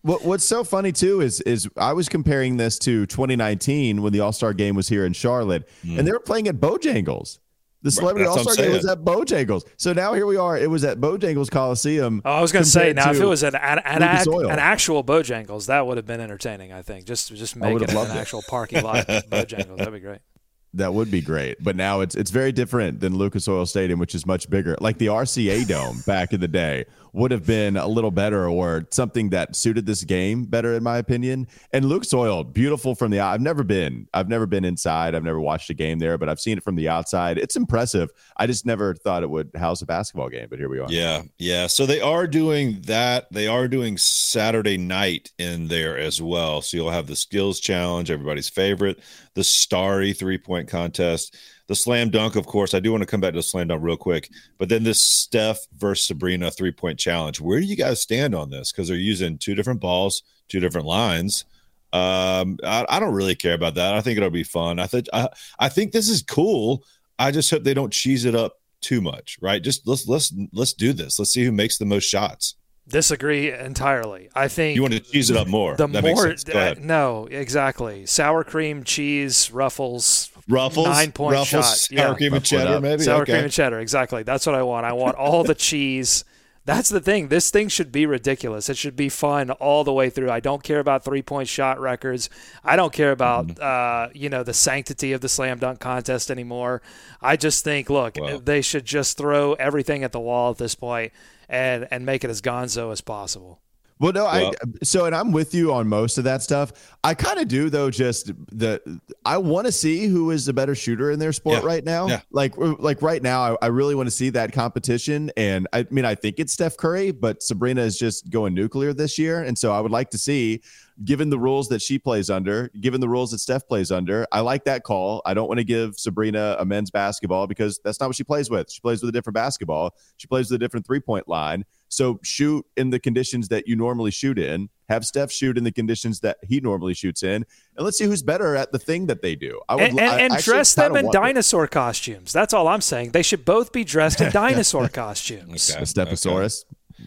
What, 0.02 0.24
what's 0.24 0.46
so 0.46 0.64
funny 0.64 0.92
too 0.92 1.22
is 1.22 1.42
is 1.42 1.70
I 1.76 1.94
was 1.94 2.08
comparing 2.08 2.58
this 2.58 2.80
to 2.80 3.06
2019 3.06 4.02
when 4.02 4.14
the 4.14 4.22
All 4.22 4.32
Star 4.32 4.54
Game 4.54 4.76
was 4.76 4.88
here 4.88 5.06
in 5.06 5.14
Charlotte, 5.14 5.68
and 5.84 6.08
they 6.08 6.12
were 6.12 6.20
playing 6.20 6.48
at 6.48 6.56
Bojangles. 6.56 7.40
The 7.82 7.92
Celebrity 7.92 8.26
that's 8.26 8.46
all 8.46 8.52
star 8.52 8.66
I'm 8.66 8.72
Game 8.72 8.78
was 8.78 8.86
at 8.86 9.06
Bojangles. 9.06 9.64
So 9.78 9.94
now 9.94 10.14
here 10.14 10.26
we 10.26 10.36
are. 10.36 10.58
It 10.58 10.70
was 10.70 10.84
at 10.84 11.00
Bojangles 11.00 11.50
Coliseum. 11.50 12.22
Oh, 12.26 12.32
I 12.32 12.42
was 12.42 12.52
going 12.52 12.66
to 12.66 12.70
say 12.70 12.92
now 12.92 13.12
if 13.12 13.22
it 13.22 13.26
was 13.26 13.42
an 13.42 13.56
an, 13.56 13.80
an, 13.80 14.02
Lucas 14.02 14.28
ac- 14.28 14.50
an 14.52 14.60
actual 14.60 15.02
Bojangles, 15.02 15.68
that 15.68 15.88
would 15.88 15.96
have 15.96 16.06
been 16.06 16.20
entertaining. 16.20 16.74
I 16.74 16.82
think 16.82 17.06
just 17.06 17.34
just 17.34 17.56
I 17.56 17.60
make 17.72 17.82
it 17.82 17.90
an 17.90 17.98
it. 17.98 18.10
actual 18.10 18.42
parking 18.50 18.84
lot 18.84 19.08
Bojangles. 19.08 19.78
That'd 19.78 19.94
be 19.94 20.00
great. 20.02 20.20
That 20.74 20.94
would 20.94 21.10
be 21.10 21.22
great. 21.22 21.64
But 21.64 21.76
now 21.76 22.02
it's 22.02 22.16
it's 22.16 22.30
very 22.32 22.52
different 22.52 23.00
than 23.00 23.16
Lucas 23.16 23.48
Oil 23.48 23.66
Stadium, 23.66 24.00
which 24.00 24.14
is 24.14 24.26
much 24.26 24.50
bigger. 24.50 24.78
Like 24.80 24.98
the 24.98 25.08
RCA 25.08 25.68
Dome 25.68 26.04
back 26.08 26.32
in 26.32 26.40
the 26.40 26.48
day 26.48 26.86
would 27.14 27.32
have 27.32 27.46
been 27.46 27.76
a 27.76 27.88
little 27.88 28.12
better 28.12 28.48
or 28.48 28.86
something 28.92 29.30
that 29.30 29.56
suited 29.56 29.86
this 29.86 30.04
game 30.04 30.46
better, 30.46 30.76
in 30.76 30.84
my 30.84 30.98
opinion. 30.98 31.48
And 31.74 31.86
Lucas 31.86 32.14
Oil, 32.14 32.44
beautiful 32.44 32.94
from 32.94 33.12
the 33.12 33.20
I've 33.20 33.42
never 33.42 33.64
been. 33.64 34.08
I've 34.14 34.30
never 34.30 34.46
been 34.46 34.64
inside. 34.64 35.16
I've 35.16 35.24
never 35.24 35.40
watched 35.40 35.72
a 35.72 35.74
game 35.74 35.98
there, 35.98 36.18
but 36.18 36.30
I've 36.30 36.40
seen 36.40 36.58
it 36.58 36.64
from 36.64 36.76
the 36.76 36.88
outside. 36.88 37.38
It's 37.38 37.56
impressive. 37.56 38.12
I 38.38 38.46
just 38.46 38.66
never 38.66 38.94
thought 38.94 39.24
it 39.24 39.30
would 39.30 39.50
house 39.56 39.82
a 39.82 39.88
basketball 39.88 40.30
game, 40.30 40.48
but 40.50 40.60
here 40.60 40.70
we 40.70 40.80
are. 40.80 40.88
Yeah, 40.90 41.24
yeah. 41.40 41.68
So 41.68 41.86
they 41.86 42.02
are 42.02 42.28
doing 42.28 42.82
that. 42.82 43.32
They 43.32 43.48
are 43.48 43.68
doing 43.68 43.98
Saturday 43.98 44.78
night 44.78 45.32
in 45.40 45.68
there 45.68 45.98
as 45.98 46.22
well. 46.22 46.62
So 46.62 46.78
you'll 46.78 46.92
have 46.92 47.08
the 47.08 47.16
skills 47.16 47.60
challenge, 47.60 48.12
everybody's 48.12 48.50
favorite, 48.50 49.00
the 49.40 49.44
starry 49.46 50.12
three 50.12 50.38
point 50.38 50.68
contest, 50.68 51.38
the 51.68 51.76
slam 51.76 52.10
dunk. 52.10 52.36
Of 52.36 52.46
course, 52.46 52.74
I 52.74 52.82
do 52.82 52.92
want 52.92 53.04
to 53.04 53.08
come 53.08 53.22
back 53.22 53.32
to 53.32 53.40
the 53.40 53.44
slam 53.44 53.70
dunk 53.70 53.82
real 53.82 53.96
quick, 53.96 54.30
but 54.58 54.68
then 54.68 54.84
this 54.84 55.02
Steph 55.02 55.60
versus 55.78 56.06
Sabrina 56.08 56.52
three 56.52 56.74
point 56.74 57.00
challenge. 57.00 57.40
Where 57.40 57.62
do 57.62 57.66
you 57.66 57.78
guys 57.78 58.02
stand 58.02 58.36
on 58.36 58.50
this? 58.50 58.74
Because 58.74 58.90
they're 58.90 58.98
using 58.98 59.38
two 59.38 59.56
different 59.56 59.80
balls, 59.80 60.24
two 60.50 60.60
different 60.60 60.88
lines. 60.88 61.46
Um, 61.94 62.58
I, 62.66 62.86
I 62.90 63.00
don't 63.00 63.14
really 63.14 63.34
care 63.34 63.54
about 63.54 63.76
that. 63.76 63.96
I 63.96 64.02
think 64.02 64.18
it'll 64.18 64.30
be 64.30 64.44
fun. 64.44 64.78
I 64.78 64.88
think 64.88 65.08
I, 65.14 65.30
I 65.58 65.70
think 65.70 65.94
this 65.94 66.10
is 66.10 66.22
cool. 66.22 66.84
I 67.18 67.32
just 67.32 67.50
hope 67.50 67.64
they 67.64 67.74
don't 67.74 67.94
cheese 67.94 68.26
it 68.26 68.36
up 68.36 68.60
too 68.82 69.00
much, 69.00 69.38
right? 69.42 69.64
Just 69.64 69.88
let's 69.88 70.06
let's 70.06 70.34
let's 70.52 70.74
do 70.74 70.92
this. 70.92 71.18
Let's 71.18 71.32
see 71.32 71.46
who 71.46 71.54
makes 71.54 71.78
the 71.78 71.86
most 71.86 72.10
shots. 72.10 72.56
Disagree 72.90 73.52
entirely. 73.52 74.30
I 74.36 74.48
think 74.48 74.76
You 74.76 74.82
want 74.82 74.94
to 74.96 75.00
cheese 75.00 75.30
it 75.30 75.38
up 75.38 75.48
more? 75.48 75.76
the 75.76 75.88
that 75.88 76.04
makes 76.04 76.16
more 76.18 76.28
sense. 76.30 76.44
Go 76.44 76.54
ahead. 76.60 76.78
uh, 76.78 76.82
no 76.82 77.28
exactly 77.30 78.06
sour 78.06 78.44
cream 78.44 78.84
cheese 78.84 79.52
ruffles 79.52 80.32
Ruffles, 80.48 80.88
nine 80.88 81.12
point 81.12 81.34
Ruffles, 81.34 81.48
shot 81.50 81.78
sour 81.78 81.98
yeah 81.98 82.14
cream 82.16 82.34
and 82.34 82.42
Ruffle 82.42 82.58
it 82.58 82.62
cheddar, 82.64 82.74
up. 82.78 82.82
maybe. 82.82 83.04
sour 83.04 83.22
okay. 83.22 83.34
cream 83.34 83.44
and 83.44 83.54
cheddar 83.54 83.80
exactly 83.80 84.24
that's 84.24 84.46
what 84.46 84.56
I 84.56 84.64
want 84.64 84.86
I 84.86 84.94
want 84.94 85.16
all 85.16 85.44
the 85.44 85.56
cheese 85.56 86.26
that's 86.66 86.90
the 86.90 87.00
thing 87.00 87.30
this 87.30 87.50
thing 87.52 87.68
should 87.68 87.92
be 87.92 88.06
ridiculous 88.06 88.70
it 88.70 88.78
should 88.78 88.96
be 88.96 89.10
fun 89.10 89.50
all 89.52 89.84
the 89.84 89.94
way 89.94 90.10
through 90.10 90.30
I 90.32 90.40
don't 90.40 90.62
care 90.64 90.80
about 90.80 91.04
three 91.06 91.22
point 91.22 91.48
shot 91.48 91.80
records 91.80 92.30
I 92.64 92.76
don't 92.76 92.94
care 92.94 93.12
about 93.12 93.48
Mm-hmm. 93.48 93.62
uh, 93.62 94.12
you 94.14 94.30
know 94.30 94.44
the 94.44 94.54
sanctity 94.54 95.14
of 95.14 95.22
the 95.22 95.30
slam 95.30 95.60
dunk 95.60 95.80
contest 95.80 96.30
anymore 96.32 96.82
I 97.22 97.36
just 97.38 97.64
think 97.64 97.90
look 97.90 98.18
Well- 98.20 98.40
they 98.40 98.62
should 98.62 98.86
just 98.86 99.18
throw 99.18 99.54
everything 99.54 100.04
at 100.04 100.12
the 100.12 100.20
wall 100.20 100.52
at 100.52 100.58
this 100.58 100.74
point 100.76 101.12
and 101.50 101.88
and 101.92 102.06
make 102.06 102.24
it 102.24 102.30
as 102.30 102.42
gonzo 102.42 102.92
as 102.92 103.02
possible. 103.02 103.62
Well, 104.02 104.14
no, 104.14 104.24
Well- 104.24 104.54
I 104.62 104.84
so 104.86 105.04
and 105.06 105.14
I'm 105.14 105.34
with 105.34 105.54
you 105.54 105.74
on 105.74 105.90
most 105.90 106.18
of 106.18 106.24
that 106.24 106.42
stuff. 106.42 106.72
I 107.04 107.14
kind 107.14 107.38
of 107.38 107.50
do 107.50 107.70
though. 107.70 107.90
Just 107.92 108.28
the 108.58 109.02
I 109.26 109.38
want 109.38 109.66
to 109.66 109.74
see 109.74 110.08
who 110.08 110.32
is 110.32 110.46
the 110.46 110.54
better 110.54 110.74
shooter 110.74 111.12
in 111.12 111.20
their 111.20 111.34
sport 111.34 111.60
Yeah. 111.64 111.66
right 111.68 111.84
now. 111.84 112.08
Yeah. 112.08 112.22
Like 112.32 112.54
like 112.58 113.02
right 113.02 113.22
now, 113.22 113.42
I, 113.42 113.58
I 113.64 113.68
really 113.68 113.96
want 113.96 114.08
to 114.08 114.12
see 114.16 114.30
that 114.30 114.54
competition. 114.54 115.32
And 115.36 115.68
I 115.74 115.86
mean, 115.90 116.06
I 116.06 116.16
think 116.16 116.36
it's 116.40 116.54
Steph 116.54 116.78
Curry, 116.78 117.12
but 117.12 117.44
Sabrina 117.44 117.82
is 117.82 117.98
just 118.00 118.30
going 118.30 118.54
nuclear 118.54 118.94
this 118.94 119.18
year, 119.18 119.44
and 119.44 119.58
so 119.58 119.74
I 119.74 119.82
would 119.82 119.92
like 119.92 120.12
to 120.12 120.18
see. 120.18 120.62
Given 121.04 121.30
the 121.30 121.40
rules 121.40 121.70
that 121.70 121.82
she 121.82 121.98
plays 121.98 122.30
under, 122.30 122.70
given 122.80 123.00
the 123.00 123.08
rules 123.08 123.32
that 123.32 123.40
Steph 123.40 123.68
plays 123.68 123.92
under, 123.92 124.28
I 124.32 124.42
like 124.42 124.66
that 124.66 124.84
call. 124.84 125.22
I 125.26 125.34
don't 125.34 125.48
want 125.48 125.60
to 125.60 125.64
give 125.64 125.98
Sabrina 125.98 126.58
a 126.60 126.66
men's 126.66 126.92
basketball 126.92 127.48
because 127.48 127.80
that's 127.84 128.00
not 128.00 128.08
what 128.08 128.18
she 128.18 128.24
plays 128.24 128.50
with. 128.50 128.70
She 128.70 128.82
plays 128.82 129.02
with 129.02 129.10
a 129.10 129.12
different 129.12 129.36
basketball. 129.36 129.96
She 130.18 130.28
plays 130.28 130.52
with 130.52 130.58
a 130.58 130.60
different 130.60 130.86
three 130.86 131.00
point 131.00 131.28
line. 131.28 131.64
So 131.88 132.20
shoot 132.24 132.66
in 132.78 132.90
the 132.90 133.00
conditions 133.00 133.48
that 133.48 133.68
you 133.68 133.76
normally 133.76 134.12
shoot 134.12 134.38
in. 134.38 134.70
Have 134.90 135.06
Steph 135.06 135.32
shoot 135.32 135.58
in 135.58 135.64
the 135.64 135.72
conditions 135.72 136.20
that 136.22 136.38
he 136.44 136.60
normally 136.60 136.96
shoots 136.96 137.22
in, 137.22 137.46
and 137.76 137.86
let's 137.86 137.98
see 137.98 138.06
who's 138.06 138.24
better 138.24 138.56
at 138.56 138.72
the 138.72 138.80
thing 138.80 139.06
that 139.06 139.22
they 139.22 139.36
do. 139.36 139.62
I 139.70 139.76
would 139.76 139.84
and, 139.84 140.00
and, 140.00 140.22
and 140.22 140.34
actually 140.34 140.54
dress 140.54 140.74
them 140.74 140.96
in 140.96 141.06
want 141.06 141.16
it. 141.16 141.20
dinosaur 141.20 141.68
costumes. 141.68 142.34
That's 142.34 142.54
all 142.54 142.68
I'm 142.68 142.82
saying. 142.82 143.12
They 143.12 143.22
should 143.22 143.46
both 143.46 143.72
be 143.72 143.84
dressed 143.84 144.20
in 144.20 144.32
dinosaur 144.34 144.90
costumes. 144.90 145.72
Okay, 145.72 145.80
A 145.80 145.84
Stegosaurus. 145.84 146.66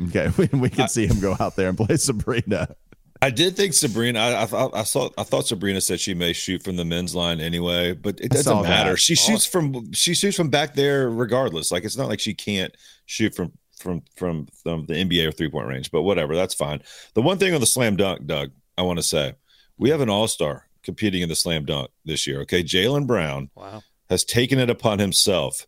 Okay, 0.09 0.31
we, 0.37 0.46
we 0.59 0.70
can 0.70 0.88
see 0.88 1.07
him 1.07 1.20
go 1.20 1.37
out 1.40 1.57
there 1.57 1.68
and 1.68 1.76
play 1.76 1.96
Sabrina. 1.96 2.76
I 3.22 3.30
did 3.30 3.56
think 3.56 3.72
Sabrina. 3.72 4.18
I, 4.18 4.42
I 4.42 4.46
thought 4.46 4.72
I 4.74 4.82
saw. 4.82 5.08
I 5.16 5.22
thought 5.22 5.46
Sabrina 5.46 5.80
said 5.80 6.00
she 6.00 6.12
may 6.12 6.32
shoot 6.32 6.62
from 6.62 6.76
the 6.76 6.85
men's 6.85 7.14
line 7.14 7.40
anyway, 7.40 7.92
but 7.92 8.20
it 8.20 8.32
doesn't 8.32 8.62
matter. 8.62 8.90
that. 8.90 8.98
She 8.98 9.14
shoots 9.14 9.46
from. 9.46 9.92
She 9.92 10.14
shoots 10.14 10.37
from 10.37 10.50
back 10.50 10.74
there 10.74 11.08
regardless. 11.08 11.70
Like 11.70 11.85
it's 11.85 11.96
not 11.96 12.08
like 12.08 12.18
she 12.20 12.35
can't 12.35 12.76
shoot 13.06 13.35
from 13.35 13.52
from 13.78 14.02
from, 14.16 14.46
from 14.62 14.87
the 14.87 14.94
NBA 14.94 15.28
or 15.28 15.32
three 15.32 15.48
point 15.48 15.68
range. 15.68 15.90
But 15.92 16.02
whatever, 16.02 16.35
that's 16.35 16.54
fine. 16.54 16.82
The 17.14 17.22
one 17.22 17.38
thing 17.38 17.54
on 17.54 17.61
the 17.61 17.66
slam 17.66 17.96
dunk, 17.96 18.26
Doug, 18.26 18.50
I 18.76 18.82
want 18.82 18.98
to 18.98 19.02
say, 19.04 19.35
we 19.78 19.90
have 19.90 20.00
an 20.00 20.11
all 20.11 20.26
star 20.26 20.66
competing 20.82 21.22
in 21.22 21.28
the 21.28 21.37
slam 21.37 21.64
dunk 21.64 21.90
this 22.04 22.26
year. 22.26 22.40
Okay, 22.40 22.64
Jaylen 22.64 23.06
Brown 23.06 23.50
Wow. 23.54 23.82
has 24.11 24.24
taken 24.24 24.58
it 24.58 24.68
upon 24.68 24.98
himself 24.98 25.66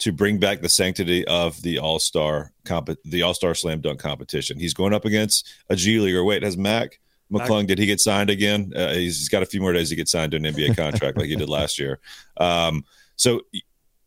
to 0.00 0.12
bring 0.12 0.38
back 0.38 0.60
the 0.60 0.68
sanctity 0.68 1.26
of 1.26 1.60
the 1.62 1.78
All 1.78 1.98
Star 1.98 2.52
comp, 2.64 2.90
the 3.04 3.22
All 3.22 3.34
Star 3.34 3.54
Slam 3.54 3.80
Dunk 3.80 4.00
competition. 4.00 4.58
He's 4.58 4.74
going 4.74 4.92
up 4.92 5.04
against 5.04 5.48
a 5.68 5.76
G 5.76 6.00
Leaguer. 6.00 6.24
Wait, 6.24 6.42
has 6.42 6.56
Mac 6.56 6.98
McClung 7.32 7.66
did 7.66 7.78
he 7.78 7.86
get 7.86 8.00
signed 8.00 8.30
again? 8.30 8.72
Uh, 8.74 8.92
he's, 8.92 9.18
he's 9.18 9.28
got 9.28 9.42
a 9.42 9.46
few 9.46 9.60
more 9.60 9.72
days 9.72 9.90
to 9.90 9.96
get 9.96 10.08
signed 10.08 10.32
to 10.32 10.36
an 10.36 10.44
NBA 10.44 10.76
contract 10.76 11.16
like 11.16 11.26
he 11.26 11.36
did 11.36 11.48
last 11.48 11.78
year. 11.78 12.00
Um, 12.36 12.84
so 13.16 13.42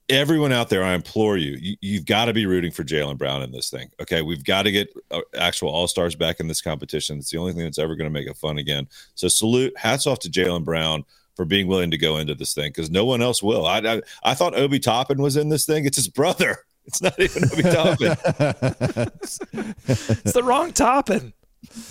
everyone 0.10 0.52
out 0.52 0.70
there, 0.70 0.84
I 0.84 0.94
implore 0.94 1.38
you, 1.38 1.58
you 1.60 1.78
you've 1.82 2.06
got 2.06 2.26
to 2.26 2.34
be 2.34 2.46
rooting 2.46 2.72
for 2.72 2.84
Jaylen 2.84 3.18
Brown 3.18 3.42
in 3.42 3.52
this 3.52 3.70
thing. 3.70 3.90
Okay, 4.02 4.22
we've 4.22 4.44
got 4.44 4.64
to 4.64 4.72
get 4.72 4.94
uh, 5.12 5.22
actual 5.38 5.70
All 5.70 5.88
Stars 5.88 6.16
back 6.16 6.40
in 6.40 6.48
this 6.48 6.62
competition. 6.62 7.18
It's 7.18 7.30
the 7.30 7.38
only 7.38 7.54
thing 7.54 7.64
that's 7.64 7.80
ever 7.80 7.96
going 7.96 8.10
to 8.10 8.14
make 8.14 8.28
it 8.28 8.38
fun 8.38 8.58
again. 8.58 8.88
So 9.16 9.28
salute, 9.28 9.78
hats 9.78 10.06
off 10.08 10.20
to 10.20 10.30
Jaylen 10.30 10.66
Brown 10.66 11.06
for 11.36 11.46
being 11.46 11.68
willing 11.68 11.92
to 11.92 11.98
go 11.98 12.18
into 12.18 12.36
this 12.36 12.54
thing 12.54 12.70
because 12.70 12.90
no 12.90 13.06
one 13.06 13.22
else 13.22 13.42
will. 13.42 13.66
I, 13.66 13.80
I 13.80 14.02
I 14.24 14.34
thought 14.34 14.56
Obi 14.56 14.80
Toppin 14.80 15.22
was 15.22 15.38
in 15.38 15.50
this 15.50 15.66
thing. 15.66 15.86
It's 15.86 15.98
his 15.98 16.08
brother. 16.08 16.58
It's 16.86 17.02
not 17.02 17.18
even 17.18 17.46
Obi 17.46 17.62
Toppin. 17.64 18.18
It's 19.88 20.34
the 20.34 20.44
wrong 20.44 20.74
topping. 20.74 21.32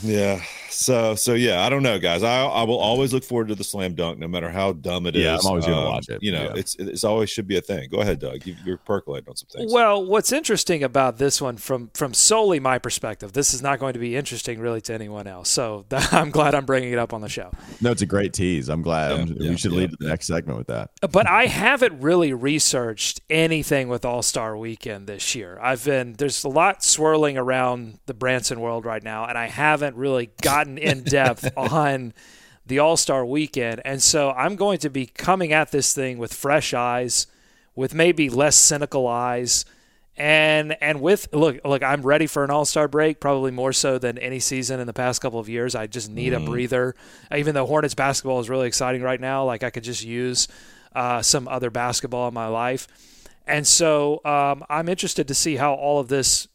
Yeah. 0.03 0.41
So 0.71 1.15
so 1.15 1.35
yeah. 1.35 1.63
I 1.65 1.69
don't 1.69 1.83
know, 1.83 1.99
guys. 1.99 2.23
I 2.23 2.45
I 2.45 2.63
will 2.63 2.79
always 2.79 3.13
look 3.13 3.25
forward 3.25 3.49
to 3.49 3.55
the 3.55 3.65
slam 3.65 3.95
dunk, 3.95 4.19
no 4.19 4.27
matter 4.29 4.51
how 4.51 4.73
dumb 4.73 5.07
it 5.07 5.15
is. 5.17 5.23
Yeah, 5.25 5.37
I'm 5.39 5.47
always 5.47 5.65
gonna 5.67 5.79
Um, 5.81 5.85
watch 5.93 6.09
it. 6.09 6.23
You 6.23 6.33
know, 6.33 6.45
Yeah. 6.45 6.53
it's 6.57 6.75
it's 6.77 7.05
always 7.05 7.31
should 7.31 7.47
be 7.47 7.57
a 7.57 7.61
thing. 7.61 7.89
Go 7.91 7.99
ahead, 8.01 8.19
Doug. 8.21 8.47
You, 8.47 8.57
you're 8.65 8.79
percolating 8.79 9.29
on 9.29 9.37
some 9.37 9.49
things. 9.53 9.73
Well, 9.73 10.05
what's 10.05 10.33
interesting 10.33 10.83
about 10.83 11.19
this 11.19 11.41
one, 11.43 11.57
from 11.59 11.91
from 11.95 12.15
solely 12.15 12.59
my 12.59 12.79
perspective, 12.79 13.33
this 13.33 13.53
is 13.55 13.61
not 13.63 13.79
going 13.81 13.93
to 13.93 13.99
be 13.99 14.17
interesting 14.17 14.61
really 14.61 14.81
to 14.83 14.95
anyone 14.95 15.27
else. 15.27 15.49
So 15.51 15.85
I'm 16.11 16.31
glad 16.31 16.55
I'm 16.55 16.65
bringing 16.65 16.93
it 16.93 16.99
up 16.99 17.13
on 17.13 17.21
the 17.21 17.29
show. 17.29 17.51
No, 17.81 17.91
it's 17.91 18.03
a 18.03 18.07
great 18.07 18.33
tease. 18.33 18.69
I'm 18.69 18.83
glad. 18.83 19.11
Yeah, 19.11 19.17
I'm- 19.19 19.37
yeah, 19.39 19.51
we 19.51 19.57
should 19.59 19.73
yeah, 19.73 19.79
lead 19.79 19.91
to 19.91 19.97
the 20.01 20.09
next 20.09 20.27
segment 20.27 20.59
with 20.59 20.69
that. 20.69 20.91
But 21.11 21.29
I 21.29 21.47
haven't 21.47 22.01
really 22.01 22.33
researched 22.33 23.21
anything 23.29 23.89
with 23.89 24.05
All 24.05 24.23
Star 24.23 24.57
Weekend 24.57 25.07
this 25.07 25.35
year. 25.35 25.59
I've 25.63 25.85
been 25.85 26.15
there's 26.15 26.45
a 26.45 26.49
lot 26.49 26.83
swirling 26.83 27.37
around 27.37 27.99
the 28.07 28.15
Branson 28.15 28.61
world 28.61 28.87
right 28.87 29.03
now, 29.03 29.27
and 29.27 29.37
I 29.37 29.47
haven't 29.63 29.97
really 29.97 30.31
gotten 30.43 30.77
in 30.77 31.05
depth 31.05 31.51
on 31.57 32.13
the 32.67 32.79
All 32.81 32.97
Star 32.97 33.25
Weekend. 33.25 33.81
And 33.85 34.03
so 34.03 34.31
I'm 34.33 34.57
going 34.57 34.79
to 34.79 34.91
be 34.91 35.07
coming 35.07 35.53
at 35.53 35.71
this 35.71 35.93
thing 35.95 36.19
with 36.19 36.35
fresh 36.35 36.75
eyes, 36.75 37.27
with 37.75 37.95
maybe 37.95 38.29
less 38.29 38.57
cynical 38.57 39.07
eyes, 39.07 39.65
And 40.17 40.77
and 40.83 41.01
with 41.01 41.29
look 41.33 41.61
look, 41.65 41.83
I'm 41.83 42.03
ready 42.03 42.27
for 42.27 42.45
an 42.45 42.51
All 42.51 42.65
Star 42.65 42.89
break, 42.89 43.21
probably 43.21 43.51
more 43.51 43.73
so 43.73 43.99
than 43.99 44.19
any 44.19 44.41
season 44.41 44.81
in 44.81 44.87
the 44.87 44.93
past 44.93 45.23
couple 45.23 45.41
of 45.41 45.49
years. 45.49 45.75
I 45.75 45.87
just 45.87 46.11
need 46.11 46.33
mm. 46.33 46.43
a 46.43 46.51
breather. 46.51 46.95
Even 47.35 47.55
though 47.55 47.67
Hornets 47.67 47.95
basketball 47.95 48.41
is 48.41 48.51
really 48.51 48.67
exciting 48.67 49.03
right 49.03 49.21
now, 49.21 49.45
like 49.45 49.63
I 49.63 49.71
could 49.71 49.85
just 49.85 50.05
use 50.05 50.49
uh, 50.95 51.23
some 51.23 51.49
other 51.49 51.71
basketball 51.71 52.29
in 52.29 52.35
my 52.35 52.49
life. 52.49 52.87
And 53.47 53.67
so 53.67 54.21
um, 54.25 54.65
I'm 54.69 54.89
interested 54.89 55.27
to 55.29 55.35
see 55.35 55.57
how 55.57 55.75
all 55.75 55.99
of 55.99 56.09
this 56.09 56.47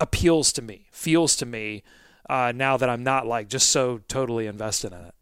appeals 0.00 0.52
to 0.54 0.62
me, 0.62 0.86
feels 0.90 1.36
to 1.36 1.46
me, 1.46 1.82
uh, 2.30 2.52
now 2.52 2.76
that 2.76 2.88
I'm 2.88 3.02
not 3.02 3.26
like 3.26 3.48
just 3.48 3.70
so 3.70 4.00
totally 4.06 4.46
invested 4.46 4.92
in 4.92 5.00
it. 5.00 5.14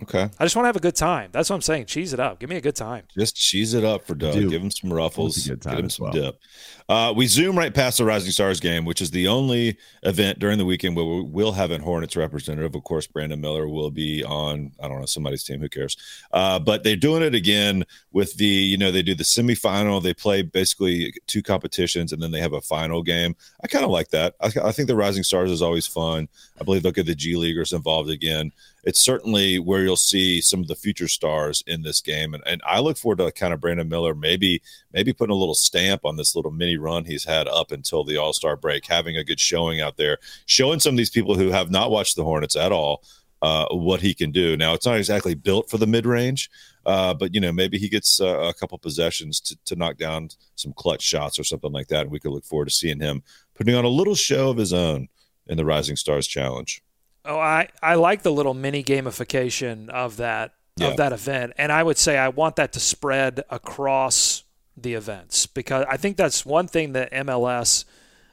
Okay. 0.00 0.28
I 0.38 0.44
just 0.44 0.56
want 0.56 0.64
to 0.64 0.68
have 0.68 0.76
a 0.76 0.80
good 0.80 0.96
time. 0.96 1.28
That's 1.32 1.50
what 1.50 1.56
I'm 1.56 1.62
saying. 1.62 1.86
Cheese 1.86 2.12
it 2.12 2.20
up. 2.20 2.38
Give 2.40 2.48
me 2.48 2.56
a 2.56 2.60
good 2.62 2.74
time. 2.74 3.04
Just 3.16 3.36
cheese 3.36 3.74
it 3.74 3.84
up 3.84 4.06
for 4.06 4.14
Doug. 4.14 4.32
Dude, 4.32 4.50
Give 4.50 4.62
him 4.62 4.70
some 4.70 4.92
ruffles. 4.92 5.46
Get 5.46 5.64
him 5.64 5.90
some 5.90 6.04
well. 6.04 6.12
dip. 6.12 6.40
Uh, 6.88 7.12
we 7.14 7.26
zoom 7.26 7.56
right 7.56 7.74
past 7.74 7.98
the 7.98 8.04
Rising 8.04 8.30
Stars 8.30 8.58
game, 8.58 8.84
which 8.84 9.02
is 9.02 9.10
the 9.10 9.28
only 9.28 9.76
event 10.02 10.38
during 10.38 10.58
the 10.58 10.64
weekend 10.64 10.96
where 10.96 11.04
we 11.04 11.22
will 11.22 11.52
have 11.52 11.70
a 11.70 11.78
Hornets 11.78 12.16
representative. 12.16 12.74
Of 12.74 12.84
course, 12.84 13.06
Brandon 13.06 13.40
Miller 13.40 13.68
will 13.68 13.90
be 13.90 14.24
on, 14.24 14.72
I 14.82 14.88
don't 14.88 15.00
know, 15.00 15.06
somebody's 15.06 15.44
team. 15.44 15.60
Who 15.60 15.68
cares? 15.68 15.96
Uh, 16.32 16.58
but 16.58 16.84
they're 16.84 16.96
doing 16.96 17.22
it 17.22 17.34
again 17.34 17.84
with 18.12 18.34
the, 18.36 18.46
you 18.46 18.78
know, 18.78 18.90
they 18.90 19.02
do 19.02 19.14
the 19.14 19.24
semifinal. 19.24 20.02
They 20.02 20.14
play 20.14 20.42
basically 20.42 21.14
two 21.26 21.42
competitions 21.42 22.12
and 22.12 22.22
then 22.22 22.30
they 22.30 22.40
have 22.40 22.54
a 22.54 22.60
final 22.60 23.02
game. 23.02 23.36
I 23.62 23.68
kind 23.68 23.84
of 23.84 23.90
like 23.90 24.08
that. 24.10 24.34
I, 24.40 24.50
I 24.64 24.72
think 24.72 24.88
the 24.88 24.96
Rising 24.96 25.22
Stars 25.22 25.50
is 25.50 25.62
always 25.62 25.86
fun. 25.86 26.28
I 26.60 26.64
believe 26.64 26.82
they'll 26.82 26.92
get 26.92 27.06
the 27.06 27.14
G 27.14 27.36
Leaguers 27.36 27.72
involved 27.72 28.10
again 28.10 28.52
it's 28.84 29.00
certainly 29.00 29.58
where 29.58 29.82
you'll 29.82 29.96
see 29.96 30.40
some 30.40 30.60
of 30.60 30.68
the 30.68 30.74
future 30.74 31.08
stars 31.08 31.62
in 31.66 31.82
this 31.82 32.00
game. 32.00 32.34
And, 32.34 32.42
and 32.46 32.60
I 32.66 32.80
look 32.80 32.96
forward 32.96 33.18
to 33.18 33.30
kind 33.32 33.54
of 33.54 33.60
Brandon 33.60 33.88
Miller 33.88 34.14
maybe 34.14 34.62
maybe 34.92 35.12
putting 35.12 35.34
a 35.34 35.38
little 35.38 35.54
stamp 35.54 36.04
on 36.04 36.16
this 36.16 36.34
little 36.34 36.50
mini 36.50 36.76
run 36.76 37.04
he's 37.04 37.24
had 37.24 37.46
up 37.48 37.70
until 37.70 38.04
the 38.04 38.16
All 38.16 38.32
Star 38.32 38.56
break, 38.56 38.86
having 38.86 39.16
a 39.16 39.24
good 39.24 39.40
showing 39.40 39.80
out 39.80 39.96
there, 39.96 40.18
showing 40.46 40.80
some 40.80 40.94
of 40.94 40.98
these 40.98 41.10
people 41.10 41.36
who 41.36 41.50
have 41.50 41.70
not 41.70 41.90
watched 41.90 42.16
the 42.16 42.24
Hornets 42.24 42.56
at 42.56 42.72
all. 42.72 43.02
Uh, 43.40 43.66
what 43.72 44.00
he 44.00 44.14
can 44.14 44.30
do 44.30 44.56
now, 44.56 44.72
it's 44.72 44.86
not 44.86 44.96
exactly 44.96 45.34
built 45.34 45.68
for 45.68 45.76
the 45.76 45.86
mid 45.86 46.06
range, 46.06 46.48
uh, 46.86 47.12
but 47.12 47.34
you 47.34 47.40
know 47.40 47.50
maybe 47.50 47.76
he 47.76 47.88
gets 47.88 48.20
uh, 48.20 48.38
a 48.38 48.54
couple 48.54 48.78
possessions 48.78 49.40
to, 49.40 49.56
to 49.64 49.74
knock 49.74 49.96
down 49.96 50.28
some 50.54 50.72
clutch 50.74 51.02
shots 51.02 51.40
or 51.40 51.44
something 51.44 51.72
like 51.72 51.88
that, 51.88 52.02
and 52.02 52.10
we 52.12 52.20
could 52.20 52.30
look 52.30 52.44
forward 52.44 52.66
to 52.68 52.70
seeing 52.74 53.00
him 53.00 53.20
putting 53.56 53.74
on 53.74 53.84
a 53.84 53.88
little 53.88 54.14
show 54.14 54.50
of 54.50 54.56
his 54.56 54.72
own 54.72 55.08
in 55.48 55.56
the 55.56 55.64
Rising 55.64 55.96
Stars 55.96 56.28
Challenge. 56.28 56.84
Oh, 57.24 57.38
I, 57.38 57.68
I 57.82 57.94
like 57.94 58.22
the 58.22 58.32
little 58.32 58.54
mini 58.54 58.82
gamification 58.82 59.88
of 59.88 60.16
that 60.16 60.54
yeah. 60.76 60.88
of 60.88 60.96
that 60.96 61.12
event, 61.12 61.52
and 61.56 61.70
I 61.70 61.82
would 61.82 61.98
say 61.98 62.18
I 62.18 62.28
want 62.28 62.56
that 62.56 62.72
to 62.72 62.80
spread 62.80 63.44
across 63.50 64.44
the 64.76 64.94
events 64.94 65.46
because 65.46 65.84
I 65.88 65.96
think 65.96 66.16
that's 66.16 66.46
one 66.46 66.66
thing 66.66 66.92
that 66.92 67.12
MLS 67.12 67.84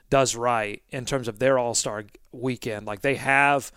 does 0.09 0.35
right 0.35 0.81
in 0.89 1.05
terms 1.05 1.27
of 1.27 1.39
their 1.39 1.57
All 1.59 1.75
Star 1.75 2.05
weekend. 2.31 2.85
Like 2.85 3.01
they 3.01 3.15
have 3.15 3.71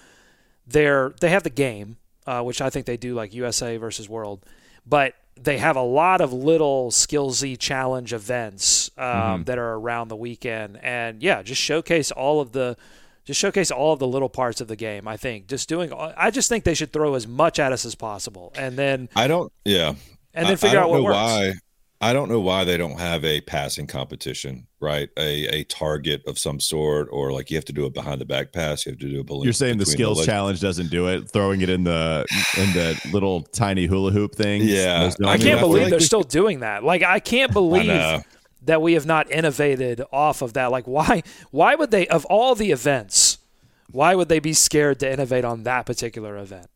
their 0.66 1.14
they 1.20 1.30
have 1.30 1.42
the 1.42 1.50
game, 1.50 1.96
uh, 2.26 2.42
which 2.42 2.60
I 2.60 2.70
think 2.70 2.86
they 2.86 2.96
do 2.96 3.14
like 3.14 3.34
USA 3.34 3.76
versus 3.76 4.08
World, 4.08 4.46
but 4.86 5.14
they 5.40 5.58
have 5.58 5.76
a 5.76 5.82
lot 5.82 6.20
of 6.20 6.32
little 6.32 6.90
skillsy 6.90 7.58
challenge 7.58 8.12
events 8.12 8.90
um, 8.96 9.06
mm-hmm. 9.06 9.42
that 9.44 9.58
are 9.58 9.74
around 9.74 10.08
the 10.08 10.16
weekend, 10.16 10.78
and 10.82 11.22
yeah, 11.22 11.42
just 11.42 11.60
showcase 11.60 12.10
all 12.10 12.40
of 12.40 12.52
the 12.52 12.76
just 13.24 13.38
showcase 13.40 13.70
all 13.70 13.92
of 13.92 13.98
the 13.98 14.06
little 14.06 14.28
parts 14.28 14.60
of 14.60 14.68
the 14.68 14.76
game. 14.76 15.06
I 15.06 15.16
think 15.16 15.46
just 15.46 15.68
doing. 15.68 15.92
I 15.92 16.30
just 16.30 16.48
think 16.48 16.64
they 16.64 16.74
should 16.74 16.92
throw 16.92 17.14
as 17.14 17.26
much 17.26 17.58
at 17.58 17.72
us 17.72 17.84
as 17.84 17.94
possible, 17.94 18.52
and 18.56 18.76
then 18.76 19.08
I 19.14 19.28
don't. 19.28 19.52
Yeah, 19.64 19.94
and 20.34 20.48
then 20.48 20.56
figure 20.56 20.78
I, 20.78 20.82
I 20.82 20.84
out 20.84 20.90
what 20.90 21.02
works. 21.02 21.14
Why. 21.14 21.54
I 22.02 22.12
don't 22.12 22.28
know 22.28 22.40
why 22.40 22.64
they 22.64 22.76
don't 22.76 22.98
have 22.98 23.24
a 23.24 23.40
passing 23.42 23.86
competition, 23.86 24.66
right? 24.80 25.08
A 25.16 25.46
a 25.46 25.64
target 25.64 26.20
of 26.26 26.36
some 26.36 26.58
sort, 26.58 27.06
or 27.12 27.30
like 27.30 27.48
you 27.48 27.56
have 27.56 27.64
to 27.66 27.72
do 27.72 27.84
a 27.84 27.90
behind 27.90 28.20
the 28.20 28.24
back 28.24 28.52
pass. 28.52 28.84
You 28.84 28.90
have 28.90 28.98
to 28.98 29.08
do 29.08 29.20
a 29.20 29.24
balloon. 29.24 29.44
You're 29.44 29.52
saying 29.52 29.78
the 29.78 29.86
skills 29.86 30.18
the 30.18 30.26
challenge 30.26 30.60
doesn't 30.60 30.90
do 30.90 31.06
it, 31.06 31.30
throwing 31.30 31.60
it 31.60 31.70
in 31.70 31.84
the 31.84 32.26
in 32.58 32.72
the 32.72 33.00
little 33.12 33.42
tiny 33.42 33.86
hula 33.86 34.10
hoop 34.10 34.34
thing. 34.34 34.62
Yeah, 34.64 35.12
I 35.24 35.38
can't 35.38 35.60
believe 35.60 35.90
they're 35.90 36.00
still 36.00 36.24
doing 36.24 36.60
that. 36.60 36.82
Like 36.82 37.04
I 37.04 37.20
can't 37.20 37.52
believe 37.52 37.88
I 37.88 38.24
that 38.64 38.82
we 38.82 38.94
have 38.94 39.06
not 39.06 39.30
innovated 39.30 40.02
off 40.12 40.42
of 40.42 40.52
that. 40.54 40.70
Like 40.70 40.86
why 40.86 41.22
why 41.50 41.74
would 41.74 41.90
they 41.90 42.06
of 42.08 42.24
all 42.26 42.54
the 42.54 42.70
events, 42.70 43.38
why 43.90 44.14
would 44.14 44.28
they 44.28 44.40
be 44.40 44.52
scared 44.52 45.00
to 45.00 45.12
innovate 45.12 45.44
on 45.44 45.64
that 45.64 45.86
particular 45.86 46.36
event? 46.36 46.66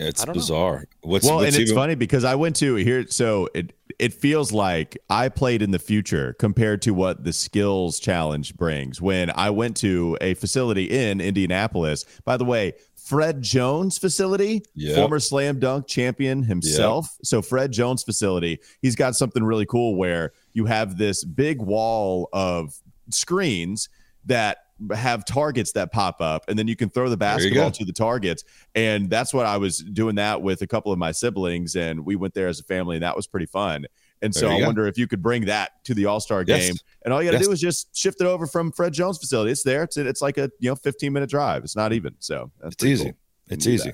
It's 0.00 0.24
bizarre. 0.24 0.84
What's, 1.00 1.26
well, 1.26 1.36
what's 1.36 1.56
and 1.56 1.62
it's 1.62 1.72
funny 1.72 1.96
because 1.96 2.22
I 2.22 2.36
went 2.36 2.54
to 2.56 2.76
here, 2.76 3.06
so 3.08 3.48
it 3.52 3.72
it 3.98 4.14
feels 4.14 4.52
like 4.52 4.96
I 5.10 5.28
played 5.28 5.60
in 5.60 5.72
the 5.72 5.78
future 5.80 6.34
compared 6.38 6.82
to 6.82 6.92
what 6.92 7.24
the 7.24 7.32
skills 7.32 7.98
challenge 7.98 8.54
brings. 8.56 9.02
When 9.02 9.30
I 9.30 9.50
went 9.50 9.76
to 9.78 10.16
a 10.20 10.34
facility 10.34 10.84
in 10.84 11.20
Indianapolis, 11.20 12.04
by 12.24 12.36
the 12.36 12.44
way, 12.44 12.74
Fred 13.08 13.40
Jones 13.40 13.96
facility, 13.96 14.62
yep. 14.74 14.96
former 14.96 15.18
slam 15.18 15.58
dunk 15.58 15.86
champion 15.86 16.42
himself. 16.42 17.08
Yep. 17.18 17.24
So 17.24 17.40
Fred 17.40 17.72
Jones 17.72 18.02
facility, 18.02 18.60
he's 18.82 18.96
got 18.96 19.16
something 19.16 19.42
really 19.42 19.64
cool 19.64 19.96
where 19.96 20.32
you 20.52 20.66
have 20.66 20.98
this 20.98 21.24
big 21.24 21.62
wall 21.62 22.28
of 22.34 22.78
screens 23.08 23.88
that 24.26 24.58
have 24.94 25.24
targets 25.24 25.72
that 25.72 25.90
pop 25.90 26.20
up 26.20 26.44
and 26.48 26.58
then 26.58 26.68
you 26.68 26.76
can 26.76 26.90
throw 26.90 27.08
the 27.08 27.16
basketball 27.16 27.70
to 27.70 27.84
the 27.84 27.92
targets 27.92 28.44
and 28.76 29.10
that's 29.10 29.34
what 29.34 29.44
i 29.44 29.56
was 29.56 29.80
doing 29.80 30.14
that 30.14 30.40
with 30.40 30.62
a 30.62 30.68
couple 30.68 30.92
of 30.92 30.98
my 31.00 31.10
siblings 31.10 31.74
and 31.74 32.06
we 32.06 32.14
went 32.14 32.32
there 32.32 32.46
as 32.46 32.60
a 32.60 32.62
family 32.62 32.94
and 32.94 33.02
that 33.02 33.16
was 33.16 33.26
pretty 33.26 33.46
fun 33.46 33.84
and 34.22 34.34
so 34.34 34.48
I 34.48 34.60
go. 34.60 34.66
wonder 34.66 34.86
if 34.86 34.98
you 34.98 35.06
could 35.06 35.22
bring 35.22 35.44
that 35.46 35.84
to 35.84 35.94
the 35.94 36.06
All 36.06 36.20
Star 36.20 36.44
yes. 36.46 36.66
game, 36.66 36.76
and 37.02 37.12
all 37.14 37.22
you 37.22 37.30
got 37.30 37.38
to 37.38 37.38
yes. 37.38 37.46
do 37.46 37.52
is 37.52 37.60
just 37.60 37.96
shift 37.96 38.20
it 38.20 38.26
over 38.26 38.46
from 38.46 38.72
Fred 38.72 38.92
Jones 38.92 39.18
facility. 39.18 39.52
It's 39.52 39.62
there. 39.62 39.82
It's 39.82 39.96
it's 39.96 40.22
like 40.22 40.38
a 40.38 40.50
you 40.58 40.70
know 40.70 40.76
15 40.76 41.12
minute 41.12 41.30
drive. 41.30 41.64
It's 41.64 41.76
not 41.76 41.92
even. 41.92 42.14
So 42.18 42.50
it's 42.64 42.84
easy. 42.84 43.04
Cool. 43.04 43.14
It's 43.48 43.66
easy. 43.66 43.92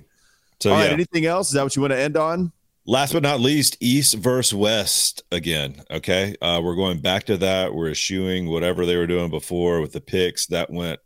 So 0.60 0.70
all 0.70 0.78
yeah. 0.78 0.84
Right, 0.84 0.92
anything 0.92 1.26
else? 1.26 1.48
Is 1.48 1.54
that 1.54 1.62
what 1.62 1.76
you 1.76 1.82
want 1.82 1.92
to 1.92 1.98
end 1.98 2.16
on? 2.16 2.52
Last 2.86 3.14
but 3.14 3.22
not 3.22 3.40
least, 3.40 3.78
East 3.80 4.16
versus 4.16 4.52
West 4.52 5.22
again. 5.32 5.82
Okay. 5.90 6.36
Uh, 6.42 6.60
we're 6.62 6.74
going 6.74 7.00
back 7.00 7.24
to 7.24 7.38
that. 7.38 7.74
We're 7.74 7.90
eschewing 7.90 8.50
whatever 8.50 8.84
they 8.84 8.96
were 8.96 9.06
doing 9.06 9.30
before 9.30 9.80
with 9.80 9.92
the 9.92 10.02
picks. 10.02 10.46
That 10.48 10.70
went 10.70 11.00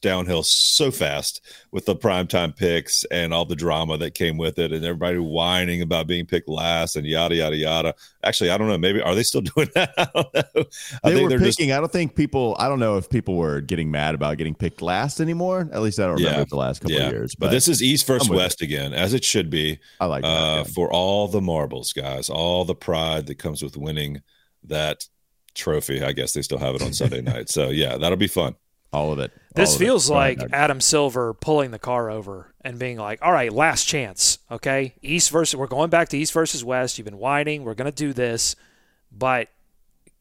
downhill 0.00 0.42
so 0.42 0.90
fast 0.90 1.42
with 1.72 1.84
the 1.84 1.94
primetime 1.94 2.56
picks 2.56 3.04
and 3.10 3.34
all 3.34 3.44
the 3.44 3.54
drama 3.54 3.98
that 3.98 4.14
came 4.14 4.38
with 4.38 4.58
it 4.58 4.72
and 4.72 4.82
everybody 4.82 5.18
whining 5.18 5.82
about 5.82 6.06
being 6.06 6.24
picked 6.24 6.48
last 6.48 6.96
and 6.96 7.06
yada 7.06 7.34
yada 7.34 7.56
yada. 7.56 7.94
Actually, 8.24 8.48
I 8.48 8.56
don't 8.56 8.68
know. 8.68 8.78
Maybe 8.78 9.02
are 9.02 9.14
they 9.14 9.22
still 9.22 9.40
doing 9.54 9.68
that? 9.74 9.92
I 9.98 10.08
don't 10.14 10.34
know. 10.34 10.64
I 11.04 11.10
they 11.10 11.22
were 11.22 11.28
picking. 11.28 11.44
Just, 11.44 11.60
I 11.60 11.80
don't 11.80 11.92
think 11.92 12.14
people. 12.14 12.56
I 12.58 12.66
don't 12.66 12.80
know 12.80 12.96
if 12.96 13.10
people 13.10 13.36
were 13.36 13.60
getting 13.60 13.90
mad 13.90 14.14
about 14.14 14.38
getting 14.38 14.54
picked 14.54 14.80
last 14.80 15.20
anymore. 15.20 15.68
At 15.70 15.82
least 15.82 16.00
I 16.00 16.04
don't 16.04 16.14
remember 16.14 16.38
yeah, 16.38 16.44
the 16.48 16.56
last 16.56 16.80
couple 16.80 16.96
yeah. 16.96 17.08
of 17.08 17.12
years. 17.12 17.34
But, 17.34 17.46
but, 17.46 17.52
this 17.52 17.68
is 17.68 17.82
East 17.82 18.06
versus 18.06 18.30
West 18.30 18.62
it. 18.62 18.64
again, 18.64 18.94
as 18.94 19.12
it 19.12 19.22
should 19.22 19.50
be. 19.50 19.80
I 20.00 20.06
like 20.06 20.22
that, 20.22 20.28
uh, 20.28 20.64
for 20.64 20.90
all 20.90 21.09
the 21.28 21.40
marbles, 21.40 21.92
guys, 21.92 22.28
all 22.28 22.64
the 22.64 22.74
pride 22.74 23.26
that 23.26 23.36
comes 23.36 23.62
with 23.62 23.76
winning 23.76 24.22
that 24.64 25.06
trophy. 25.54 26.02
I 26.02 26.12
guess 26.12 26.32
they 26.32 26.42
still 26.42 26.58
have 26.58 26.74
it 26.74 26.82
on 26.82 26.92
Sunday 26.92 27.20
night. 27.20 27.48
So 27.48 27.70
yeah, 27.70 27.96
that'll 27.96 28.18
be 28.18 28.26
fun. 28.26 28.54
All 28.92 29.12
of 29.12 29.20
it. 29.20 29.30
This 29.54 29.76
feels 29.76 30.10
it. 30.10 30.14
like 30.14 30.40
Adam 30.52 30.80
Silver 30.80 31.32
pulling 31.32 31.70
the 31.70 31.78
car 31.78 32.10
over 32.10 32.52
and 32.62 32.76
being 32.76 32.98
like, 32.98 33.20
"All 33.22 33.30
right, 33.30 33.52
last 33.52 33.84
chance, 33.84 34.38
okay? 34.50 34.94
East 35.00 35.30
versus 35.30 35.54
we're 35.56 35.68
going 35.68 35.90
back 35.90 36.08
to 36.08 36.18
East 36.18 36.32
versus 36.32 36.64
West. 36.64 36.98
You've 36.98 37.04
been 37.04 37.18
whining. 37.18 37.62
We're 37.62 37.74
going 37.74 37.90
to 37.90 37.96
do 37.96 38.12
this, 38.12 38.56
but 39.12 39.48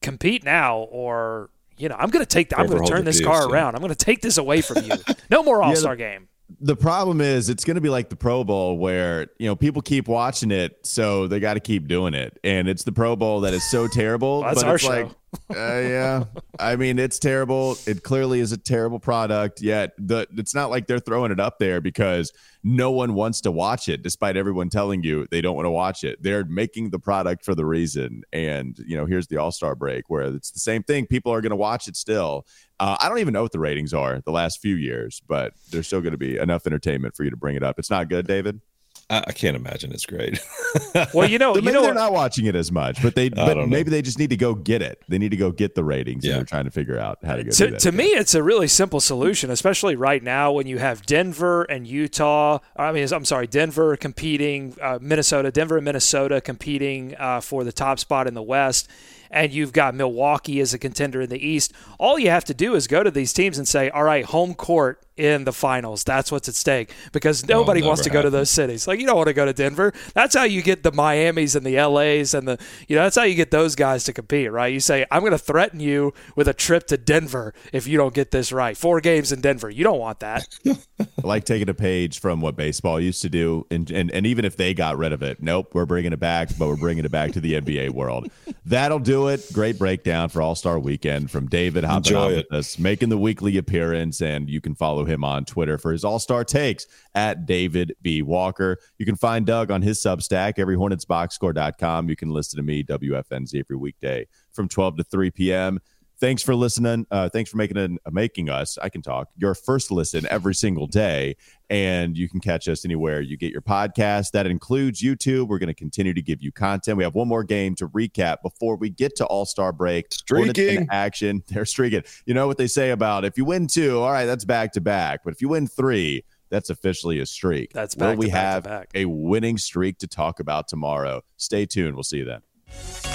compete 0.04 0.44
now, 0.44 0.82
or 0.82 1.50
you 1.78 1.90
know, 1.90 1.96
I'm 1.98 2.12
going 2.12 2.24
to 2.24 2.30
take. 2.30 2.58
I'm 2.58 2.68
going 2.68 2.84
to 2.84 2.88
turn 2.88 3.06
this 3.06 3.20
car 3.20 3.50
around. 3.50 3.74
I'm 3.74 3.82
going 3.82 3.90
to 3.90 4.06
take 4.06 4.22
this 4.22 4.38
away 4.38 4.62
from 4.62 4.84
you. 4.84 4.94
No 5.32 5.44
more 5.44 5.62
All 5.62 5.76
Star 5.76 5.96
yeah, 5.96 6.16
game 6.16 6.29
the 6.62 6.76
problem 6.76 7.22
is 7.22 7.50
it's 7.50 7.64
going 7.64 7.76
to 7.76 7.82
be 7.82 7.90
like 7.90 8.10
the 8.10 8.16
Pro 8.16 8.44
Bowl 8.44 8.78
where 8.78 9.28
you 9.38 9.48
know 9.48 9.56
people 9.56 9.82
keep 9.82 10.08
watching 10.08 10.52
it, 10.52 10.80
so 10.84 11.28
they 11.28 11.40
got 11.40 11.54
to 11.56 11.60
keep 11.60 11.88
doing 11.88 12.14
it, 12.14 12.40
and 12.44 12.68
it's 12.68 12.84
the 12.84 12.92
Pro 12.92 13.16
Bowl 13.16 13.42
that 13.42 13.54
is 13.54 13.64
so 13.70 13.88
terrible. 13.88 14.42
That's 14.42 14.62
but 14.62 14.68
our 14.68 14.76
it's 14.76 14.84
show. 14.84 14.90
like, 14.90 15.12
uh, 15.34 15.56
yeah, 15.56 16.24
I 16.60 16.76
mean 16.76 17.00
it's 17.00 17.20
terrible. 17.20 17.78
It 17.86 18.04
clearly 18.04 18.40
is 18.40 18.52
a 18.52 18.58
terrible 18.58 19.00
product. 19.00 19.62
Yet 19.62 19.92
the 19.98 20.28
it's 20.38 20.56
not 20.56 20.70
like 20.70 20.88
they're 20.88 21.00
throwing 21.00 21.32
it 21.32 21.40
up 21.40 21.60
there 21.60 21.82
because 21.82 22.32
no 22.64 22.92
one 22.92 23.14
wants 23.14 23.42
to 23.42 23.52
watch 23.52 23.88
it, 23.88 24.02
despite 24.02 24.38
everyone 24.38 24.70
telling 24.70 25.04
you 25.04 25.28
they 25.32 25.42
don't 25.42 25.56
want 25.56 25.66
to 25.66 25.72
watch 25.72 26.04
it. 26.04 26.22
They're 26.22 26.46
making 26.46 26.90
the 26.90 27.00
product 27.00 27.46
for 27.46 27.56
the 27.56 27.66
reason, 27.66 28.24
and 28.34 28.78
you 28.86 28.98
know 28.98 29.06
here's 29.06 29.28
the 29.28 29.38
All 29.38 29.52
Star 29.52 29.76
break 29.76 30.10
where 30.10 30.24
it's 30.24 30.52
the 30.52 30.60
same 30.60 30.84
thing. 30.84 31.06
People 31.06 31.34
are 31.34 31.42
going 31.42 31.52
to 31.52 31.56
watch 31.56 31.88
it 31.88 31.96
still, 31.96 32.46
uh, 32.80 32.96
I 33.00 33.10
don't 33.10 33.20
even 33.20 33.34
know 33.34 33.42
what 33.42 33.52
the 33.52 33.60
ratings 33.60 33.94
are 33.94 34.22
the 34.22 34.32
last 34.32 34.62
few 34.62 34.76
years, 34.76 35.22
but 35.28 35.54
there's 35.70 35.88
still 35.88 36.02
going 36.02 36.14
to 36.14 36.18
be 36.18 36.38
enough 36.38 36.66
entertainment 36.66 37.16
for 37.16 37.24
you 37.24 37.30
to 37.30 37.38
bring 37.38 37.56
it 37.56 37.64
up. 37.64 37.78
It's 37.78 37.90
not 37.90 38.08
good, 38.10 38.26
David. 38.26 38.62
I, 39.10 39.24
I 39.28 39.32
can't 39.32 39.56
imagine 39.56 39.92
it's 39.92 40.06
great. 40.06 40.40
well, 41.14 41.30
you 41.30 41.40
know, 41.40 41.54
maybe 41.54 41.68
you 41.68 41.74
know, 41.74 41.82
they're 41.82 41.94
not 41.94 42.14
watching 42.14 42.46
it 42.46 42.56
as 42.56 42.72
much, 42.72 43.02
but 43.02 43.16
they, 43.16 43.30
but 43.30 43.68
maybe 43.68 43.90
they 43.90 44.02
just 44.02 44.20
need 44.20 44.30
to 44.30 44.38
go 44.38 44.54
get 44.54 44.82
it. 44.82 45.04
They 45.08 45.18
need 45.18 45.30
to 45.30 45.38
go 45.38 45.52
get 45.52 45.76
the 45.76 45.84
ratings, 45.84 46.26
yeah. 46.26 46.32
and 46.32 46.40
they're 46.40 46.46
trying 46.46 46.66
to 46.66 46.72
figure 46.72 46.98
out 46.98 47.20
how 47.24 47.36
to 47.36 47.44
go. 47.44 47.52
To, 47.52 47.72
to 47.78 47.92
me, 47.92 48.06
it's 48.06 48.36
a 48.36 48.44
really 48.44 48.68
simple 48.68 49.00
solution, 49.00 49.50
especially 49.50 49.96
right 49.96 50.22
now 50.22 50.52
when 50.52 50.68
you 50.68 50.78
have 50.78 51.06
Denver 51.06 51.64
and 51.64 51.88
Utah. 51.88 52.60
I 52.76 52.92
mean, 52.92 53.08
I'm 53.12 53.26
sorry, 53.26 53.48
Denver 53.48 53.98
competing, 53.98 54.76
uh, 54.82 55.00
Minnesota, 55.02 55.52
Denver 55.52 55.78
and 55.78 55.86
Minnesota 55.86 56.42
competing 56.42 57.16
uh, 57.18 57.42
for 57.42 57.64
the 57.64 57.72
top 57.72 58.00
spot 58.00 58.28
in 58.28 58.34
the 58.34 58.44
West 58.44 58.90
and 59.32 59.54
you've 59.54 59.74
got 59.74 59.96
Milwaukee 59.96 60.60
as 60.60 60.74
a 60.74 60.80
contender 60.80 61.22
in 61.22 61.30
the 61.30 61.46
East, 61.46 61.74
all 62.00 62.18
you 62.18 62.30
have 62.30 62.46
to 62.46 62.54
do 62.54 62.76
is 62.76 62.88
go 62.88 63.04
to 63.04 63.12
these 63.12 63.34
teams 63.34 63.58
and 63.58 63.68
say, 63.68 63.90
all 63.90 64.04
right, 64.04 64.26
home 64.26 64.54
court 64.54 65.04
in 65.20 65.44
the 65.44 65.52
finals. 65.52 66.06
That's 66.06 66.32
what's 66.32 66.48
at 66.48 66.56
stake 66.56 66.94
because 67.12 67.46
nobody 67.48 67.82
wants 67.82 68.04
to 68.04 68.10
go 68.10 68.22
to 68.22 68.30
those 68.30 68.50
cities. 68.50 68.88
Like 68.88 69.00
you 69.00 69.06
don't 69.06 69.18
want 69.18 69.28
to 69.28 69.34
go 69.34 69.46
to 69.46 69.54
Denver. 69.54 69.94
That's 70.14 70.34
how 70.34 70.44
you 70.44 70.62
get 70.62 70.84
the 70.84 70.94
Miamis 70.94 71.56
and 71.56 71.66
the 71.66 71.80
LAs 71.80 72.34
and 72.34 72.48
the 72.48 72.58
you 72.88 72.96
know 72.96 73.04
that's 73.04 73.18
how 73.18 73.24
you 73.24 73.36
get 73.36 73.52
those 73.52 73.76
guys 73.76 74.06
to 74.06 74.14
compete, 74.14 74.50
right? 74.50 74.72
You 74.72 74.80
say 74.80 75.06
I'm 75.12 75.20
going 75.20 75.34
to 75.34 75.38
threaten 75.38 75.82
you 75.82 76.14
with 76.36 76.48
a 76.48 76.54
trip 76.54 76.88
to 76.88 76.98
Denver 76.98 77.54
if 77.74 77.86
you 77.86 77.98
don't 77.98 78.14
get 78.14 78.32
this 78.32 78.52
right. 78.52 78.78
Four 78.78 79.02
games 79.02 79.32
in 79.32 79.42
Denver. 79.42 79.70
You 79.70 79.84
don't 79.84 80.00
want 80.00 80.22
that. 80.22 80.48
like 81.24 81.44
taking 81.44 81.68
a 81.68 81.74
page 81.74 82.20
from 82.20 82.40
what 82.40 82.56
baseball 82.56 83.00
used 83.00 83.22
to 83.22 83.30
do 83.30 83.68
and, 83.70 83.92
and 83.92 84.10
and 84.12 84.26
even 84.26 84.46
if 84.46 84.56
they 84.56 84.74
got 84.74 84.98
rid 84.98 85.12
of 85.12 85.22
it. 85.22 85.42
Nope, 85.42 85.72
we're 85.74 85.86
bringing 85.86 86.14
it 86.14 86.20
back, 86.20 86.50
but 86.58 86.68
we're 86.68 86.78
bringing 86.78 87.04
it 87.04 87.12
back 87.12 87.34
to 87.34 87.42
the 87.42 87.60
NBA 87.60 87.90
world. 87.90 88.32
That'll 88.66 89.00
do 89.00 89.28
it. 89.28 89.46
Great 89.52 89.78
breakdown 89.78 90.30
for 90.30 90.42
All-Star 90.42 90.80
weekend 90.80 91.30
from 91.30 91.48
David 91.48 91.84
hopping 91.84 92.16
on 92.16 92.32
with 92.36 92.52
us, 92.54 92.80
making 92.80 93.10
the 93.10 93.18
weekly 93.18 93.58
appearance 93.58 94.22
and 94.22 94.50
you 94.50 94.62
can 94.62 94.76
follow 94.76 95.06
him 95.10 95.24
on 95.24 95.46
Twitter 95.46 95.78
for 95.78 95.92
his 95.92 96.04
all 96.04 96.20
star 96.20 96.44
takes 96.44 96.88
at 97.16 97.46
David 97.46 97.96
B. 98.02 98.22
Walker. 98.22 98.78
You 98.98 99.06
can 99.06 99.16
find 99.16 99.46
Doug 99.46 99.72
on 99.72 99.82
his 99.82 100.00
Substack, 100.00 100.56
everyhornetsboxscore.com. 100.56 102.10
You 102.10 102.16
can 102.16 102.30
listen 102.30 102.58
to 102.58 102.64
me, 102.64 102.84
WFNZ, 102.84 103.60
every 103.60 103.76
weekday 103.76 104.28
from 104.52 104.68
12 104.68 104.98
to 104.98 105.04
3 105.04 105.32
p.m. 105.32 105.80
Thanks 106.20 106.44
for 106.44 106.54
listening. 106.54 107.08
Uh, 107.10 107.30
thanks 107.30 107.50
for 107.50 107.56
making 107.56 107.78
an, 107.78 107.98
uh, 108.06 108.10
making 108.12 108.50
us. 108.50 108.78
I 108.82 108.90
can 108.90 109.02
talk 109.02 109.30
your 109.38 109.56
first 109.56 109.90
listen 109.90 110.28
every 110.30 110.54
single 110.54 110.86
day, 110.86 111.38
and 111.70 112.18
you 112.18 112.28
can 112.28 112.42
catch 112.42 112.68
us 112.68 112.84
anywhere 112.84 113.22
you 113.22 113.38
get 113.38 113.54
your 113.54 113.62
podcast. 113.62 114.32
That 114.32 114.46
includes 114.46 115.02
YouTube. 115.02 115.48
We're 115.48 115.60
going 115.60 115.68
to 115.68 115.74
continue 115.74 116.14
to 116.14 116.22
give 116.22 116.42
you 116.42 116.52
content. 116.52 116.98
We 116.98 117.06
have 117.06 117.16
one 117.16 117.30
more 117.30 117.46
game 117.46 117.74
to 117.76 117.88
recap 117.88 118.42
before 118.44 118.76
we 118.76 118.90
get 118.90 119.16
to 119.18 119.26
All 119.28 119.46
Star 119.46 119.72
break. 119.72 120.12
Streaking 120.12 120.88
action. 120.92 121.42
They're 121.48 121.66
streaking. 121.66 122.04
You 122.26 122.34
know 122.34 122.48
what 122.48 122.58
they 122.58 122.68
say 122.68 122.90
about 122.90 123.24
if 123.24 123.38
you 123.38 123.46
win 123.46 123.68
two, 123.68 124.00
all 124.00 124.12
right, 124.12 124.26
that's 124.26 124.44
back 124.44 124.74
to 124.74 124.82
back. 124.82 125.22
But 125.24 125.34
if 125.34 125.42
you 125.42 125.48
win 125.48 125.68
three, 125.68 126.26
that's 126.50 126.70
officially 126.70 127.20
a 127.20 127.26
streak. 127.26 127.72
That's 127.72 127.96
back. 127.96 128.18
Will 128.18 128.26
we 128.26 128.32
back 128.32 128.66
have 128.68 128.88
a 128.94 129.06
winning 129.06 129.58
streak 129.58 130.00
to 130.00 130.08
talk 130.08 130.42
about 130.42 130.68
tomorrow? 130.68 131.22
Stay 131.38 131.66
tuned. 131.66 131.96
We'll 131.96 132.04
see 132.04 132.18
you 132.18 132.26
then. 132.26 133.09